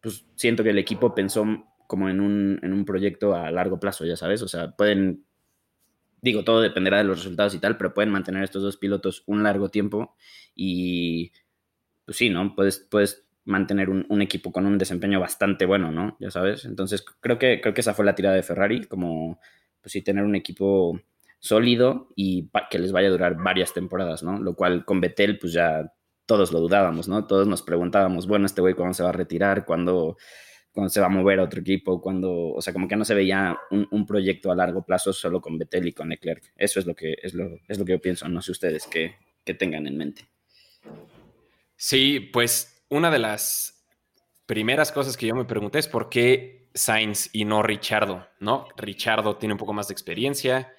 pues, 0.00 0.24
siento 0.36 0.64
que 0.64 0.70
el 0.70 0.78
equipo 0.78 1.14
pensó 1.14 1.44
como 1.88 2.08
en 2.08 2.20
un, 2.20 2.60
en 2.62 2.72
un 2.72 2.84
proyecto 2.84 3.34
a 3.34 3.50
largo 3.50 3.80
plazo, 3.80 4.04
ya 4.04 4.16
sabes. 4.16 4.42
O 4.42 4.48
sea, 4.48 4.72
pueden, 4.72 5.24
digo, 6.20 6.44
todo 6.44 6.60
dependerá 6.60 6.98
de 6.98 7.04
los 7.04 7.18
resultados 7.18 7.54
y 7.54 7.58
tal, 7.58 7.76
pero 7.76 7.94
pueden 7.94 8.12
mantener 8.12 8.44
estos 8.44 8.62
dos 8.62 8.76
pilotos 8.76 9.24
un 9.26 9.42
largo 9.42 9.70
tiempo 9.70 10.14
y, 10.54 11.32
pues 12.04 12.18
sí, 12.18 12.28
¿no? 12.28 12.54
Puedes, 12.54 12.78
puedes 12.78 13.26
mantener 13.44 13.88
un, 13.88 14.22
equipo 14.22 14.52
con 14.52 14.66
un 14.66 14.76
desempeño 14.76 15.18
bastante 15.18 15.64
bueno, 15.64 15.90
¿no? 15.90 16.18
Ya 16.20 16.30
sabes. 16.30 16.66
Entonces, 16.66 17.02
creo 17.20 17.38
que, 17.38 17.62
creo 17.62 17.72
que 17.72 17.80
esa 17.80 17.94
fue 17.94 18.04
la 18.04 18.14
tirada 18.14 18.36
de 18.36 18.42
Ferrari, 18.42 18.84
como, 18.84 19.40
pues 19.80 19.92
sí, 19.92 20.02
tener 20.02 20.24
un 20.24 20.36
equipo 20.36 21.00
sólido 21.38 22.08
y 22.14 22.50
que 22.70 22.78
les 22.78 22.92
vaya 22.92 23.08
a 23.08 23.12
durar 23.12 23.42
varias 23.42 23.72
temporadas, 23.72 24.22
¿no? 24.22 24.38
Lo 24.38 24.54
cual 24.54 24.84
con 24.84 25.00
Betel, 25.00 25.38
pues 25.38 25.54
ya 25.54 25.90
todos 26.26 26.52
lo 26.52 26.60
dudábamos, 26.60 27.08
¿no? 27.08 27.26
Todos 27.26 27.48
nos 27.48 27.62
preguntábamos, 27.62 28.26
bueno, 28.26 28.44
este 28.44 28.60
güey 28.60 28.74
cuándo 28.74 28.92
se 28.92 29.02
va 29.02 29.08
a 29.08 29.12
retirar, 29.12 29.64
cuándo, 29.64 30.18
cuándo 30.72 30.90
se 30.90 31.00
va 31.00 31.06
a 31.06 31.10
mover 31.10 31.40
a 31.40 31.44
otro 31.44 31.60
equipo, 31.60 32.00
cuándo, 32.00 32.50
o 32.50 32.62
sea, 32.62 32.72
como 32.72 32.88
que 32.88 32.96
no 32.96 33.04
se 33.04 33.14
veía 33.14 33.58
un, 33.70 33.88
un, 33.90 34.06
proyecto 34.06 34.50
a 34.50 34.54
largo 34.54 34.84
plazo 34.84 35.12
solo 35.12 35.40
con 35.40 35.58
Betel 35.58 35.88
y 35.88 35.92
con 35.92 36.08
Leclerc. 36.08 36.52
Eso 36.56 36.78
es 36.80 36.86
lo 36.86 36.94
que, 36.94 37.16
es 37.22 37.34
lo, 37.34 37.58
es 37.66 37.78
lo 37.78 37.84
que 37.84 37.92
yo 37.92 38.00
pienso, 38.00 38.28
no 38.28 38.42
sé 38.42 38.52
ustedes 38.52 38.86
qué, 38.86 39.16
qué 39.44 39.54
tengan 39.54 39.86
en 39.86 39.96
mente. 39.96 40.28
Sí, 41.76 42.20
pues 42.20 42.84
una 42.88 43.10
de 43.10 43.18
las 43.18 43.84
primeras 44.46 44.92
cosas 44.92 45.16
que 45.16 45.26
yo 45.26 45.34
me 45.34 45.44
pregunté 45.44 45.78
es 45.78 45.88
por 45.88 46.08
qué 46.08 46.68
Sainz 46.74 47.30
y 47.32 47.44
no 47.44 47.62
Richardo, 47.62 48.26
¿no? 48.40 48.66
Richardo 48.76 49.36
tiene 49.36 49.54
un 49.54 49.58
poco 49.58 49.72
más 49.72 49.88
de 49.88 49.92
experiencia, 49.92 50.72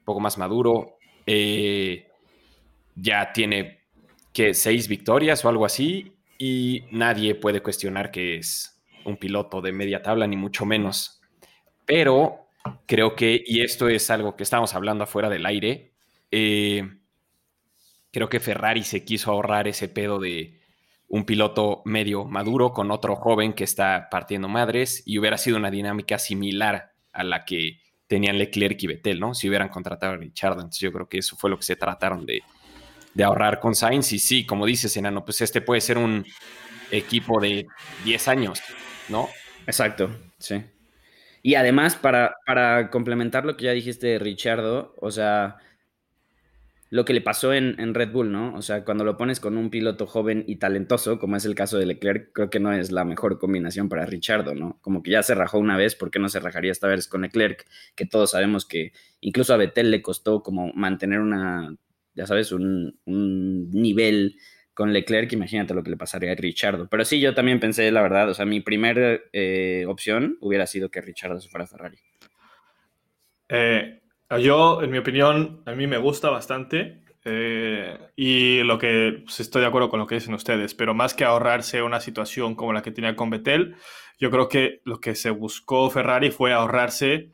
un 0.00 0.04
poco 0.04 0.20
más 0.20 0.36
maduro, 0.38 0.98
eh, 1.26 2.06
ya 2.94 3.32
tiene 3.32 3.80
que 4.32 4.54
seis 4.54 4.88
victorias 4.88 5.44
o 5.44 5.48
algo 5.48 5.64
así 5.64 6.12
y 6.38 6.84
nadie 6.90 7.34
puede 7.34 7.62
cuestionar 7.62 8.10
que 8.10 8.36
es 8.36 8.73
un 9.04 9.16
piloto 9.16 9.60
de 9.60 9.72
media 9.72 10.02
tabla 10.02 10.26
ni 10.26 10.36
mucho 10.36 10.64
menos. 10.64 11.20
Pero 11.84 12.48
creo 12.86 13.14
que, 13.14 13.42
y 13.44 13.62
esto 13.62 13.88
es 13.88 14.10
algo 14.10 14.36
que 14.36 14.42
estamos 14.42 14.74
hablando 14.74 15.04
afuera 15.04 15.28
del 15.28 15.46
aire, 15.46 15.92
eh, 16.30 16.88
Creo 18.14 18.28
que 18.28 18.38
Ferrari 18.38 18.84
se 18.84 19.04
quiso 19.04 19.32
ahorrar 19.32 19.66
ese 19.66 19.88
pedo 19.88 20.20
de 20.20 20.60
un 21.08 21.24
piloto 21.24 21.82
medio 21.84 22.24
maduro 22.24 22.72
con 22.72 22.92
otro 22.92 23.16
joven 23.16 23.54
que 23.54 23.64
está 23.64 24.06
partiendo 24.08 24.48
madres 24.48 25.02
y 25.04 25.18
hubiera 25.18 25.36
sido 25.36 25.56
una 25.56 25.68
dinámica 25.68 26.20
similar 26.20 26.92
a 27.12 27.24
la 27.24 27.44
que 27.44 27.80
tenían 28.06 28.38
Leclerc 28.38 28.80
y 28.84 28.86
Vettel, 28.86 29.18
¿no? 29.18 29.34
Si 29.34 29.48
hubieran 29.48 29.68
contratado 29.68 30.12
a 30.12 30.16
Richard. 30.16 30.52
Entonces 30.52 30.78
yo 30.78 30.92
creo 30.92 31.08
que 31.08 31.18
eso 31.18 31.36
fue 31.36 31.50
lo 31.50 31.56
que 31.56 31.64
se 31.64 31.74
trataron 31.74 32.24
de, 32.24 32.44
de 33.14 33.24
ahorrar 33.24 33.58
con 33.58 33.74
Sainz. 33.74 34.12
Y 34.12 34.20
sí, 34.20 34.46
como 34.46 34.64
dices, 34.64 34.96
Enano, 34.96 35.24
pues 35.24 35.40
este 35.40 35.60
puede 35.60 35.80
ser 35.80 35.98
un 35.98 36.24
equipo 36.92 37.40
de 37.40 37.66
10 38.04 38.28
años, 38.28 38.62
¿no? 39.08 39.28
Exacto, 39.66 40.10
sí. 40.38 40.62
Y 41.42 41.56
además, 41.56 41.96
para, 41.96 42.36
para 42.46 42.90
complementar 42.90 43.44
lo 43.44 43.56
que 43.56 43.66
ya 43.66 43.72
dijiste 43.72 44.06
de 44.06 44.18
Richardo, 44.18 44.94
o 44.98 45.10
sea, 45.10 45.58
lo 46.88 47.04
que 47.04 47.12
le 47.12 47.20
pasó 47.20 47.52
en, 47.52 47.78
en, 47.78 47.92
Red 47.92 48.12
Bull, 48.12 48.32
¿no? 48.32 48.54
O 48.54 48.62
sea, 48.62 48.84
cuando 48.84 49.04
lo 49.04 49.16
pones 49.16 49.40
con 49.40 49.58
un 49.58 49.68
piloto 49.68 50.06
joven 50.06 50.44
y 50.46 50.56
talentoso, 50.56 51.18
como 51.18 51.36
es 51.36 51.44
el 51.44 51.54
caso 51.54 51.76
de 51.76 51.86
Leclerc, 51.86 52.32
creo 52.32 52.50
que 52.50 52.60
no 52.60 52.72
es 52.72 52.92
la 52.92 53.04
mejor 53.04 53.38
combinación 53.38 53.88
para 53.88 54.06
Richardo, 54.06 54.54
¿no? 54.54 54.78
Como 54.80 55.02
que 55.02 55.10
ya 55.10 55.22
se 55.22 55.34
rajó 55.34 55.58
una 55.58 55.76
vez, 55.76 55.96
¿por 55.96 56.10
qué 56.10 56.18
no 56.18 56.28
se 56.28 56.40
rajaría 56.40 56.72
esta 56.72 56.88
vez 56.88 57.08
con 57.08 57.22
Leclerc? 57.22 57.66
Que 57.94 58.06
todos 58.06 58.30
sabemos 58.30 58.64
que 58.64 58.92
incluso 59.20 59.52
a 59.52 59.58
Vettel 59.58 59.90
le 59.90 60.02
costó 60.02 60.42
como 60.42 60.72
mantener 60.72 61.20
una, 61.20 61.76
ya 62.14 62.26
sabes, 62.26 62.52
un 62.52 62.96
nivel 63.04 64.36
con 64.74 64.92
Leclerc, 64.92 65.32
imagínate 65.32 65.72
lo 65.72 65.82
que 65.82 65.90
le 65.90 65.96
pasaría 65.96 66.32
a 66.32 66.34
Richardo. 66.34 66.88
Pero 66.88 67.04
sí, 67.04 67.20
yo 67.20 67.34
también 67.34 67.60
pensé, 67.60 67.90
la 67.90 68.02
verdad, 68.02 68.28
o 68.28 68.34
sea, 68.34 68.44
mi 68.44 68.60
primera 68.60 69.18
eh, 69.32 69.84
opción 69.86 70.36
hubiera 70.40 70.66
sido 70.66 70.90
que 70.90 71.00
Richardo 71.00 71.40
se 71.40 71.48
fuera 71.48 71.64
a 71.64 71.68
Ferrari. 71.68 71.98
Eh, 73.48 74.00
yo, 74.40 74.82
en 74.82 74.90
mi 74.90 74.98
opinión, 74.98 75.62
a 75.64 75.72
mí 75.72 75.86
me 75.86 75.98
gusta 75.98 76.30
bastante. 76.30 77.04
Eh, 77.26 77.98
y 78.16 78.62
lo 78.64 78.78
que 78.78 79.22
pues, 79.24 79.40
estoy 79.40 79.62
de 79.62 79.68
acuerdo 79.68 79.88
con 79.88 79.98
lo 79.98 80.06
que 80.06 80.16
dicen 80.16 80.34
ustedes, 80.34 80.74
pero 80.74 80.92
más 80.92 81.14
que 81.14 81.24
ahorrarse 81.24 81.80
una 81.80 82.00
situación 82.00 82.54
como 82.54 82.74
la 82.74 82.82
que 82.82 82.90
tenía 82.90 83.16
con 83.16 83.30
Vettel, 83.30 83.76
yo 84.18 84.30
creo 84.30 84.48
que 84.48 84.80
lo 84.84 85.00
que 85.00 85.14
se 85.14 85.30
buscó 85.30 85.88
Ferrari 85.88 86.30
fue 86.30 86.52
ahorrarse 86.52 87.30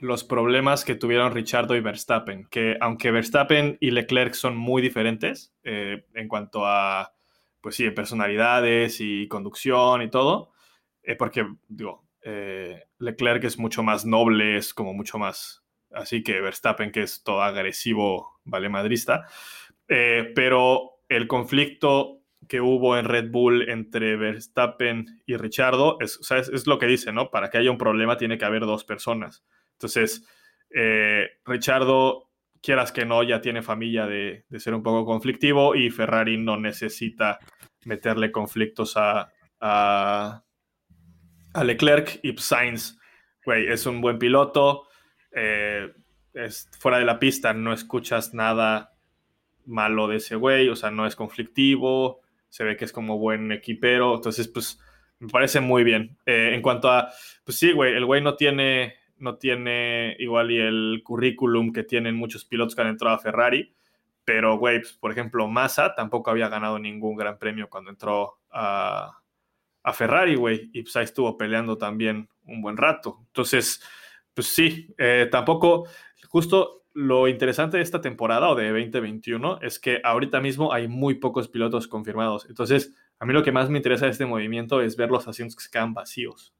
los 0.00 0.24
problemas 0.24 0.84
que 0.84 0.94
tuvieron 0.94 1.32
Richardo 1.32 1.74
y 1.74 1.80
Verstappen, 1.80 2.46
que 2.50 2.76
aunque 2.80 3.10
Verstappen 3.10 3.78
y 3.80 3.90
Leclerc 3.90 4.34
son 4.34 4.56
muy 4.56 4.80
diferentes 4.80 5.54
eh, 5.64 6.06
en 6.14 6.28
cuanto 6.28 6.66
a, 6.66 7.14
pues 7.60 7.74
sí, 7.74 7.90
personalidades 7.90 9.00
y 9.00 9.26
conducción 9.28 10.02
y 10.02 10.10
todo, 10.10 10.52
eh, 11.02 11.16
porque, 11.16 11.46
digo, 11.68 12.04
eh, 12.22 12.84
Leclerc 12.98 13.42
es 13.44 13.58
mucho 13.58 13.82
más 13.82 14.06
noble, 14.06 14.56
es 14.56 14.72
como 14.72 14.94
mucho 14.94 15.18
más, 15.18 15.64
así 15.90 16.22
que 16.22 16.40
Verstappen, 16.40 16.92
que 16.92 17.02
es 17.02 17.24
todo 17.24 17.42
agresivo, 17.42 18.40
vale 18.44 18.68
madrista, 18.68 19.26
pero 19.86 21.00
el 21.08 21.26
conflicto 21.26 22.18
que 22.46 22.60
hubo 22.60 22.96
en 22.96 23.06
Red 23.06 23.30
Bull 23.30 23.68
entre 23.68 24.16
Verstappen 24.16 25.22
y 25.26 25.36
Richardo 25.36 25.96
es, 26.00 26.20
es, 26.30 26.48
es 26.48 26.66
lo 26.66 26.78
que 26.78 26.86
dice, 26.86 27.12
¿no? 27.12 27.30
Para 27.30 27.50
que 27.50 27.58
haya 27.58 27.70
un 27.70 27.78
problema 27.78 28.16
tiene 28.16 28.38
que 28.38 28.44
haber 28.44 28.62
dos 28.62 28.84
personas. 28.84 29.44
Entonces, 29.78 30.26
eh, 30.74 31.28
Richardo, 31.44 32.30
quieras 32.60 32.90
que 32.90 33.06
no, 33.06 33.22
ya 33.22 33.40
tiene 33.40 33.62
familia 33.62 34.06
de, 34.06 34.44
ser 34.58 34.74
un 34.74 34.82
poco 34.82 35.04
conflictivo 35.04 35.76
y 35.76 35.90
Ferrari 35.90 36.36
no 36.36 36.58
necesita 36.58 37.38
meterle 37.84 38.32
conflictos 38.32 38.96
a, 38.96 39.32
a, 39.60 40.42
Leclerc 41.62 42.18
y 42.24 42.36
Sainz, 42.38 42.98
güey, 43.44 43.68
es 43.68 43.86
un 43.86 44.00
buen 44.00 44.18
piloto. 44.18 44.88
Eh, 45.32 45.92
es, 46.34 46.68
fuera 46.78 46.98
de 46.98 47.04
la 47.04 47.20
pista 47.20 47.52
no 47.52 47.72
escuchas 47.72 48.34
nada 48.34 48.94
malo 49.64 50.08
de 50.08 50.16
ese 50.16 50.34
güey, 50.34 50.68
o 50.68 50.76
sea, 50.76 50.90
no 50.90 51.06
es 51.06 51.14
conflictivo, 51.14 52.20
se 52.48 52.64
ve 52.64 52.76
que 52.76 52.84
es 52.84 52.92
como 52.92 53.18
buen 53.18 53.52
equipero, 53.52 54.16
entonces, 54.16 54.48
pues, 54.48 54.80
me 55.20 55.28
parece 55.28 55.60
muy 55.60 55.84
bien. 55.84 56.16
Eh, 56.26 56.52
en 56.54 56.62
cuanto 56.62 56.90
a, 56.90 57.10
pues 57.44 57.58
sí, 57.58 57.72
güey, 57.72 57.94
el 57.94 58.04
güey 58.04 58.22
no 58.22 58.34
tiene 58.34 58.94
no 59.20 59.36
tiene 59.36 60.16
igual 60.18 60.50
y 60.50 60.58
el 60.58 61.02
currículum 61.04 61.72
que 61.72 61.84
tienen 61.84 62.14
muchos 62.16 62.44
pilotos 62.44 62.74
que 62.74 62.82
han 62.82 62.88
entrado 62.88 63.16
a 63.16 63.20
Ferrari, 63.20 63.74
pero, 64.24 64.58
güey, 64.58 64.80
pues, 64.80 64.92
por 64.92 65.10
ejemplo, 65.10 65.48
Massa 65.48 65.94
tampoco 65.94 66.30
había 66.30 66.50
ganado 66.50 66.78
ningún 66.78 67.16
gran 67.16 67.38
premio 67.38 67.70
cuando 67.70 67.90
entró 67.90 68.40
a, 68.50 69.22
a 69.82 69.92
Ferrari, 69.94 70.34
güey, 70.34 70.70
y 70.74 70.82
pues 70.82 70.94
ahí 70.96 71.04
estuvo 71.04 71.38
peleando 71.38 71.78
también 71.78 72.28
un 72.44 72.60
buen 72.60 72.76
rato. 72.76 73.20
Entonces, 73.28 73.82
pues 74.34 74.48
sí, 74.48 74.94
eh, 74.98 75.28
tampoco, 75.30 75.88
justo 76.28 76.84
lo 76.92 77.26
interesante 77.26 77.78
de 77.78 77.82
esta 77.82 78.00
temporada 78.00 78.50
o 78.50 78.54
de 78.54 78.68
2021 78.68 79.60
es 79.62 79.78
que 79.78 80.00
ahorita 80.04 80.40
mismo 80.40 80.72
hay 80.72 80.88
muy 80.88 81.14
pocos 81.14 81.48
pilotos 81.48 81.88
confirmados. 81.88 82.46
Entonces, 82.50 82.94
a 83.18 83.24
mí 83.24 83.32
lo 83.32 83.42
que 83.42 83.52
más 83.52 83.70
me 83.70 83.78
interesa 83.78 84.04
de 84.04 84.12
este 84.12 84.26
movimiento 84.26 84.82
es 84.82 84.96
ver 84.96 85.10
los 85.10 85.26
asientos 85.26 85.56
que 85.56 85.62
se 85.62 85.70
quedan 85.70 85.94
vacíos 85.94 86.54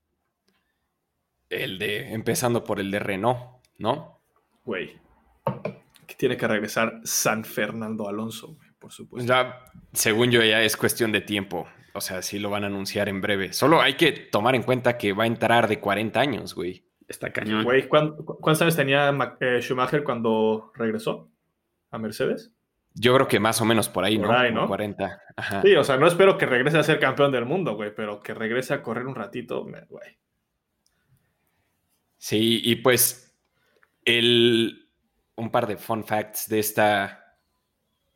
el 1.50 1.78
de, 1.78 2.12
empezando 2.12 2.64
por 2.64 2.80
el 2.80 2.90
de 2.90 2.98
Renault, 2.98 3.38
¿no? 3.78 4.20
Güey, 4.64 4.98
que 6.06 6.14
tiene 6.14 6.36
que 6.36 6.46
regresar 6.46 7.00
San 7.04 7.44
Fernando 7.44 8.08
Alonso, 8.08 8.58
por 8.78 8.92
supuesto. 8.92 9.32
Ya, 9.32 9.64
según 9.92 10.30
yo, 10.30 10.42
ya 10.42 10.62
es 10.62 10.76
cuestión 10.76 11.12
de 11.12 11.20
tiempo. 11.20 11.66
O 11.94 12.00
sea, 12.00 12.22
sí 12.22 12.38
lo 12.38 12.50
van 12.50 12.64
a 12.64 12.68
anunciar 12.68 13.08
en 13.08 13.20
breve. 13.20 13.52
Solo 13.52 13.80
hay 13.80 13.94
que 13.94 14.12
tomar 14.12 14.54
en 14.54 14.62
cuenta 14.62 14.96
que 14.98 15.12
va 15.12 15.24
a 15.24 15.26
entrar 15.26 15.68
de 15.68 15.80
40 15.80 16.20
años, 16.20 16.54
güey. 16.54 16.84
Está 17.08 17.32
cañón. 17.32 17.64
Güey, 17.64 17.88
¿cuántos 17.88 18.62
años 18.62 18.76
tenía 18.76 19.10
eh, 19.40 19.60
Schumacher 19.60 20.04
cuando 20.04 20.70
regresó 20.74 21.30
a 21.90 21.98
Mercedes? 21.98 22.52
Yo 22.94 23.14
creo 23.14 23.28
que 23.28 23.40
más 23.40 23.60
o 23.60 23.64
menos 23.64 23.88
por 23.88 24.04
ahí, 24.04 24.18
¿no? 24.18 24.30
Ahí, 24.30 24.52
¿no? 24.52 24.66
40. 24.66 25.20
Sí, 25.62 25.74
o 25.74 25.84
sea, 25.84 25.96
no 25.96 26.06
espero 26.06 26.36
que 26.36 26.46
regrese 26.46 26.78
a 26.78 26.82
ser 26.82 26.98
campeón 26.98 27.32
del 27.32 27.46
mundo, 27.46 27.74
güey, 27.76 27.94
pero 27.94 28.20
que 28.20 28.34
regrese 28.34 28.74
a 28.74 28.82
correr 28.82 29.06
un 29.06 29.14
ratito, 29.14 29.64
güey. 29.64 30.18
Sí, 32.18 32.60
y 32.62 32.76
pues 32.76 33.34
el, 34.04 34.90
un 35.36 35.50
par 35.50 35.66
de 35.66 35.76
fun 35.76 36.04
facts 36.04 36.48
de 36.48 36.58
esta, 36.58 37.36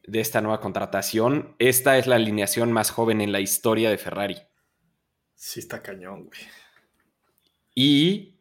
de 0.03 0.21
esta 0.21 0.41
nueva 0.41 0.61
contratación. 0.61 1.55
Esta 1.59 1.97
es 1.99 2.07
la 2.07 2.17
alineación 2.17 2.73
más 2.73 2.91
joven 2.91 3.21
en 3.21 3.33
la 3.33 3.41
historia 3.41 3.91
de 3.91 3.99
Ferrari. 3.99 4.37
Sí, 5.35 5.61
está 5.61 5.83
cañón, 5.83 6.25
güey. 6.25 6.41
Y 7.75 8.41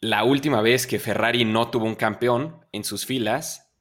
la 0.00 0.24
última 0.24 0.62
vez 0.62 0.86
que 0.86 0.98
Ferrari 0.98 1.44
no 1.44 1.70
tuvo 1.70 1.84
un 1.84 1.94
campeón 1.94 2.64
en 2.72 2.84
sus 2.84 3.06
filas 3.06 3.72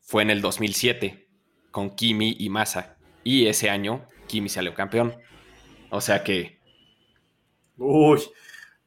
fue 0.00 0.22
en 0.22 0.30
el 0.30 0.40
2007 0.40 1.28
con 1.70 1.94
Kimi 1.94 2.36
y 2.38 2.48
Massa. 2.48 2.98
Y 3.24 3.46
ese 3.46 3.70
año 3.70 4.06
Kimi 4.26 4.48
salió 4.48 4.74
campeón. 4.74 5.16
O 5.90 6.00
sea 6.00 6.24
que... 6.24 6.60
Uy, 7.76 8.20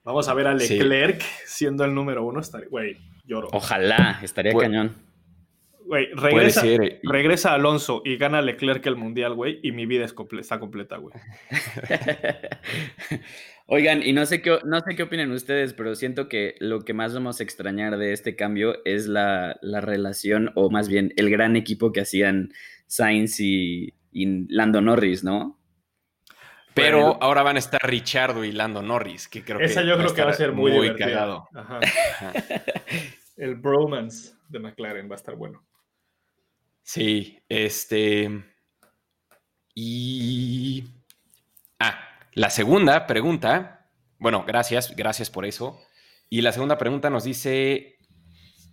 Vamos 0.10 0.28
a 0.28 0.34
ver 0.34 0.48
a 0.48 0.56
Leclerc 0.56 1.22
siendo 1.46 1.86
el 1.86 1.94
número 1.94 2.26
uno. 2.26 2.42
Güey, 2.72 2.98
lloro. 3.26 3.48
Ojalá, 3.52 4.20
estaría 4.24 4.56
cañón. 4.56 4.96
Güey, 5.86 6.08
regresa, 6.16 6.66
eh, 6.66 7.00
regresa 7.04 7.54
Alonso 7.54 8.02
y 8.04 8.18
gana 8.18 8.42
Leclerc 8.42 8.84
el 8.88 8.96
mundial, 8.96 9.36
güey, 9.36 9.60
y 9.62 9.72
mi 9.72 9.86
vida 9.86 10.06
está 10.06 10.60
completa, 10.60 10.98
güey. 10.98 11.14
Oigan, 13.68 14.02
y 14.02 14.14
no 14.14 14.26
sé, 14.26 14.42
qué, 14.42 14.58
no 14.66 14.80
sé 14.80 14.96
qué 14.96 15.04
opinan 15.04 15.32
ustedes, 15.32 15.74
pero 15.74 15.94
siento 15.94 16.28
que 16.28 16.56
lo 16.58 16.82
que 16.82 16.96
más 16.96 17.14
vamos 17.14 17.40
a 17.40 17.44
extrañar 17.44 18.00
de 18.00 18.12
este 18.12 18.36
cambio 18.36 18.84
es 18.86 19.06
la, 19.06 19.60
relación, 19.62 20.52
o 20.56 20.72
más 20.72 20.90
bien 20.90 21.14
el 21.18 21.30
gran 21.30 21.56
equipo 21.56 21.92
que 21.92 22.02
hacían 22.02 22.52
Sainz 22.88 23.40
y, 23.40 23.94
y 24.12 24.52
Lando 24.52 24.82
Norris, 24.82 25.24
¿no? 25.24 25.59
Pero 26.74 27.22
ahora 27.22 27.44
van 27.44 27.56
a 27.56 27.60
estar 27.60 27.82
Richardo 27.84 28.44
y 28.44 28.52
Lando 28.52 28.82
Norris, 28.82 29.28
que 29.28 29.44
creo 29.44 29.60
esa 29.60 29.84
yo 29.84 29.98
creo 29.98 30.14
que 30.14 30.24
va 30.24 30.32
a 30.32 30.34
ser 30.34 30.54
muy, 30.54 30.72
muy 30.72 30.96
cagado. 30.96 31.48
El 33.38 33.56
bromance 33.56 34.34
de 34.48 34.60
McLaren 34.60 35.10
va 35.10 35.14
a 35.14 35.18
estar 35.18 35.36
bueno. 35.36 35.66
Sí, 36.84 37.40
este. 37.48 38.44
Y. 39.76 40.84
Ah, 41.80 42.00
la 42.34 42.50
segunda 42.50 43.08
pregunta. 43.08 43.88
Bueno, 44.18 44.44
gracias, 44.46 44.96
gracias 44.96 45.30
por 45.30 45.46
eso. 45.46 45.80
Y 46.30 46.42
la 46.42 46.52
segunda 46.52 46.78
pregunta 46.78 47.10
nos 47.10 47.24
dice: 47.24 47.98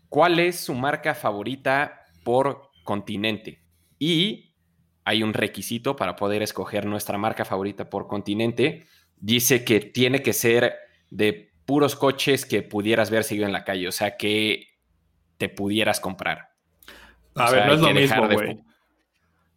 ¿Cuál 0.08 0.38
es 0.38 0.60
su 0.60 0.74
marca 0.74 1.14
favorita 1.14 2.06
por 2.24 2.70
continente? 2.84 3.62
Y 3.98 4.45
hay 5.06 5.22
un 5.22 5.32
requisito 5.32 5.94
para 5.94 6.16
poder 6.16 6.42
escoger 6.42 6.84
nuestra 6.84 7.16
marca 7.16 7.44
favorita 7.44 7.88
por 7.88 8.08
continente. 8.08 8.86
Dice 9.16 9.64
que 9.64 9.78
tiene 9.78 10.20
que 10.20 10.32
ser 10.32 10.74
de 11.10 11.52
puros 11.64 11.94
coches 11.94 12.44
que 12.44 12.62
pudieras 12.62 13.08
ver 13.10 13.22
seguido 13.22 13.46
en 13.46 13.52
la 13.52 13.62
calle, 13.64 13.86
o 13.86 13.92
sea, 13.92 14.16
que 14.16 14.66
te 15.38 15.48
pudieras 15.48 16.00
comprar. 16.00 16.50
A 17.36 17.50
ver, 17.52 17.66
no 17.66 17.74
es 17.74 17.80
lo 17.80 17.94
mismo, 17.94 18.28
güey. 18.28 18.58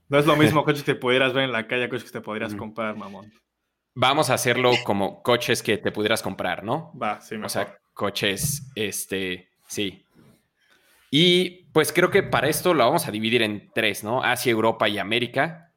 No 0.07 0.19
es 0.19 0.27
lo 0.27 0.35
mismo 0.35 0.63
coches 0.63 0.83
que 0.83 0.93
pudieras 0.93 1.33
ver 1.33 1.45
en 1.45 1.51
la 1.51 1.65
calle, 1.65 1.89
coches 1.89 2.05
que 2.05 2.19
te 2.19 2.21
podrías 2.21 2.53
comprar, 2.53 2.95
mamón. 2.95 3.33
Vamos 3.95 4.29
a 4.29 4.35
hacerlo 4.35 4.71
como 4.83 5.23
coches 5.23 5.63
que 5.63 5.79
te 5.79 5.91
pudieras 5.91 6.21
comprar, 6.21 6.63
¿no? 6.63 6.91
Va, 6.93 7.21
sí, 7.21 7.35
mejor. 7.35 7.45
O 7.47 7.49
sea, 7.49 7.77
coches, 7.95 8.71
este, 8.75 9.49
sí. 9.67 10.05
Y 11.11 11.65
pues 11.71 11.91
creo 11.91 12.11
que 12.11 12.23
para 12.23 12.49
esto 12.49 12.73
lo 12.73 12.85
vamos 12.85 13.07
a 13.07 13.11
dividir 13.11 13.41
en 13.41 13.71
tres, 13.73 14.03
¿no? 14.03 14.23
Asia, 14.23 14.51
Europa 14.51 14.87
y 14.87 14.97
América, 14.97 15.73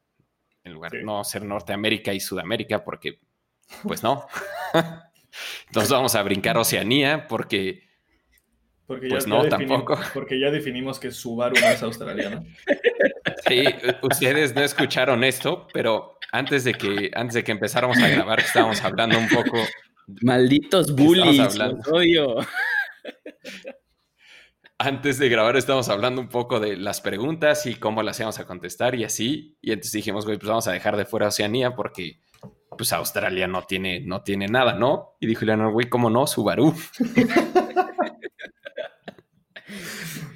en 0.64 0.74
lugar 0.74 0.92
de 0.92 1.02
no 1.02 1.24
ser 1.24 1.44
Norteamérica 1.44 2.12
y 2.12 2.20
Sudamérica, 2.20 2.84
porque 2.84 3.20
pues 3.82 4.02
no. 4.02 4.26
Entonces 5.66 5.90
vamos 5.90 6.14
a 6.14 6.22
brincar 6.22 6.56
Oceanía, 6.58 7.26
porque... 7.26 7.90
Porque 8.86 9.08
pues 9.08 9.24
ya, 9.24 9.30
no, 9.30 9.44
ya 9.44 9.50
tampoco. 9.50 9.98
Porque 10.12 10.38
ya 10.38 10.50
definimos 10.50 10.98
que 10.98 11.10
Subaru 11.12 11.54
no 11.58 11.66
es 11.68 11.82
australiana. 11.82 12.42
Sí, 13.48 13.64
ustedes 14.02 14.54
no 14.54 14.60
escucharon 14.60 15.24
esto, 15.24 15.66
pero 15.72 16.18
antes 16.32 16.64
de 16.64 16.74
que, 16.74 17.10
antes 17.14 17.34
de 17.34 17.44
que 17.44 17.52
empezáramos 17.52 17.96
a 17.98 18.08
grabar, 18.08 18.40
estábamos 18.40 18.82
hablando 18.82 19.18
un 19.18 19.28
poco. 19.28 19.56
Malditos 20.20 20.94
bullies, 20.94 21.58
odio. 21.90 22.36
Antes 24.84 25.18
de 25.20 25.28
grabar, 25.28 25.56
estábamos 25.56 25.88
hablando 25.88 26.20
un 26.20 26.28
poco 26.28 26.58
de 26.58 26.76
las 26.76 27.00
preguntas 27.00 27.66
y 27.66 27.76
cómo 27.76 28.02
las 28.02 28.18
íbamos 28.18 28.40
a 28.40 28.46
contestar 28.46 28.96
y 28.96 29.04
así. 29.04 29.56
Y 29.62 29.70
entonces 29.70 29.92
dijimos, 29.92 30.24
güey, 30.24 30.38
pues 30.38 30.48
vamos 30.48 30.66
a 30.66 30.72
dejar 30.72 30.96
de 30.96 31.04
fuera 31.04 31.28
Oceanía 31.28 31.76
porque 31.76 32.18
pues 32.76 32.92
Australia 32.92 33.46
no 33.46 33.62
tiene, 33.62 34.00
no 34.00 34.22
tiene 34.24 34.48
nada, 34.48 34.74
¿no? 34.74 35.14
Y 35.20 35.28
dijo 35.28 35.44
Leonor, 35.44 35.72
güey, 35.72 35.88
¿cómo 35.88 36.10
no? 36.10 36.26
Subaru. 36.26 36.74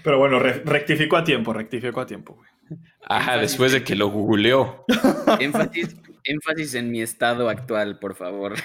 Pero 0.04 0.18
bueno, 0.20 0.38
re- 0.38 0.62
rectificó 0.64 1.16
a 1.16 1.24
tiempo, 1.24 1.52
rectificó 1.52 2.02
a 2.02 2.06
tiempo, 2.06 2.34
güey. 2.34 2.48
Ajá, 3.08 3.38
después 3.38 3.72
de 3.72 3.82
que 3.82 3.96
lo 3.96 4.10
googleó. 4.10 4.84
Énfasis, 5.40 5.96
énfasis 6.22 6.74
en 6.74 6.92
mi 6.92 7.02
estado 7.02 7.48
actual, 7.48 7.98
por 7.98 8.14
favor. 8.14 8.54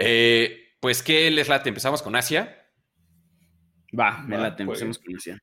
Eh, 0.00 0.67
pues, 0.80 1.02
¿qué 1.02 1.30
les 1.30 1.48
late? 1.48 1.68
Empezamos 1.68 2.02
con 2.02 2.16
Asia. 2.16 2.66
Va, 3.98 4.22
me 4.22 4.36
Va, 4.36 4.42
late, 4.42 4.64
pues. 4.64 4.80
empecemos 4.80 4.98
con 4.98 5.16
Asia. 5.16 5.38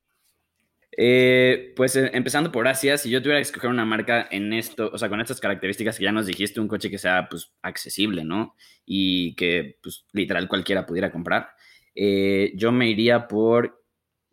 Eh, 0.97 1.73
pues 1.75 1.95
eh, 1.97 2.09
empezando 2.13 2.51
por 2.51 2.67
Asia, 2.67 2.97
si 2.97 3.09
yo 3.09 3.21
tuviera 3.21 3.39
que 3.39 3.43
escoger 3.43 3.69
una 3.69 3.83
marca 3.83 4.27
en 4.31 4.53
esto, 4.53 4.89
o 4.93 4.97
sea, 4.97 5.09
con 5.09 5.19
estas 5.19 5.41
características 5.41 5.97
que 5.97 6.05
ya 6.05 6.13
nos 6.13 6.25
dijiste, 6.25 6.61
un 6.61 6.69
coche 6.69 6.89
que 6.89 6.97
sea 6.97 7.27
pues 7.29 7.51
accesible, 7.61 8.23
¿no? 8.23 8.55
Y 8.85 9.35
que 9.35 9.77
pues 9.83 10.05
literal 10.13 10.47
cualquiera 10.47 10.85
pudiera 10.85 11.11
comprar, 11.11 11.49
eh, 11.95 12.53
yo 12.55 12.71
me 12.71 12.89
iría 12.89 13.27
por, 13.27 13.83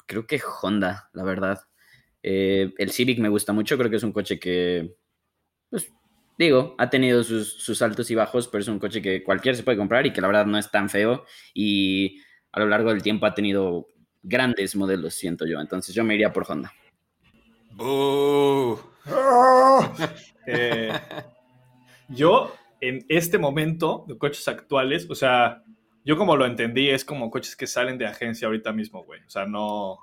creo 0.07 0.27
que 0.27 0.41
Honda, 0.63 1.11
la 1.13 1.25
verdad. 1.25 1.61
Eh, 2.23 2.73
el 2.79 2.91
Civic 2.93 3.19
me 3.19 3.29
gusta 3.29 3.53
mucho, 3.53 3.77
creo 3.77 3.91
que 3.91 3.97
es 3.97 4.03
un 4.05 4.13
coche 4.13 4.39
que, 4.39 4.95
digo, 6.43 6.75
ha 6.79 6.91
tenido 6.91 7.25
sus, 7.25 7.53
sus 7.55 7.81
altos 7.83 8.11
y 8.11 8.15
bajos, 8.15 8.49
pero 8.49 8.63
es 8.63 8.69
un 8.69 8.79
coche 8.79 9.01
que 9.01 9.23
cualquiera 9.23 9.57
se 9.57 9.63
puede 9.63 9.79
comprar 9.79 10.07
y 10.07 10.13
que 10.13 10.21
la 10.21 10.27
verdad 10.29 10.47
no 10.47 10.59
es 10.59 10.71
tan 10.71 10.89
feo 10.91 11.25
y 11.55 12.21
a 12.53 12.61
lo 12.61 12.67
largo 12.67 12.91
del 12.91 13.03
tiempo 13.03 13.27
ha 13.27 13.35
tenido 13.35 13.89
grandes 14.23 14.77
modelos, 14.77 15.15
siento 15.15 15.47
yo. 15.47 15.61
Entonces 15.61 15.95
yo 15.95 16.05
me 16.05 16.15
iría 16.15 16.33
por 16.33 16.45
Honda. 16.51 16.73
¡Bú! 17.73 18.79
Eh, 20.45 20.93
yo, 22.09 22.53
en 22.81 23.07
este 23.09 23.39
momento, 23.39 24.05
de 24.09 24.19
coches 24.19 24.49
actuales, 24.49 25.09
o 25.09 25.15
sea, 25.15 25.63
yo 26.05 26.17
como 26.17 26.37
lo 26.37 26.45
entendí, 26.47 26.91
es 26.91 27.05
como 27.05 27.31
coches 27.31 27.55
que 27.55 27.69
salen 27.69 27.97
de 27.97 28.07
agencia 28.07 28.47
ahorita 28.47 28.73
mismo, 28.73 29.05
güey. 29.05 29.21
O 29.25 29.31
sea, 29.31 29.47
no 29.47 29.99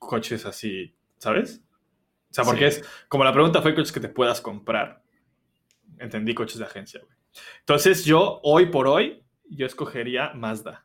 coches 0.00 0.44
así, 0.46 0.96
¿sabes? 1.18 1.62
O 2.28 2.34
sea, 2.34 2.42
porque 2.42 2.68
Sí. 2.72 2.80
es, 2.80 2.88
como 3.06 3.22
la 3.22 3.32
pregunta 3.32 3.62
fue 3.62 3.72
coches 3.76 3.92
que 3.92 4.00
te 4.00 4.08
puedas 4.08 4.40
comprar, 4.40 5.03
entendí 5.98 6.34
coches 6.34 6.58
de 6.58 6.64
agencia. 6.64 7.00
Entonces 7.60 8.04
yo, 8.04 8.40
hoy 8.42 8.66
por 8.66 8.86
hoy, 8.86 9.22
yo 9.48 9.66
escogería 9.66 10.32
Mazda. 10.34 10.84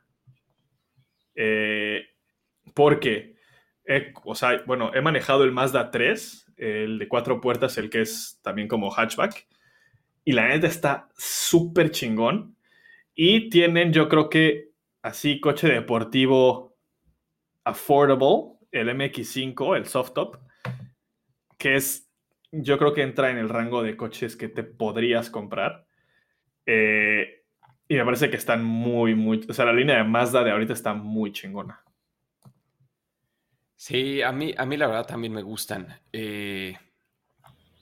Eh, 1.36 2.04
porque, 2.74 3.36
he- 3.86 4.14
o 4.24 4.36
sea, 4.36 4.64
bueno, 4.66 4.92
he 4.94 5.02
manejado 5.02 5.44
el 5.44 5.52
Mazda 5.52 5.92
3, 5.92 6.52
el 6.58 7.00
de 7.00 7.08
cuatro 7.08 7.40
puertas, 7.42 7.78
el 7.78 7.90
que 7.90 8.02
es 8.02 8.40
también 8.44 8.68
como 8.68 8.92
hatchback. 8.92 9.48
Y 10.26 10.34
la 10.34 10.48
neta 10.50 10.68
está 10.68 11.10
súper 11.18 11.92
chingón. 11.92 12.56
Y 13.16 13.50
tienen, 13.50 13.94
yo 13.94 14.10
creo 14.10 14.30
que, 14.30 14.72
así, 15.02 15.40
coche 15.40 15.68
deportivo 15.68 16.78
affordable, 17.64 18.58
el 18.72 18.90
MX5, 18.90 19.76
el 19.78 19.86
soft 19.86 20.14
top, 20.14 20.38
que 21.58 21.76
es, 21.76 22.09
yo 22.52 22.78
creo 22.78 22.94
que 22.94 23.04
entra 23.04 23.30
en 23.30 23.38
el 23.38 23.50
rango 23.50 23.84
de 23.84 23.96
coches 23.96 24.36
que 24.36 24.48
te 24.48 24.64
podrías 24.64 25.30
comprar. 25.30 25.86
Eh, 26.66 27.44
y 27.88 27.96
me 27.96 28.06
parece 28.06 28.30
que 28.30 28.38
están 28.38 28.64
muy, 28.64 29.16
muy, 29.16 29.46
o 29.50 29.54
sea, 29.54 29.66
la 29.66 29.74
línea 29.74 29.98
de 29.98 30.04
Mazda 30.04 30.44
de 30.44 30.52
ahorita 30.52 30.74
está 30.74 30.94
muy 30.94 31.32
chingona. 31.32 31.84
Sí, 33.76 34.22
a 34.22 34.32
mí, 34.32 34.54
a 34.58 34.66
mí 34.66 34.78
la 34.78 34.88
verdad 34.88 35.08
también 35.08 35.34
me 35.34 35.42
gustan. 35.42 36.00
Eh, 36.12 36.78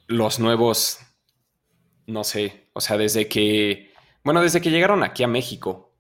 los 0.08 0.40
nuevos, 0.40 1.00
no 2.06 2.24
sé, 2.24 2.70
o 2.74 2.82
sea, 2.82 2.98
desde 2.98 3.28
que, 3.28 3.92
bueno, 4.24 4.42
desde 4.42 4.62
que 4.62 4.70
llegaron 4.70 5.04
aquí 5.04 5.24
a 5.24 5.28
México, 5.28 5.96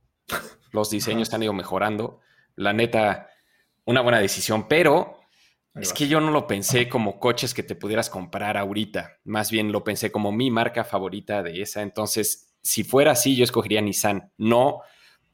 los 0.72 0.89
diseños 0.89 1.34
han 1.34 1.43
ido 1.43 1.53
mejorando. 1.53 2.22
La 2.55 2.74
neta, 2.74 3.30
una 3.86 4.01
buena 4.01 4.20
decisión, 4.20 4.68
pero 4.68 5.16
Ahí 5.78 5.84
es 5.84 5.93
que 5.93 6.07
yo 6.07 6.19
no 6.19 6.32
lo 6.32 6.47
pensé 6.47 6.89
como 6.89 7.19
coches 7.19 7.53
que 7.53 7.63
te 7.63 7.75
pudieras 7.75 8.09
comprar 8.09 8.57
ahorita. 8.57 9.19
Más 9.25 9.51
bien 9.51 9.71
lo 9.71 9.84
pensé 9.84 10.11
como 10.11 10.32
mi 10.32 10.49
marca 10.51 10.84
favorita 10.84 11.43
de 11.43 11.61
esa. 11.61 11.82
Entonces, 11.84 12.55
si 12.61 12.84
fuera 12.84 13.11
así, 13.11 13.36
yo 13.36 13.43
escogería 13.43 13.82
Nissan. 13.82 14.32
No, 14.38 14.82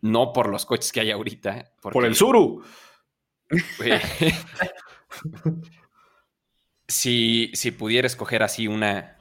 no 0.01 0.33
por 0.33 0.49
los 0.49 0.65
coches 0.65 0.91
que 0.91 0.99
hay 0.99 1.11
ahorita. 1.11 1.71
Por 1.81 2.05
el 2.05 2.15
Suru. 2.15 2.61
si, 6.87 7.51
si 7.53 7.71
pudiera 7.71 8.07
escoger 8.07 8.43
así 8.43 8.67
una 8.67 9.17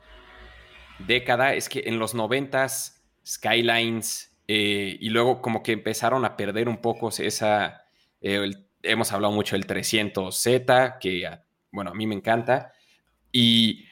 década, 0.98 1.54
es 1.54 1.68
que 1.68 1.82
en 1.86 1.98
los 1.98 2.14
noventas, 2.14 3.02
Skylines, 3.26 4.36
eh, 4.48 4.96
y 5.00 5.08
luego 5.10 5.40
como 5.40 5.62
que 5.62 5.72
empezaron 5.72 6.24
a 6.24 6.36
perder 6.36 6.68
un 6.68 6.80
poco 6.80 7.08
esa... 7.10 7.84
eh, 8.20 8.36
el- 8.36 8.66
hemos 8.82 9.12
hablado 9.12 9.32
mucho 9.32 9.56
del 9.56 9.66
300Z, 9.66 10.98
que 10.98 11.28
bueno, 11.70 11.90
a 11.90 11.94
mí 11.94 12.06
me 12.06 12.14
encanta, 12.14 12.72
y 13.30 13.86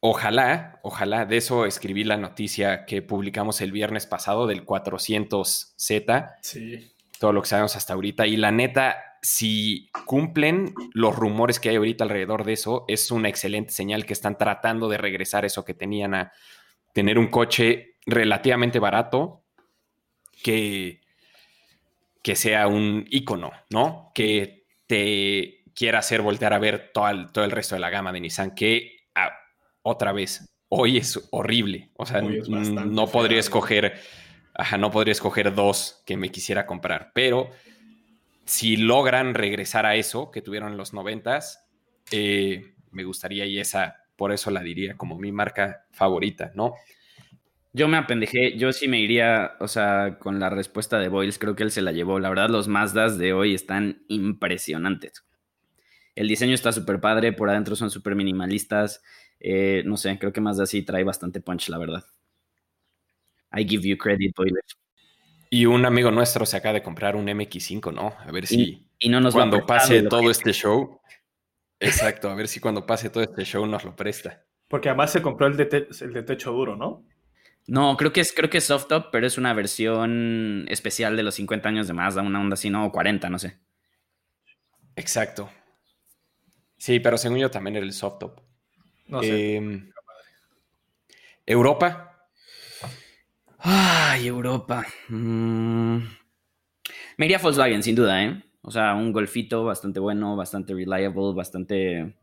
ojalá, 0.00 0.78
ojalá, 0.82 1.26
de 1.26 1.36
eso 1.36 1.66
escribí 1.66 2.04
la 2.04 2.16
noticia 2.16 2.84
que 2.86 3.02
publicamos 3.02 3.60
el 3.60 3.72
viernes 3.72 4.06
pasado 4.06 4.46
del 4.46 4.64
400Z, 4.64 6.34
Sí. 6.42 6.92
todo 7.18 7.32
lo 7.32 7.42
que 7.42 7.48
sabemos 7.48 7.76
hasta 7.76 7.92
ahorita. 7.94 8.26
Y 8.26 8.36
la 8.36 8.50
neta, 8.52 8.96
si 9.22 9.90
cumplen 10.06 10.72
los 10.94 11.14
rumores 11.14 11.60
que 11.60 11.68
hay 11.68 11.76
ahorita 11.76 12.04
alrededor 12.04 12.44
de 12.44 12.54
eso, 12.54 12.84
es 12.88 13.10
una 13.10 13.28
excelente 13.28 13.72
señal 13.72 14.06
que 14.06 14.14
están 14.14 14.38
tratando 14.38 14.88
de 14.88 14.96
regresar 14.98 15.44
eso 15.44 15.64
que 15.64 15.74
tenían 15.74 16.14
a 16.14 16.32
tener 16.94 17.18
un 17.18 17.26
coche 17.28 17.96
relativamente 18.06 18.78
barato 18.78 19.42
que, 20.42 20.99
que 22.22 22.36
sea 22.36 22.66
un 22.66 23.06
icono, 23.10 23.52
¿no? 23.70 24.12
Que 24.14 24.66
te 24.86 25.64
quiera 25.74 26.00
hacer 26.00 26.22
voltear 26.22 26.52
a 26.52 26.58
ver 26.58 26.90
todo 26.92 27.08
el, 27.08 27.32
todo 27.32 27.44
el 27.44 27.50
resto 27.50 27.74
de 27.74 27.80
la 27.80 27.90
gama 27.90 28.12
de 28.12 28.20
Nissan, 28.20 28.54
que 28.54 29.06
ah, 29.14 29.32
otra 29.82 30.12
vez, 30.12 30.52
hoy 30.68 30.98
es 30.98 31.28
horrible. 31.30 31.90
O 31.96 32.06
sea, 32.06 32.20
no 32.20 33.06
podría 33.06 33.40
escoger, 33.40 34.00
ajá, 34.54 34.78
no 34.78 34.90
podría 34.90 35.12
escoger 35.12 35.54
dos 35.54 36.02
que 36.06 36.16
me 36.16 36.30
quisiera 36.30 36.66
comprar, 36.66 37.12
pero 37.14 37.50
si 38.44 38.76
logran 38.76 39.34
regresar 39.34 39.86
a 39.86 39.94
eso 39.94 40.30
que 40.30 40.42
tuvieron 40.42 40.72
en 40.72 40.76
los 40.76 40.92
noventas, 40.92 41.68
eh, 42.10 42.74
me 42.90 43.04
gustaría 43.04 43.46
y 43.46 43.58
esa, 43.58 44.02
por 44.16 44.32
eso 44.32 44.50
la 44.50 44.60
diría 44.60 44.96
como 44.96 45.16
mi 45.16 45.32
marca 45.32 45.86
favorita, 45.92 46.50
¿no? 46.54 46.74
Yo 47.72 47.86
me 47.86 47.96
apendejé, 47.96 48.56
yo 48.58 48.72
sí 48.72 48.88
me 48.88 48.98
iría, 49.00 49.52
o 49.60 49.68
sea, 49.68 50.18
con 50.18 50.40
la 50.40 50.50
respuesta 50.50 50.98
de 50.98 51.08
Boyles, 51.08 51.38
creo 51.38 51.54
que 51.54 51.62
él 51.62 51.70
se 51.70 51.82
la 51.82 51.92
llevó. 51.92 52.18
La 52.18 52.28
verdad, 52.28 52.48
los 52.50 52.66
Mazdas 52.66 53.16
de 53.16 53.32
hoy 53.32 53.54
están 53.54 54.02
impresionantes. 54.08 55.24
El 56.16 56.26
diseño 56.26 56.54
está 56.54 56.72
súper 56.72 57.00
padre, 57.00 57.32
por 57.32 57.48
adentro 57.48 57.76
son 57.76 57.90
súper 57.90 58.14
minimalistas. 58.16 59.02
eh, 59.38 59.82
no 59.86 59.96
sé, 59.96 60.18
creo 60.18 60.32
que 60.32 60.40
Mazda 60.40 60.66
sí 60.66 60.82
trae 60.82 61.04
bastante 61.04 61.40
punch, 61.40 61.68
la 61.70 61.78
verdad. 61.78 62.04
I 63.56 63.64
give 63.66 63.88
you 63.88 63.96
credit, 63.96 64.34
Boyles. 64.36 64.64
Y 65.48 65.66
un 65.66 65.84
amigo 65.86 66.10
nuestro 66.10 66.44
se 66.46 66.56
acaba 66.56 66.74
de 66.74 66.82
comprar 66.82 67.16
un 67.16 67.26
MX5, 67.26 67.90
¿no? 67.92 68.14
A 68.18 68.30
ver 68.32 68.46
si 68.46 68.86
Y 68.98 69.08
no 69.08 69.20
nos 69.20 69.32
cuando 69.34 69.64
pase 69.64 70.02
todo 70.02 70.22
que- 70.24 70.30
este 70.30 70.52
show, 70.52 71.00
exacto, 71.80 72.28
a 72.30 72.34
ver 72.34 72.48
si 72.48 72.60
cuando 72.60 72.84
pase 72.84 73.10
todo 73.10 73.22
este 73.22 73.44
show 73.44 73.64
nos 73.66 73.84
lo 73.84 73.96
presta. 73.96 74.44
Porque 74.68 74.88
además 74.88 75.10
se 75.12 75.22
compró 75.22 75.46
el 75.46 75.56
de, 75.56 75.66
te- 75.66 75.88
el 76.02 76.12
de 76.12 76.22
techo 76.22 76.52
duro, 76.52 76.76
¿no? 76.76 77.04
No, 77.66 77.96
creo 77.96 78.12
que 78.12 78.20
es, 78.20 78.32
creo 78.32 78.50
que 78.50 78.58
es 78.58 78.64
soft 78.64 78.88
top, 78.88 79.06
pero 79.12 79.26
es 79.26 79.38
una 79.38 79.54
versión 79.54 80.66
especial 80.68 81.16
de 81.16 81.22
los 81.22 81.34
50 81.36 81.68
años 81.68 81.86
de 81.86 81.92
Mazda, 81.92 82.22
una 82.22 82.40
onda 82.40 82.54
así, 82.54 82.70
no, 82.70 82.86
o 82.86 82.92
40, 82.92 83.30
no 83.30 83.38
sé. 83.38 83.58
Exacto. 84.96 85.50
Sí, 86.78 86.98
pero 87.00 87.16
según 87.18 87.38
yo 87.38 87.50
también 87.50 87.76
era 87.76 87.86
el 87.86 87.92
soft 87.92 88.18
top. 88.18 88.40
No 89.06 89.22
sé. 89.22 89.56
Em, 89.56 89.92
Europa, 91.46 92.10
Ay, 93.62 94.26
Europa. 94.26 94.86
Mm. 95.08 95.98
Me 97.18 97.26
iría 97.26 97.38
Volkswagen, 97.38 97.82
sin 97.82 97.94
duda, 97.94 98.24
¿eh? 98.24 98.42
O 98.62 98.70
sea, 98.70 98.94
un 98.94 99.12
golfito 99.12 99.64
bastante 99.64 100.00
bueno, 100.00 100.34
bastante 100.36 100.72
reliable, 100.74 101.34
bastante... 101.34 102.14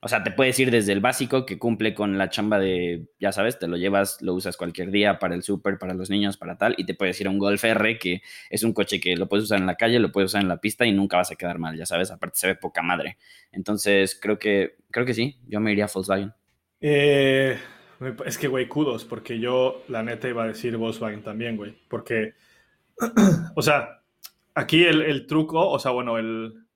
O 0.00 0.06
sea, 0.06 0.22
te 0.22 0.30
puedes 0.30 0.56
ir 0.60 0.70
desde 0.70 0.92
el 0.92 1.00
básico 1.00 1.44
que 1.44 1.58
cumple 1.58 1.92
con 1.92 2.18
la 2.18 2.30
chamba 2.30 2.60
de, 2.60 3.08
ya 3.18 3.32
sabes, 3.32 3.58
te 3.58 3.66
lo 3.66 3.76
llevas, 3.76 4.22
lo 4.22 4.34
usas 4.34 4.56
cualquier 4.56 4.92
día 4.92 5.18
para 5.18 5.34
el 5.34 5.42
súper, 5.42 5.76
para 5.76 5.92
los 5.92 6.08
niños, 6.08 6.36
para 6.36 6.56
tal, 6.56 6.76
y 6.78 6.86
te 6.86 6.94
puedes 6.94 7.20
ir 7.20 7.26
a 7.26 7.30
un 7.30 7.38
Golf 7.38 7.64
R, 7.64 7.98
que 7.98 8.22
es 8.48 8.62
un 8.62 8.72
coche 8.72 9.00
que 9.00 9.16
lo 9.16 9.28
puedes 9.28 9.44
usar 9.44 9.58
en 9.58 9.66
la 9.66 9.74
calle, 9.74 9.98
lo 9.98 10.12
puedes 10.12 10.30
usar 10.30 10.42
en 10.42 10.48
la 10.48 10.60
pista 10.60 10.86
y 10.86 10.92
nunca 10.92 11.16
vas 11.16 11.32
a 11.32 11.34
quedar 11.34 11.58
mal, 11.58 11.76
ya 11.76 11.84
sabes, 11.84 12.12
aparte 12.12 12.38
se 12.38 12.46
ve 12.46 12.54
poca 12.54 12.80
madre. 12.80 13.18
Entonces, 13.50 14.16
creo 14.20 14.38
que, 14.38 14.76
creo 14.92 15.04
que 15.04 15.14
sí, 15.14 15.40
yo 15.48 15.58
me 15.58 15.72
iría 15.72 15.86
a 15.86 15.90
Volkswagen. 15.92 16.32
Eh, 16.80 17.58
es 18.24 18.38
que, 18.38 18.46
güey, 18.46 18.68
kudos, 18.68 19.04
porque 19.04 19.40
yo, 19.40 19.82
la 19.88 20.04
neta, 20.04 20.28
iba 20.28 20.44
a 20.44 20.48
decir 20.48 20.76
Volkswagen 20.76 21.24
también, 21.24 21.56
güey, 21.56 21.76
porque, 21.88 22.34
o 23.56 23.62
sea, 23.62 24.00
aquí 24.54 24.84
el, 24.84 25.02
el 25.02 25.26
truco, 25.26 25.68
o 25.68 25.78
sea, 25.80 25.90
bueno, 25.90 26.18
el, 26.18 26.67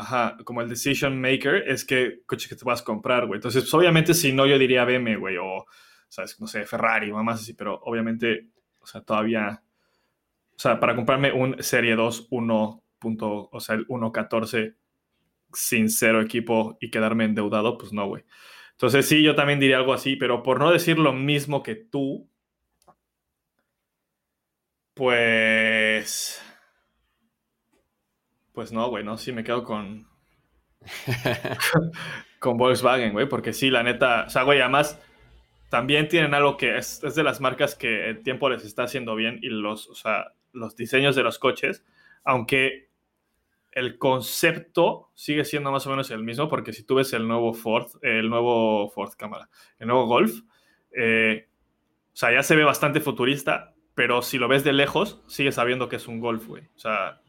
Ajá, 0.00 0.36
como 0.44 0.62
el 0.62 0.68
decision 0.68 1.20
maker 1.20 1.64
es 1.66 1.84
que 1.84 2.20
coche 2.24 2.48
que 2.48 2.54
te 2.54 2.64
vas 2.64 2.82
a 2.82 2.84
comprar, 2.84 3.26
güey. 3.26 3.38
Entonces, 3.38 3.64
pues, 3.64 3.74
obviamente, 3.74 4.14
si 4.14 4.32
no, 4.32 4.46
yo 4.46 4.56
diría 4.56 4.84
BMW, 4.84 5.16
güey, 5.18 5.36
o, 5.38 5.66
¿sabes? 6.08 6.40
No 6.40 6.46
sé, 6.46 6.64
Ferrari, 6.66 7.10
o 7.10 7.20
más 7.24 7.40
así, 7.40 7.52
pero 7.54 7.80
obviamente, 7.82 8.48
o 8.78 8.86
sea, 8.86 9.00
todavía, 9.00 9.60
o 10.52 10.58
sea, 10.58 10.78
para 10.78 10.94
comprarme 10.94 11.32
un 11.32 11.60
Serie 11.64 11.96
2 11.96 12.28
1. 12.30 12.84
o 13.50 13.60
sea, 13.60 13.74
el 13.74 13.88
1.14 13.88 14.76
sin 15.52 15.90
cero 15.90 16.22
equipo 16.22 16.78
y 16.80 16.90
quedarme 16.90 17.24
endeudado, 17.24 17.76
pues 17.76 17.92
no, 17.92 18.06
güey. 18.06 18.24
Entonces, 18.72 19.08
sí, 19.08 19.24
yo 19.24 19.34
también 19.34 19.58
diría 19.58 19.78
algo 19.78 19.94
así, 19.94 20.14
pero 20.14 20.44
por 20.44 20.60
no 20.60 20.70
decir 20.70 20.98
lo 21.00 21.12
mismo 21.12 21.64
que 21.64 21.74
tú, 21.74 22.30
pues 24.94 26.40
pues 28.58 28.72
no, 28.72 28.90
güey, 28.90 29.04
no, 29.04 29.16
sí 29.16 29.30
me 29.30 29.44
quedo 29.44 29.62
con. 29.62 30.08
con 32.40 32.56
Volkswagen, 32.56 33.12
güey, 33.12 33.28
porque 33.28 33.52
sí, 33.52 33.70
la 33.70 33.84
neta. 33.84 34.24
O 34.26 34.30
sea, 34.30 34.42
güey, 34.42 34.60
además 34.60 35.00
también 35.68 36.08
tienen 36.08 36.34
algo 36.34 36.56
que 36.56 36.76
es, 36.76 37.00
de 37.00 37.22
las 37.22 37.40
marcas 37.40 37.76
que 37.76 38.08
el 38.08 38.24
tiempo 38.24 38.50
les 38.50 38.64
está 38.64 38.82
haciendo 38.82 39.14
bien 39.14 39.38
y 39.42 39.48
los, 39.48 39.88
o 39.88 39.94
sea, 39.94 40.32
los 40.50 40.74
diseños 40.74 41.14
de 41.14 41.22
los 41.22 41.38
coches, 41.38 41.84
aunque 42.24 42.88
el 43.70 43.96
concepto 43.96 45.12
sigue 45.14 45.44
siendo 45.44 45.70
más 45.70 45.86
o 45.86 45.90
menos 45.90 46.10
el 46.10 46.24
mismo, 46.24 46.48
porque 46.48 46.72
si 46.72 46.82
tú 46.82 46.96
ves 46.96 47.12
el 47.12 47.28
nuevo 47.28 47.54
Ford, 47.54 47.86
el 48.02 48.28
nuevo 48.28 48.90
Ford 48.90 49.12
cámara, 49.16 49.48
el 49.78 49.86
nuevo 49.86 50.06
Golf, 50.06 50.32
eh, 50.96 51.46
o 52.12 52.16
sea, 52.16 52.32
ya 52.32 52.42
se 52.42 52.56
ve 52.56 52.64
bastante 52.64 52.98
futurista, 52.98 53.76
pero 53.94 54.20
si 54.20 54.36
lo 54.36 54.48
ves 54.48 54.64
de 54.64 54.72
lejos, 54.72 55.22
sigues 55.28 55.54
sabiendo 55.54 55.88
que 55.88 55.94
es 55.94 56.08
un 56.08 56.18
Golf, 56.18 56.44
güey. 56.48 56.64
O 56.74 56.78
sea, 56.80 57.20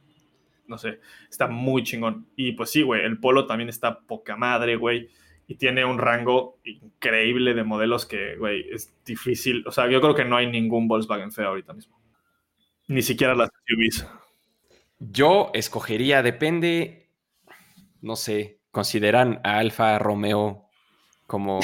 no 0.70 0.78
sé, 0.78 1.00
está 1.30 1.48
muy 1.48 1.84
chingón. 1.84 2.28
Y 2.36 2.54
pues 2.54 2.72
sí, 2.72 2.82
güey, 2.82 3.04
el 3.04 3.20
Polo 3.20 3.46
también 3.48 3.70
está 3.70 4.00
poca 4.00 4.36
madre, 4.36 4.76
güey. 4.76 5.10
Y 5.48 5.56
tiene 5.56 5.84
un 5.84 5.98
rango 5.98 6.60
increíble 6.64 7.56
de 7.56 7.64
modelos 7.64 8.06
que, 8.06 8.36
güey, 8.38 8.70
es 8.72 8.94
difícil. 9.04 9.64
O 9.68 9.72
sea, 9.72 9.90
yo 9.90 10.00
creo 10.00 10.14
que 10.14 10.26
no 10.26 10.38
hay 10.38 10.46
ningún 10.46 10.88
Volkswagen 10.88 11.32
feo 11.32 11.48
ahorita 11.48 11.74
mismo. 11.74 12.00
Ni 12.88 13.02
siquiera 13.02 13.34
las 13.34 13.50
SUVs. 13.66 14.08
Yo 15.00 15.50
escogería, 15.54 16.22
depende, 16.22 17.10
no 18.02 18.16
sé, 18.16 18.60
consideran 18.70 19.42
a 19.44 19.58
Alfa 19.58 19.98
Romeo 19.98 20.70
como 21.26 21.60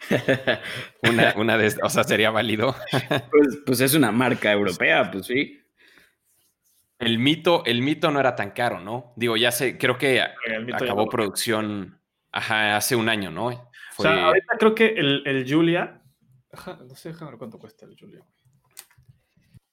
una, 1.02 1.34
una 1.36 1.58
de, 1.58 1.74
o 1.82 1.90
sea, 1.90 2.04
sería 2.04 2.30
válido. 2.30 2.74
Pues, 3.30 3.58
pues 3.66 3.80
es 3.80 3.94
una 3.94 4.12
marca 4.12 4.52
europea, 4.52 5.10
pues 5.10 5.26
sí. 5.26 5.58
El 6.98 7.18
mito, 7.18 7.64
el 7.66 7.82
mito 7.82 8.10
no 8.10 8.20
era 8.20 8.34
tan 8.34 8.52
caro, 8.52 8.80
¿no? 8.80 9.12
Digo, 9.16 9.36
ya 9.36 9.52
sé, 9.52 9.76
creo 9.76 9.98
que 9.98 10.22
acabó 10.72 11.08
producción 11.08 12.00
hace 12.32 12.96
un 12.96 13.08
año, 13.08 13.30
¿no? 13.30 13.46
O 13.98 14.02
sea, 14.02 14.26
ahorita 14.26 14.56
creo 14.58 14.74
que 14.74 14.86
el, 14.96 15.46
Julia. 15.48 16.02
no 16.66 16.94
sé, 16.94 17.10
déjame 17.10 17.32
ver 17.32 17.38
cuánto 17.38 17.58
cuesta 17.58 17.86
el 17.86 17.96
Julia. 17.98 18.24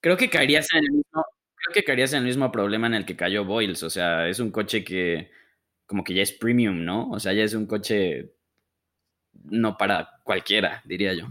Creo 0.02 0.18
que 0.18 0.30
caerías 0.30 0.68
en 0.74 0.84
el 0.84 0.92
mismo. 0.92 1.26
Creo 1.56 1.74
que 1.74 1.84
caerías 1.84 2.12
en 2.12 2.20
el 2.20 2.26
mismo 2.26 2.52
problema 2.52 2.88
en 2.88 2.94
el 2.94 3.06
que 3.06 3.16
cayó 3.16 3.46
Boyles. 3.46 3.84
O 3.84 3.90
sea, 3.90 4.28
es 4.28 4.40
un 4.40 4.52
coche 4.52 4.84
que 4.84 5.32
como 5.86 6.04
que 6.04 6.14
ya 6.14 6.24
es 6.24 6.34
premium, 6.34 6.84
¿no? 6.84 7.10
O 7.10 7.20
sea, 7.20 7.32
ya 7.34 7.44
es 7.44 7.54
un 7.54 7.68
coche 7.68 8.34
no 9.46 9.78
para 9.78 10.10
cualquiera, 10.24 10.82
diría 10.86 11.14
yo. 11.14 11.28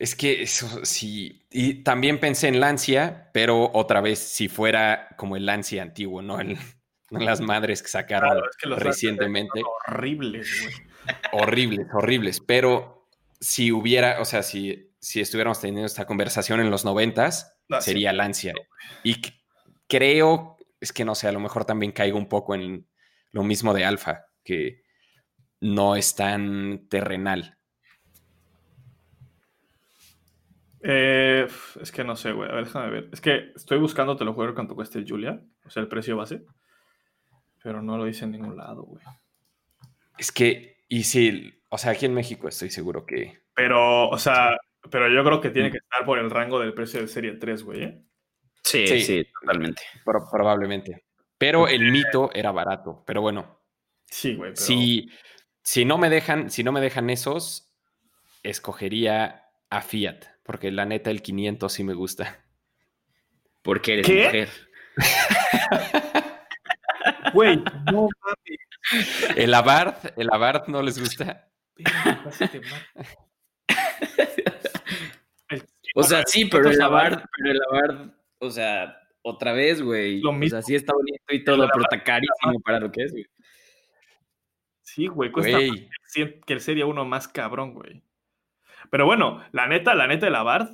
Es 0.00 0.16
que 0.16 0.40
eso 0.40 0.82
sí. 0.82 1.46
Y 1.50 1.82
también 1.82 2.20
pensé 2.20 2.48
en 2.48 2.58
Lancia, 2.58 3.28
pero 3.34 3.70
otra 3.74 4.00
vez, 4.00 4.18
si 4.18 4.48
fuera 4.48 5.08
como 5.18 5.36
el 5.36 5.44
Lancia 5.44 5.82
antiguo, 5.82 6.22
no, 6.22 6.40
el, 6.40 6.56
las 7.10 7.42
madres 7.42 7.82
que 7.82 7.88
sacaron 7.88 8.40
recientemente. 8.62 9.60
Horribles, 9.86 10.48
güey. 10.62 10.74
Horribles, 11.32 11.86
horribles. 11.92 12.40
Pero 12.40 13.08
si 13.40 13.72
hubiera, 13.72 14.22
o 14.22 14.24
sea, 14.24 14.42
si, 14.42 14.90
si 15.00 15.20
estuviéramos 15.20 15.60
teniendo 15.60 15.84
esta 15.84 16.06
conversación 16.06 16.60
en 16.60 16.70
los 16.70 16.86
noventas, 16.86 17.58
ah, 17.70 17.82
sería 17.82 18.14
Lancia. 18.14 18.54
Y 19.02 19.20
creo, 19.86 20.56
es 20.80 20.94
que 20.94 21.04
no 21.04 21.14
sé, 21.14 21.28
a 21.28 21.32
lo 21.32 21.40
mejor 21.40 21.66
también 21.66 21.92
caigo 21.92 22.16
un 22.16 22.28
poco 22.28 22.54
en 22.54 22.88
lo 23.32 23.42
mismo 23.42 23.74
de 23.74 23.84
Alfa, 23.84 24.28
que 24.44 24.82
no 25.60 25.94
es 25.94 26.14
tan 26.14 26.88
terrenal. 26.88 27.58
Eh, 30.82 31.46
es 31.80 31.92
que 31.92 32.04
no 32.04 32.16
sé, 32.16 32.32
güey. 32.32 32.50
A 32.50 32.54
ver, 32.54 32.64
déjame 32.64 32.90
ver. 32.90 33.08
Es 33.12 33.20
que 33.20 33.52
estoy 33.54 33.78
buscando, 33.78 34.16
te 34.16 34.24
lo 34.24 34.32
juro, 34.32 34.54
cuánto 34.54 34.74
cuesta 34.74 34.98
el 34.98 35.08
Julia. 35.08 35.40
O 35.64 35.70
sea, 35.70 35.82
el 35.82 35.88
precio 35.88 36.16
base. 36.16 36.42
Pero 37.62 37.82
no 37.82 37.98
lo 37.98 38.04
dice 38.04 38.24
en 38.24 38.32
ningún 38.32 38.56
lado, 38.56 38.82
güey. 38.82 39.04
Es 40.16 40.32
que, 40.32 40.84
y 40.88 41.04
si, 41.04 41.62
o 41.68 41.78
sea, 41.78 41.92
aquí 41.92 42.06
en 42.06 42.14
México 42.14 42.48
estoy 42.48 42.70
seguro 42.70 43.04
que. 43.04 43.42
Pero, 43.54 44.08
o 44.08 44.18
sea, 44.18 44.56
pero 44.90 45.08
yo 45.08 45.22
creo 45.24 45.40
que 45.40 45.50
tiene 45.50 45.70
que 45.70 45.78
estar 45.78 46.04
por 46.04 46.18
el 46.18 46.30
rango 46.30 46.58
del 46.58 46.72
precio 46.72 47.00
de 47.00 47.08
Serie 47.08 47.32
3, 47.32 47.62
güey. 47.62 47.82
¿eh? 47.82 48.02
Sí, 48.62 48.86
sí, 49.00 49.26
totalmente. 49.40 49.82
probablemente. 50.04 51.04
Pero 51.36 51.68
el 51.68 51.90
mito 51.90 52.30
era 52.34 52.52
barato. 52.52 53.02
Pero 53.06 53.20
bueno. 53.22 53.60
Sí, 54.06 54.34
güey. 54.34 54.56
Si, 54.56 55.10
si 55.62 55.84
no 55.84 55.98
me 55.98 56.10
dejan, 56.10 56.50
si 56.50 56.64
no 56.64 56.72
me 56.72 56.80
dejan 56.80 57.10
esos, 57.10 57.72
escogería 58.42 59.39
a 59.70 59.80
Fiat. 59.80 60.26
Porque 60.42 60.70
la 60.70 60.84
neta, 60.84 61.10
el 61.10 61.22
500 61.22 61.72
sí 61.72 61.84
me 61.84 61.94
gusta. 61.94 62.44
Porque 63.62 63.94
eres 63.94 64.08
mujer. 64.08 64.50
Güey, 67.32 67.62
no 67.86 68.08
mames. 68.22 68.58
¿El 69.36 69.54
Abarth? 69.54 70.18
¿El 70.18 70.28
Abarth 70.32 70.66
no 70.68 70.82
les 70.82 70.98
gusta? 70.98 71.48
o 75.94 76.02
sea, 76.02 76.24
sí, 76.26 76.46
pero 76.46 76.70
el 76.70 76.82
Abarth, 76.82 77.24
pero 77.36 77.52
el 77.52 77.60
Abarth, 77.68 78.12
o 78.38 78.50
sea, 78.50 78.96
otra 79.22 79.52
vez, 79.52 79.80
güey. 79.80 80.20
O 80.24 80.48
sea, 80.48 80.62
sí 80.62 80.74
está 80.74 80.92
bonito 80.92 81.22
y 81.30 81.44
todo, 81.44 81.68
pero 81.72 81.82
está 81.82 82.02
carísimo 82.02 82.58
para 82.64 82.80
lo 82.80 82.90
que 82.90 83.04
es, 83.04 83.12
güey. 83.12 83.26
Sí, 84.82 85.06
güey, 85.06 85.30
cuesta 85.30 85.60
que 86.46 86.52
el 86.52 86.60
sería 86.60 86.86
uno 86.86 87.04
más 87.04 87.28
cabrón, 87.28 87.74
güey. 87.74 88.02
Pero 88.88 89.06
bueno, 89.06 89.42
la 89.52 89.66
neta, 89.66 89.94
la 89.94 90.06
neta 90.06 90.26
de 90.26 90.32
la 90.32 90.42
Bard. 90.42 90.68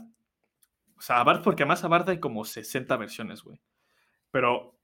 O 0.96 1.00
sea, 1.00 1.22
Bard, 1.24 1.42
porque 1.42 1.62
además 1.64 1.84
a 1.84 1.88
Bard 1.88 2.08
hay 2.10 2.20
como 2.20 2.44
60 2.44 2.96
versiones, 2.96 3.42
güey. 3.42 3.60
Pero 4.30 4.76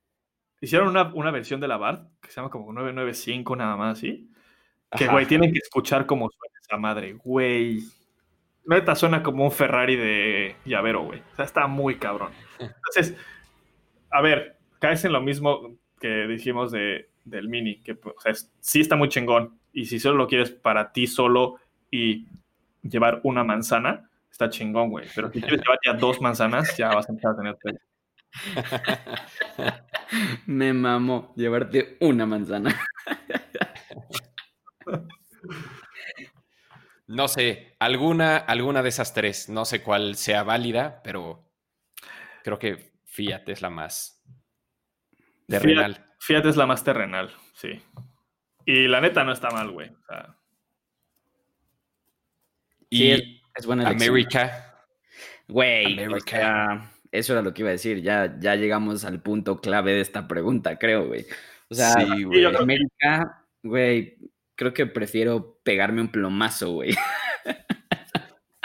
hicieron 0.61 0.89
una, 0.89 1.31
versión 1.31 1.61
de 1.61 1.69
la 1.69 1.77
Bard 1.77 2.07
que 2.21 2.31
se 2.31 2.37
llama 2.37 2.51
como 2.51 2.73
995, 2.73 3.57
nada 3.57 3.77
más 3.77 3.99
así. 3.99 4.31
Que, 4.97 5.07
güey, 5.09 5.27
tienen 5.27 5.53
que 5.53 5.59
escuchar 5.59 6.05
cómo 6.05 6.29
suena 6.31 6.59
esa 6.61 6.77
madre, 6.77 7.15
güey. 7.15 7.83
Neta 8.67 8.95
suena 8.95 9.23
como 9.23 9.45
un 9.45 9.53
Ferrari 9.53 9.97
de 9.97 10.57
llavero, 10.65 11.03
güey. 11.03 11.21
O 11.33 11.37
sea, 11.37 11.45
está 11.47 11.67
muy 11.67 11.97
cabrón. 11.97 12.33
Entonces, 12.59 13.17
a 14.11 14.21
ver, 14.21 14.59
caes 14.79 15.05
en 15.05 15.13
lo 15.13 15.23
mismo 15.23 15.77
que 15.99 16.27
dijimos 16.27 16.71
de, 16.71 17.09
del 17.25 17.49
Mini, 17.49 17.81
que 17.81 17.93
o 17.93 18.21
sea, 18.21 18.33
sí 18.61 18.81
está 18.81 18.97
muy 18.97 19.09
chingón. 19.09 19.59
Y 19.73 19.87
si 19.87 19.99
solo 19.99 20.19
lo 20.19 20.27
quieres 20.27 20.51
para 20.51 20.93
ti 20.93 21.07
solo 21.07 21.57
y 21.91 22.27
llevar 22.83 23.21
una 23.25 23.45
manzana, 23.45 24.11
está 24.31 24.51
chingón, 24.51 24.91
güey. 24.91 25.09
Pero 25.15 25.33
si 25.33 25.41
quieres 25.41 25.61
llevar 25.61 25.79
ya 25.85 25.95
dos 25.95 26.21
manzanas, 26.21 26.77
ya 26.77 26.89
vas 26.89 27.09
a 27.09 27.13
empezar 27.13 27.33
a 27.33 27.37
tener 27.37 27.59
tres. 27.61 27.81
Me 30.47 30.73
mamo 30.73 31.33
llevarte 31.37 31.97
una 32.01 32.27
manzana. 32.27 32.75
No 37.07 37.29
sé, 37.29 37.77
alguna, 37.79 38.39
alguna 38.39 38.83
de 38.83 38.89
esas 38.89 39.13
tres, 39.13 39.51
no 39.51 39.67
sé 39.67 39.83
cuál 39.83 40.17
sea 40.17 40.45
válida, 40.45 41.03
pero 41.05 41.53
creo 42.43 42.59
que 42.59 42.95
Fiat 43.05 43.47
es 43.49 43.61
la 43.61 43.69
más 43.69 44.25
terrenal. 45.47 46.07
Fiat, 46.19 46.47
es 46.47 46.57
la 46.57 46.67
más 46.67 46.85
terrenal, 46.85 47.31
sí. 47.53 47.83
Y 48.65 48.89
la 48.89 49.03
neta 49.03 49.25
no 49.25 49.33
está 49.33 49.51
mal, 49.51 49.71
güey. 49.71 49.91
O 49.91 50.03
sea, 50.09 50.39
y 52.93 53.41
es 53.55 53.67
buena 53.67 53.89
América. 53.89 54.77
Güey, 55.49 55.99
eso 57.11 57.33
era 57.33 57.43
lo 57.43 57.53
que 57.53 57.63
iba 57.63 57.69
a 57.69 57.73
decir. 57.73 58.03
Ya, 58.03 58.37
ya 58.39 58.55
llegamos 58.57 59.05
al 59.05 59.23
punto 59.23 59.61
clave 59.61 59.93
de 59.93 60.01
esta 60.01 60.29
pregunta, 60.29 60.79
creo, 60.79 61.07
güey. 61.07 61.27
O 61.69 61.75
sea, 61.75 61.93
Sí, 61.93 62.25
güey. 62.25 62.45
América, 62.45 63.45
güey, 63.63 64.19
creo 64.55 64.73
que 64.73 64.87
prefiero 64.87 65.59
pegarme 65.63 66.01
un 66.01 66.13
plomazo, 66.13 66.73
güey. 66.73 66.95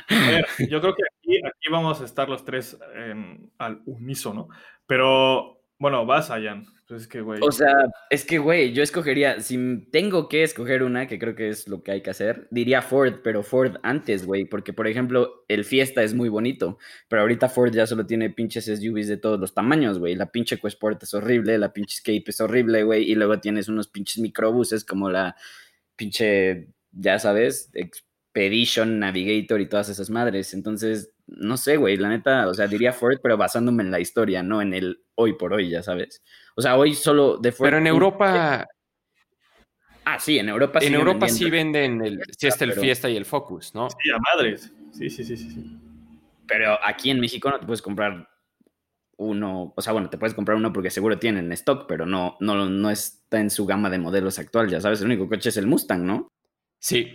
A 0.09 0.29
ver, 0.29 0.45
yo 0.69 0.81
creo 0.81 0.95
que 0.95 1.03
aquí, 1.03 1.37
aquí 1.45 1.69
vamos 1.71 2.01
a 2.01 2.05
estar 2.05 2.29
los 2.29 2.45
tres 2.45 2.77
em, 2.95 3.49
al 3.57 3.81
unísono. 3.85 4.49
Pero, 4.85 5.56
bueno, 5.79 6.05
vas, 6.05 6.29
Ayan. 6.31 6.65
Pues. 6.87 7.09
O 7.41 7.51
sea, 7.51 7.75
es 8.09 8.23
que, 8.23 8.37
güey, 8.37 8.71
yo 8.71 8.81
escogería, 8.81 9.41
si 9.41 9.85
tengo 9.91 10.29
que 10.29 10.43
escoger 10.43 10.83
una, 10.83 11.05
que 11.05 11.19
creo 11.19 11.35
que 11.35 11.49
es 11.49 11.67
lo 11.67 11.83
que 11.83 11.91
hay 11.91 12.01
que 12.01 12.11
hacer, 12.11 12.47
diría 12.49 12.81
Ford, 12.81 13.15
pero 13.21 13.43
Ford 13.43 13.75
antes, 13.83 14.25
güey, 14.25 14.45
porque, 14.45 14.71
por 14.71 14.87
ejemplo, 14.87 15.43
el 15.49 15.65
Fiesta 15.65 16.01
es 16.01 16.13
muy 16.13 16.29
bonito, 16.29 16.77
pero 17.09 17.23
ahorita 17.23 17.49
Ford 17.49 17.73
ya 17.73 17.85
solo 17.85 18.05
tiene 18.05 18.29
pinches 18.29 18.67
SUVs 18.67 19.09
de 19.09 19.17
todos 19.17 19.37
los 19.37 19.53
tamaños, 19.53 19.99
güey. 19.99 20.15
La 20.15 20.31
pinche 20.31 20.55
EcoSport 20.55 21.03
es 21.03 21.13
horrible, 21.13 21.57
la 21.57 21.73
pinche 21.73 21.95
Escape 21.95 22.23
es 22.25 22.39
horrible, 22.39 22.83
güey, 22.83 23.03
y 23.11 23.15
luego 23.15 23.41
tienes 23.41 23.67
unos 23.67 23.89
pinches 23.89 24.19
microbuses 24.19 24.85
como 24.85 25.09
la 25.09 25.35
pinche, 25.97 26.69
ya 26.91 27.19
sabes, 27.19 27.69
Expedition, 27.73 28.97
Navigator 28.99 29.59
y 29.59 29.67
todas 29.67 29.89
esas 29.89 30.09
madres. 30.09 30.53
Entonces, 30.53 31.11
no 31.27 31.57
sé, 31.57 31.77
güey, 31.77 31.97
la 31.97 32.09
neta, 32.09 32.47
o 32.47 32.53
sea, 32.53 32.67
diría 32.67 32.93
Ford, 32.93 33.17
pero 33.21 33.37
basándome 33.37 33.83
en 33.83 33.91
la 33.91 33.99
historia, 33.99 34.41
no 34.43 34.61
en 34.61 34.73
el 34.73 35.03
hoy 35.15 35.33
por 35.33 35.53
hoy, 35.53 35.69
ya 35.69 35.83
sabes. 35.83 36.21
O 36.55 36.61
sea, 36.61 36.77
hoy 36.77 36.93
solo 36.95 37.37
de 37.37 37.51
Ford. 37.51 37.67
Pero 37.67 37.77
en 37.77 37.87
Europa, 37.87 38.65
Ah, 40.09 40.19
sí, 40.19 40.39
en 40.39 40.47
Europa 40.47 40.79
en 40.79 40.83
siguen 40.85 40.99
Europa 40.99 41.27
sí 41.27 41.49
venden 41.49 42.01
el, 42.01 42.21
sí 42.37 42.47
está 42.47 42.63
el 42.63 42.69
pero- 42.71 42.81
Fiesta 42.81 43.09
y 43.09 43.17
el 43.17 43.25
Focus, 43.25 43.75
¿no? 43.75 43.89
Sí, 43.89 44.09
a 44.09 44.17
madres. 44.19 44.71
Sí, 44.93 45.09
sí, 45.09 45.23
sí, 45.25 45.35
sí. 45.35 45.49
sí. 45.51 45.77
Pero 46.47 46.79
aquí 46.81 47.09
en 47.09 47.19
México 47.19 47.49
no 47.49 47.59
te 47.59 47.65
puedes 47.65 47.81
comprar 47.81 48.29
uno, 49.17 49.73
o 49.75 49.81
sea, 49.81 49.91
bueno, 49.91 50.09
te 50.09 50.17
puedes 50.17 50.33
comprar 50.33 50.55
uno 50.55 50.71
porque 50.71 50.91
seguro 50.91 51.19
tienen 51.19 51.51
stock, 51.51 51.87
pero 51.89 52.05
no, 52.05 52.37
no, 52.39 52.69
no 52.69 52.89
está 52.89 53.41
en 53.41 53.49
su 53.49 53.65
gama 53.65 53.89
de 53.89 53.97
modelos 53.97 54.39
actual, 54.39 54.69
ya 54.69 54.79
sabes, 54.79 55.01
el 55.01 55.07
único 55.07 55.27
coche 55.27 55.49
es 55.49 55.57
el 55.57 55.67
Mustang, 55.67 56.05
¿no? 56.05 56.29
Sí. 56.79 57.13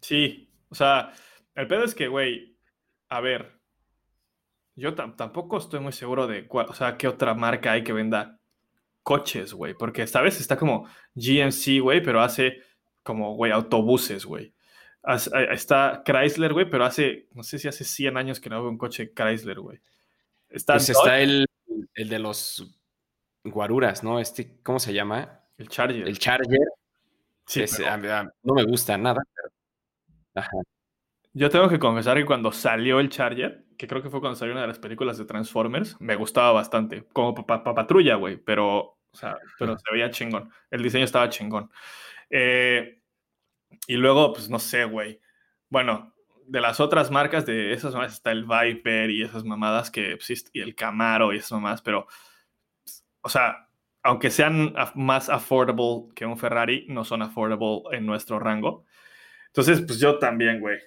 Sí, 0.00 0.48
o 0.68 0.74
sea, 0.74 1.12
el 1.54 1.66
pedo 1.68 1.84
es 1.84 1.94
que, 1.94 2.08
güey, 2.08 2.56
a 3.08 3.20
ver, 3.20 3.58
yo 4.76 4.94
tam- 4.94 5.16
tampoco 5.16 5.58
estoy 5.58 5.80
muy 5.80 5.92
seguro 5.92 6.26
de 6.26 6.46
cuál, 6.46 6.66
o 6.68 6.74
sea, 6.74 6.96
qué 6.96 7.06
otra 7.08 7.34
marca 7.34 7.72
hay 7.72 7.84
que 7.84 7.92
venda 7.92 8.38
coches, 9.02 9.52
güey, 9.52 9.74
porque 9.74 10.02
esta 10.02 10.20
vez 10.22 10.40
está 10.40 10.56
como 10.56 10.88
GMC, 11.14 11.80
güey, 11.80 12.02
pero 12.02 12.20
hace 12.22 12.62
como, 13.02 13.34
güey, 13.36 13.52
autobuses, 13.52 14.24
güey. 14.24 14.54
Eh, 15.06 15.48
Está 15.52 16.02
Chrysler, 16.04 16.54
güey, 16.54 16.68
pero 16.70 16.84
hace, 16.86 17.28
no 17.34 17.42
sé 17.42 17.58
si 17.58 17.68
hace 17.68 17.84
100 17.84 18.16
años 18.16 18.40
que 18.40 18.48
no 18.48 18.62
veo 18.62 18.70
un 18.70 18.78
coche 18.78 19.12
Chrysler, 19.14 19.60
güey. 19.60 19.78
Está, 20.48 20.74
Pues 20.74 20.88
está 20.88 21.20
el, 21.20 21.46
el 21.94 22.08
de 22.08 22.18
los 22.18 22.74
guaruras, 23.44 24.02
¿no? 24.02 24.18
Este, 24.18 24.56
¿cómo 24.62 24.78
se 24.80 24.94
llama? 24.94 25.40
el 25.58 25.68
Charger. 25.68 26.08
El 26.08 26.18
Charger. 26.18 26.58
Sí, 27.46 27.62
Ese, 27.62 27.82
pero- 27.82 27.92
a 27.92 27.96
mí- 27.98 28.08
a- 28.08 28.32
no 28.42 28.54
me 28.54 28.64
gusta 28.64 28.96
nada. 28.96 29.20
pero- 29.34 29.48
Ajá. 30.36 30.50
Yo 31.36 31.50
tengo 31.50 31.68
que 31.68 31.80
confesar 31.80 32.16
que 32.16 32.24
cuando 32.24 32.52
salió 32.52 33.00
el 33.00 33.08
Charger, 33.08 33.64
que 33.76 33.88
creo 33.88 34.00
que 34.00 34.08
fue 34.08 34.20
cuando 34.20 34.36
salió 34.36 34.52
una 34.52 34.62
de 34.62 34.68
las 34.68 34.78
películas 34.78 35.18
de 35.18 35.24
Transformers, 35.24 36.00
me 36.00 36.14
gustaba 36.14 36.52
bastante. 36.52 37.06
Como 37.12 37.34
para 37.34 37.64
patrulla, 37.64 38.14
güey, 38.14 38.36
pero, 38.36 38.78
o 38.78 38.98
sea, 39.12 39.36
pero 39.58 39.76
se 39.76 39.92
veía 39.92 40.10
chingón. 40.10 40.50
El 40.70 40.82
diseño 40.82 41.04
estaba 41.04 41.28
chingón. 41.28 41.70
Eh, 42.30 43.00
y 43.88 43.94
luego, 43.96 44.32
pues 44.32 44.48
no 44.48 44.60
sé, 44.60 44.84
güey. 44.84 45.20
Bueno, 45.68 46.14
de 46.46 46.60
las 46.60 46.78
otras 46.78 47.10
marcas, 47.10 47.44
de 47.46 47.72
esas 47.72 47.94
mamadas 47.94 48.14
está 48.14 48.30
el 48.30 48.44
Viper 48.44 49.10
y 49.10 49.22
esas 49.22 49.44
mamadas 49.44 49.90
que, 49.90 50.16
pues, 50.16 50.50
y 50.52 50.60
el 50.60 50.76
Camaro 50.76 51.32
y 51.32 51.38
esas 51.38 51.52
mamadas, 51.52 51.82
pero, 51.82 52.06
o 53.22 53.28
sea, 53.28 53.68
aunque 54.04 54.30
sean 54.30 54.74
más 54.94 55.28
affordable 55.30 56.14
que 56.14 56.26
un 56.26 56.38
Ferrari, 56.38 56.86
no 56.88 57.04
son 57.04 57.22
affordable 57.22 57.82
en 57.92 58.06
nuestro 58.06 58.38
rango. 58.38 58.84
Entonces, 59.48 59.82
pues 59.86 59.98
yo 59.98 60.18
también, 60.18 60.60
güey. 60.60 60.78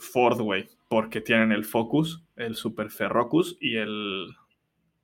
Ford, 0.00 0.40
güey, 0.40 0.68
porque 0.88 1.20
tienen 1.20 1.52
el 1.52 1.64
Focus, 1.64 2.24
el 2.36 2.56
Super 2.56 2.90
Ferrocus 2.90 3.56
y 3.60 3.76
el. 3.76 4.34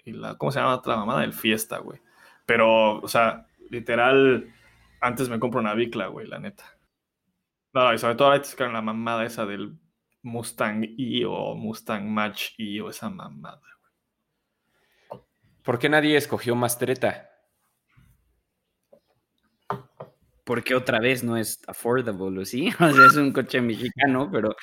Y 0.04 0.12
la, 0.12 0.36
¿Cómo 0.36 0.52
se 0.52 0.60
llama 0.60 0.76
otra 0.76 0.96
mamada? 0.96 1.24
El 1.24 1.32
Fiesta, 1.32 1.78
güey. 1.78 2.00
Pero, 2.46 2.98
o 2.98 3.08
sea, 3.08 3.46
literal, 3.70 4.52
antes 5.00 5.28
me 5.28 5.38
compro 5.38 5.60
una 5.60 5.74
bicla, 5.74 6.08
güey, 6.08 6.26
la 6.26 6.38
neta. 6.38 6.64
No, 7.72 7.92
y 7.92 7.98
sobre 7.98 8.14
todo 8.14 8.28
ahorita 8.28 8.48
es 8.48 8.54
con 8.54 8.72
la 8.72 8.82
mamada 8.82 9.24
esa 9.24 9.46
del 9.46 9.78
Mustang 10.22 10.84
E 10.98 11.24
o 11.26 11.54
Mustang 11.54 12.08
Match 12.08 12.52
E 12.58 12.80
o 12.80 12.90
esa 12.90 13.10
mamada. 13.10 13.60
¿Por 15.62 15.78
qué 15.78 15.88
nadie 15.88 16.16
escogió 16.16 16.54
Mastreta? 16.54 17.33
Porque 20.44 20.74
otra 20.74 21.00
vez 21.00 21.24
no 21.24 21.36
es 21.36 21.60
affordable, 21.66 22.40
¿o 22.40 22.44
¿sí? 22.44 22.68
O 22.80 22.92
sea, 22.92 23.06
es 23.06 23.16
un 23.16 23.32
coche 23.32 23.60
mexicano, 23.60 24.30
pero... 24.32 24.54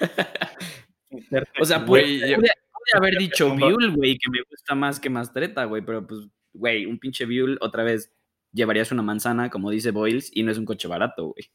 O 1.60 1.64
sea, 1.64 1.78
yo- 1.80 1.86
pude- 1.86 2.20
pude 2.36 2.50
haber 2.96 3.16
dicho 3.18 3.54
Buell, 3.56 3.90
güey, 3.96 4.16
que 4.16 4.30
me 4.30 4.42
gusta 4.48 4.74
más 4.74 5.00
que 5.00 5.10
Mastreta, 5.10 5.64
güey, 5.64 5.82
pero 5.84 6.06
pues, 6.06 6.20
güey, 6.52 6.86
un 6.86 6.98
pinche 6.98 7.24
Buell, 7.26 7.58
otra 7.60 7.82
vez 7.82 8.12
llevarías 8.52 8.92
una 8.92 9.02
manzana, 9.02 9.50
como 9.50 9.70
dice 9.70 9.90
Boyles, 9.90 10.30
y 10.32 10.42
no 10.44 10.52
es 10.52 10.58
un 10.58 10.64
coche 10.66 10.86
barato, 10.88 11.26
güey. 11.32 11.50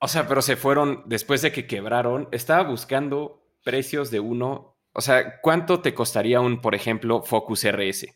O 0.00 0.08
sea, 0.08 0.28
pero 0.28 0.42
se 0.42 0.56
fueron 0.56 1.02
después 1.06 1.42
de 1.42 1.52
que 1.52 1.66
quebraron. 1.66 2.28
Estaba 2.30 2.62
buscando 2.68 3.42
precios 3.64 4.10
de 4.10 4.20
uno. 4.20 4.76
O 4.92 5.00
sea, 5.00 5.40
¿cuánto 5.40 5.80
te 5.80 5.92
costaría 5.94 6.40
un, 6.40 6.60
por 6.60 6.74
ejemplo, 6.74 7.22
Focus 7.22 7.64
RS? 7.64 8.06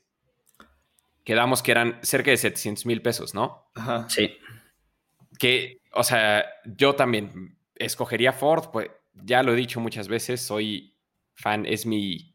Quedamos 1.24 1.62
que 1.62 1.70
eran 1.70 1.98
cerca 2.02 2.30
de 2.30 2.36
700 2.36 2.86
mil 2.86 3.00
pesos, 3.02 3.34
¿no? 3.34 3.66
Ajá. 3.74 4.08
Sí. 4.08 4.36
Que, 5.38 5.80
o 5.92 6.02
sea, 6.04 6.44
yo 6.64 6.94
también 6.94 7.56
escogería 7.76 8.32
Ford, 8.32 8.70
pues 8.72 8.90
ya 9.14 9.42
lo 9.42 9.52
he 9.52 9.56
dicho 9.56 9.80
muchas 9.80 10.08
veces, 10.08 10.40
soy 10.40 10.94
fan, 11.34 11.64
es 11.66 11.86
mi 11.86 12.34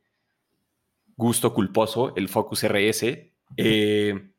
gusto 1.15 1.53
culposo, 1.53 2.13
el 2.15 2.29
Focus 2.29 2.63
RS. 2.63 3.33
Eh, 3.57 4.29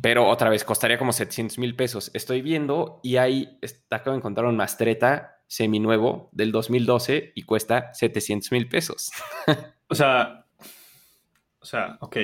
pero 0.00 0.26
otra 0.28 0.48
vez, 0.50 0.64
costaría 0.64 0.98
como 0.98 1.12
700 1.12 1.58
mil 1.58 1.76
pesos. 1.76 2.10
Estoy 2.14 2.42
viendo 2.42 3.00
y 3.02 3.16
ahí 3.16 3.58
está- 3.60 3.96
acabo 3.96 4.12
de 4.12 4.18
encontrar 4.18 4.46
un 4.46 4.56
Mastreta 4.56 5.42
seminuevo 5.46 6.30
del 6.32 6.50
2012 6.50 7.32
y 7.34 7.42
cuesta 7.42 7.92
700 7.94 8.52
mil 8.52 8.68
pesos. 8.68 9.10
O 9.88 9.94
sea, 9.94 10.46
o 11.60 11.66
sea, 11.66 11.98
ok. 12.00 12.16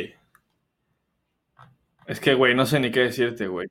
Es 2.08 2.20
que, 2.20 2.34
güey, 2.34 2.54
no 2.54 2.66
sé 2.66 2.80
ni 2.80 2.90
qué 2.90 3.00
decirte, 3.00 3.46
güey. 3.46 3.68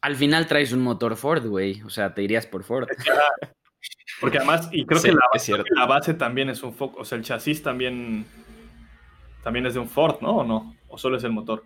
Al 0.00 0.14
final 0.16 0.46
traes 0.46 0.72
un 0.72 0.80
motor 0.80 1.16
Ford, 1.16 1.44
güey, 1.46 1.82
o 1.82 1.90
sea, 1.90 2.14
te 2.14 2.22
irías 2.22 2.46
por 2.46 2.62
Ford. 2.62 2.86
Porque 4.20 4.38
además, 4.38 4.68
y 4.72 4.86
creo 4.86 5.00
Sí, 5.00 5.08
que 5.08 5.14
la, 5.14 5.20
es 5.34 5.42
cierto. 5.42 5.64
creo 5.64 5.74
que 5.74 5.80
la 5.80 5.86
base 5.86 6.14
también 6.14 6.48
es 6.50 6.62
un 6.62 6.72
Focus, 6.72 7.00
o 7.00 7.04
sea, 7.04 7.18
el 7.18 7.24
chasis 7.24 7.62
también, 7.62 8.24
también 9.42 9.66
es 9.66 9.74
de 9.74 9.80
un 9.80 9.88
Ford, 9.88 10.20
¿no? 10.20 10.38
¿O 10.38 10.44
no? 10.44 10.76
¿O 10.88 10.98
solo 10.98 11.16
es 11.16 11.24
el 11.24 11.32
motor? 11.32 11.64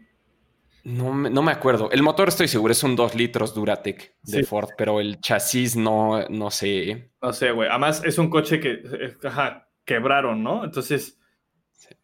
No, 0.85 1.13
me- 1.13 1.31
no 1.31 1.43
me 1.43 1.53
acuerdo. 1.53 1.91
El 1.93 2.03
motor 2.03 2.29
estoy 2.29 2.49
seguro 2.49 2.73
es 2.73 2.83
un 2.83 2.97
2 2.97 3.15
litros 3.15 3.55
Duratec 3.55 4.15
de 4.23 4.39
Sí. 4.41 4.43
Ford, 4.45 4.71
pero 4.77 4.99
el 5.01 5.21
chasis 5.21 5.77
no, 5.77 6.27
no 6.29 6.51
sé. 6.51 7.13
No 7.23 7.33
sé, 7.33 7.53
güey. 7.53 7.69
Además, 7.69 8.03
es 8.05 8.19
un 8.19 8.29
coche 8.31 8.59
que, 8.61 8.81
eh, 8.83 9.17
ajá, 9.25 9.69
quebraron, 9.85 10.43
¿no? 10.43 10.65
Entonces, 10.65 11.19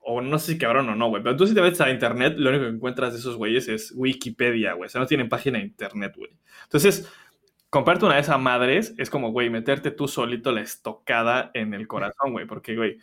o 0.00 0.20
no 0.20 0.38
sé 0.38 0.52
si 0.52 0.58
quebraron 0.58 0.88
o 0.88 0.94
no, 0.94 1.08
güey. 1.08 1.22
Pero 1.22 1.36
tú 1.36 1.46
si 1.46 1.54
te 1.54 1.60
ves 1.60 1.80
a 1.80 1.90
internet, 1.90 2.34
lo 2.36 2.50
único 2.50 2.64
que 2.64 2.70
encuentras 2.70 3.12
de 3.12 3.18
esos 3.18 3.36
güeyes 3.36 3.68
es 3.68 3.92
Wikipedia, 3.96 4.72
güey. 4.74 4.86
O 4.86 4.90
sea, 4.90 5.00
no 5.00 5.06
tienen 5.06 5.28
página 5.28 5.58
de 5.58 5.64
internet, 5.64 6.14
güey. 6.16 6.30
Entonces, 6.64 7.10
comprarte 7.70 8.04
una 8.04 8.14
de 8.16 8.20
esas 8.22 8.40
madres 8.40 8.94
es 8.98 9.10
como, 9.10 9.30
güey, 9.32 9.50
meterte 9.50 9.90
tú 9.90 10.08
solito 10.08 10.52
la 10.52 10.60
estocada 10.62 11.50
en 11.54 11.74
el 11.74 11.86
corazón, 11.86 12.32
güey. 12.32 12.46
Porque, 12.46 12.74
güey, 12.76 12.98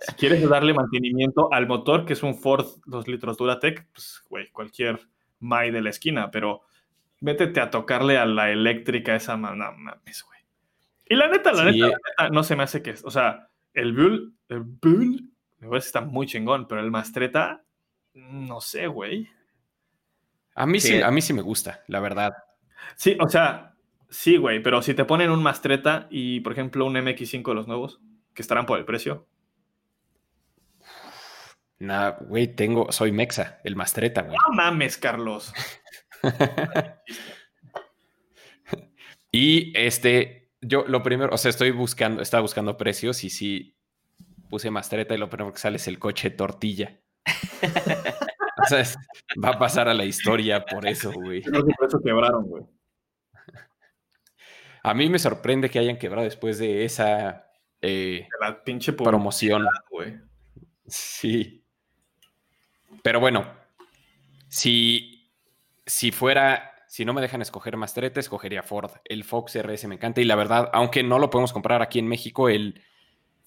si 0.00 0.12
quieres 0.14 0.48
darle 0.48 0.74
mantenimiento 0.74 1.52
al 1.52 1.66
motor, 1.66 2.04
que 2.04 2.12
es 2.12 2.22
un 2.22 2.34
Ford 2.36 2.66
2 2.86 3.08
litros 3.08 3.36
Duratec, 3.36 3.88
pues, 3.92 4.22
güey, 4.28 4.48
cualquier 4.50 5.00
Mai 5.40 5.70
de 5.72 5.82
la 5.82 5.90
esquina, 5.90 6.30
pero 6.30 6.62
métete 7.20 7.60
a 7.60 7.70
tocarle 7.70 8.16
a 8.18 8.26
la 8.26 8.50
eléctrica 8.52 9.16
esa, 9.16 9.36
ma- 9.36 9.54
no 9.56 9.72
mames, 9.76 10.22
güey. 10.24 10.38
Y 11.08 11.16
la 11.16 11.28
neta, 11.28 11.52
la 11.52 11.72
Sí. 11.72 11.80
neta, 11.80 11.86
la 11.88 12.24
neta, 12.24 12.34
no 12.34 12.42
se 12.44 12.54
me 12.56 12.62
hace 12.62 12.80
que, 12.82 12.94
o 13.02 13.10
sea, 13.10 13.48
el 13.74 13.92
Bull, 13.92 14.34
el 14.48 14.60
Bull, 14.60 15.31
me 15.62 15.68
parece 15.68 15.84
que 15.86 15.88
está 15.88 16.00
muy 16.00 16.26
chingón, 16.26 16.66
pero 16.66 16.80
el 16.80 16.90
Mastreta, 16.90 17.64
no 18.14 18.60
sé, 18.60 18.88
güey. 18.88 19.28
A 20.56 20.66
mí 20.66 20.80
sí. 20.80 20.88
Sí. 20.88 21.02
a 21.02 21.10
mí 21.12 21.22
sí 21.22 21.32
me 21.32 21.40
gusta, 21.40 21.84
la 21.86 22.00
verdad. 22.00 22.32
Sí, 22.96 23.16
o 23.20 23.28
sea, 23.28 23.76
sí, 24.10 24.36
güey, 24.36 24.60
pero 24.60 24.82
si 24.82 24.92
te 24.92 25.04
ponen 25.04 25.30
un 25.30 25.40
Mastreta 25.42 26.08
y, 26.10 26.40
por 26.40 26.52
ejemplo, 26.52 26.84
un 26.84 26.94
MX5 26.94 27.46
de 27.48 27.54
los 27.54 27.68
nuevos, 27.68 28.00
que 28.34 28.42
estarán 28.42 28.66
por 28.66 28.78
el 28.78 28.84
precio, 28.84 29.28
Nah, 31.78 32.10
güey, 32.20 32.54
tengo, 32.54 32.92
soy 32.92 33.10
Mexa, 33.10 33.60
el 33.64 33.74
Mastreta, 33.74 34.22
güey. 34.22 34.36
no 34.36 34.54
mames, 34.54 34.98
Carlos. 34.98 35.52
Y 39.34 39.72
este, 39.74 40.50
yo 40.60 40.84
lo 40.86 41.02
primero, 41.02 41.34
o 41.34 41.38
sea, 41.38 41.48
estoy 41.48 41.70
buscando, 41.70 42.20
estaba 42.20 42.42
buscando 42.42 42.76
precios 42.76 43.24
y 43.24 43.30
sí, 43.30 43.74
puse 44.52 44.70
Mastreta 44.70 45.14
y 45.14 45.18
lo 45.18 45.30
primero 45.30 45.50
que 45.50 45.58
sale 45.58 45.76
es 45.76 45.88
el 45.88 45.98
coche 45.98 46.28
tortilla. 46.28 47.00
o 47.24 48.66
sea, 48.68 48.84
va 49.42 49.48
a 49.48 49.58
pasar 49.58 49.88
a 49.88 49.94
la 49.94 50.04
historia 50.04 50.62
por 50.66 50.86
eso, 50.86 51.10
güey. 51.10 51.40
Creo 51.40 51.64
que 51.64 51.72
por 51.72 51.88
eso 51.88 51.98
quebraron, 52.04 52.46
güey. 52.46 52.62
A 54.82 54.92
mí 54.92 55.08
me 55.08 55.18
sorprende 55.18 55.70
que 55.70 55.78
hayan 55.78 55.96
quebrado 55.96 56.24
después 56.24 56.58
de 56.58 56.84
esa 56.84 57.50
eh, 57.80 58.28
De 58.30 58.46
la 58.46 58.62
pinche 58.62 58.92
promoción. 58.92 59.64
güey. 59.90 60.18
Sí. 60.86 61.64
Pero 63.02 63.20
bueno, 63.20 63.46
si, 64.48 65.32
si 65.86 66.12
fuera, 66.12 66.74
si 66.88 67.06
no 67.06 67.14
me 67.14 67.22
dejan 67.22 67.40
escoger 67.40 67.78
Mastreta, 67.78 68.20
escogería 68.20 68.62
Ford. 68.62 68.90
El 69.06 69.24
Fox 69.24 69.56
RS 69.62 69.88
me 69.88 69.94
encanta 69.94 70.20
y 70.20 70.24
la 70.24 70.36
verdad, 70.36 70.68
aunque 70.74 71.02
no 71.02 71.18
lo 71.18 71.30
podemos 71.30 71.54
comprar 71.54 71.80
aquí 71.80 71.98
en 71.98 72.06
México, 72.06 72.50
el 72.50 72.82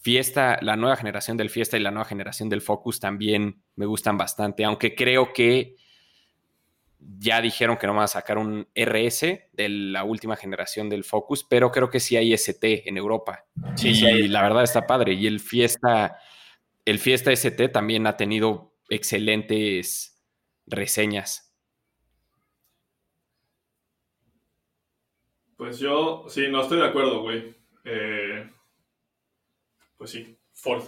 Fiesta, 0.05 0.59
la 0.61 0.75
nueva 0.75 0.97
generación 0.97 1.35
del 1.35 1.49
Fiesta 1.49 1.77
y 1.77 1.79
la 1.79 1.89
nueva 1.89 2.05
generación 2.05 2.47
del 2.47 2.61
Focus 2.61 2.99
también 2.99 3.63
me 3.75 3.87
gustan 3.87 4.19
bastante, 4.19 4.63
aunque 4.63 4.93
creo 4.93 5.33
que 5.33 5.77
ya 6.99 7.41
dijeron 7.41 7.77
que 7.77 7.87
no 7.87 7.95
van 7.95 8.03
a 8.03 8.07
sacar 8.07 8.37
un 8.37 8.67
RS 8.75 9.49
de 9.51 9.67
la 9.67 10.03
última 10.03 10.35
generación 10.35 10.89
del 10.89 11.05
Focus, 11.05 11.43
pero 11.43 11.71
creo 11.71 11.89
que 11.89 11.99
sí 11.99 12.17
hay 12.17 12.33
ST 12.33 12.87
en 12.87 12.97
Europa. 12.97 13.45
Sí, 13.77 13.89
y 13.89 13.95
sí 13.95 14.27
la 14.27 14.43
verdad 14.43 14.61
está 14.61 14.85
padre. 14.85 15.13
Y 15.13 15.25
el 15.25 15.39
Fiesta, 15.39 16.19
el 16.85 16.99
Fiesta 16.99 17.31
ST 17.31 17.69
también 17.69 18.05
ha 18.05 18.15
tenido 18.15 18.75
excelentes 18.89 20.23
reseñas. 20.67 21.51
Pues 25.57 25.79
yo, 25.79 26.25
sí, 26.29 26.45
no 26.51 26.61
estoy 26.61 26.77
de 26.77 26.85
acuerdo, 26.85 27.23
güey. 27.23 27.55
Eh, 27.85 28.51
pues 30.05 30.11
sí, 30.11 30.37
Ford. 30.53 30.83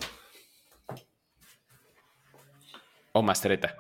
O 3.14 3.24
Mastreta. 3.24 3.76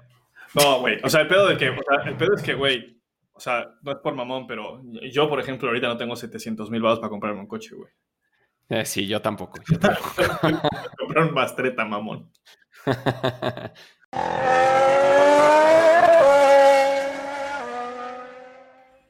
No, 0.55 0.79
güey. 0.79 0.97
O 1.03 1.09
sea, 1.09 1.21
el 1.21 1.27
pedo 1.27 1.47
de 1.47 1.57
que, 1.57 1.69
o 1.69 1.75
sea, 1.75 2.09
el 2.09 2.17
pedo 2.17 2.33
es 2.33 2.41
que, 2.41 2.55
güey, 2.55 2.99
o 3.33 3.39
sea, 3.39 3.69
no 3.83 3.91
es 3.91 3.99
por 3.99 4.15
mamón, 4.15 4.47
pero 4.47 4.81
yo, 5.11 5.29
por 5.29 5.39
ejemplo, 5.39 5.67
ahorita 5.67 5.89
no 5.89 5.97
tengo 5.97 6.15
700 6.15 6.71
mil 6.71 6.81
baros 6.81 6.97
para 6.97 7.11
comprarme 7.11 7.41
un 7.41 7.45
coche, 7.45 7.75
güey. 7.75 7.91
Eh, 8.69 8.83
sí, 8.83 9.05
yo 9.05 9.21
tampoco. 9.21 9.59
yo 9.69 9.79
tampoco. 9.79 10.15
Comprar 10.97 11.25
un 11.25 11.33
Mastreta, 11.35 11.85
mamón. 11.85 12.31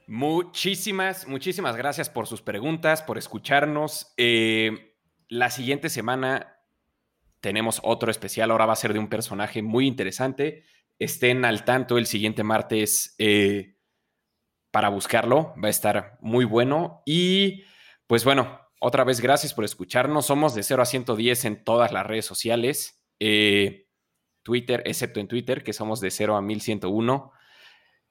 Muchísimas, 0.10 1.28
muchísimas 1.28 1.76
gracias 1.78 2.10
por 2.10 2.28
sus 2.28 2.42
preguntas, 2.42 3.02
por 3.02 3.18
escucharnos. 3.18 4.14
Eh, 4.18 4.97
la 5.30 5.50
siguiente 5.50 5.90
semana 5.90 6.58
tenemos 7.42 7.80
otro 7.84 8.12
especial. 8.12 8.52
Ahora 8.52 8.66
va 8.66 8.74
a 8.74 8.78
ser 8.78 8.94
de 8.94 9.00
un 9.00 9.10
personaje 9.10 9.62
muy 9.62 9.88
interesante. 9.88 10.64
Estén 11.00 11.46
al 11.46 11.64
tanto 11.66 11.98
el 11.98 12.08
siguiente 12.08 12.44
martes 12.44 13.16
eh, 13.20 13.76
para 14.72 14.90
buscarlo. 14.90 15.54
Va 15.62 15.68
a 15.68 15.72
estar 15.72 16.18
muy 16.22 16.46
bueno. 16.46 17.02
Y 17.06 17.64
pues 18.08 18.24
bueno, 18.24 18.60
otra 18.80 19.04
vez 19.04 19.22
gracias 19.22 19.54
por 19.54 19.66
escucharnos. 19.66 20.26
Somos 20.26 20.56
de 20.56 20.64
0 20.64 20.82
a 20.82 20.86
110 20.86 21.46
en 21.46 21.64
todas 21.64 21.92
las 21.92 22.06
redes 22.06 22.26
sociales. 22.26 23.04
Eh, 23.20 23.88
Twitter, 24.44 24.82
excepto 24.86 25.20
en 25.20 25.28
Twitter, 25.28 25.64
que 25.64 25.74
somos 25.74 26.00
de 26.00 26.10
0 26.10 26.36
a 26.36 26.42
1101. 26.42 27.32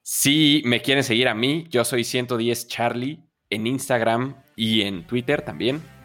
Si 0.03 0.63
me 0.65 0.83
quieren 0.83 1.03
seguir 1.03 1.29
a 1.29 1.35
mí, 1.35 1.67
yo 1.71 1.85
soy 1.85 2.05
110 2.05 2.69
Charlie 2.69 3.25
en 3.51 3.67
Instagram 3.67 4.43
y 4.55 4.83
en 4.83 5.07
Twitter 5.07 5.43
también. 5.43 5.96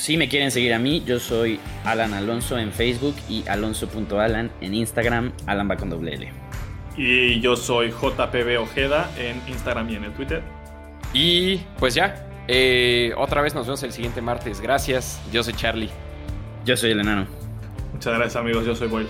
Si 0.00 0.16
me 0.16 0.30
quieren 0.30 0.50
seguir 0.50 0.72
a 0.72 0.78
mí, 0.78 1.02
yo 1.04 1.20
soy 1.20 1.60
Alan 1.84 2.14
Alonso 2.14 2.58
en 2.58 2.72
Facebook 2.72 3.14
y 3.28 3.46
alonso.alan 3.46 4.50
en 4.62 4.74
Instagram, 4.74 5.30
Alan 5.44 5.70
va 5.70 5.76
con 5.76 5.90
doble 5.90 6.14
L. 6.14 6.32
Y 6.96 7.38
yo 7.40 7.54
soy 7.54 7.90
JPB 7.90 8.62
Ojeda 8.62 9.10
en 9.18 9.42
Instagram 9.46 9.90
y 9.90 9.96
en 9.96 10.04
el 10.04 10.12
Twitter. 10.14 10.42
Y 11.12 11.58
pues 11.78 11.92
ya, 11.92 12.26
eh, 12.48 13.12
otra 13.18 13.42
vez 13.42 13.54
nos 13.54 13.66
vemos 13.66 13.82
el 13.82 13.92
siguiente 13.92 14.22
martes. 14.22 14.62
Gracias, 14.62 15.20
yo 15.30 15.42
soy 15.42 15.52
Charlie. 15.52 15.90
Yo 16.64 16.78
soy 16.78 16.92
el 16.92 17.00
enano. 17.00 17.26
Muchas 17.92 18.14
gracias, 18.14 18.36
amigos. 18.36 18.64
Yo 18.64 18.74
soy 18.74 18.88
Boyle. 18.88 19.08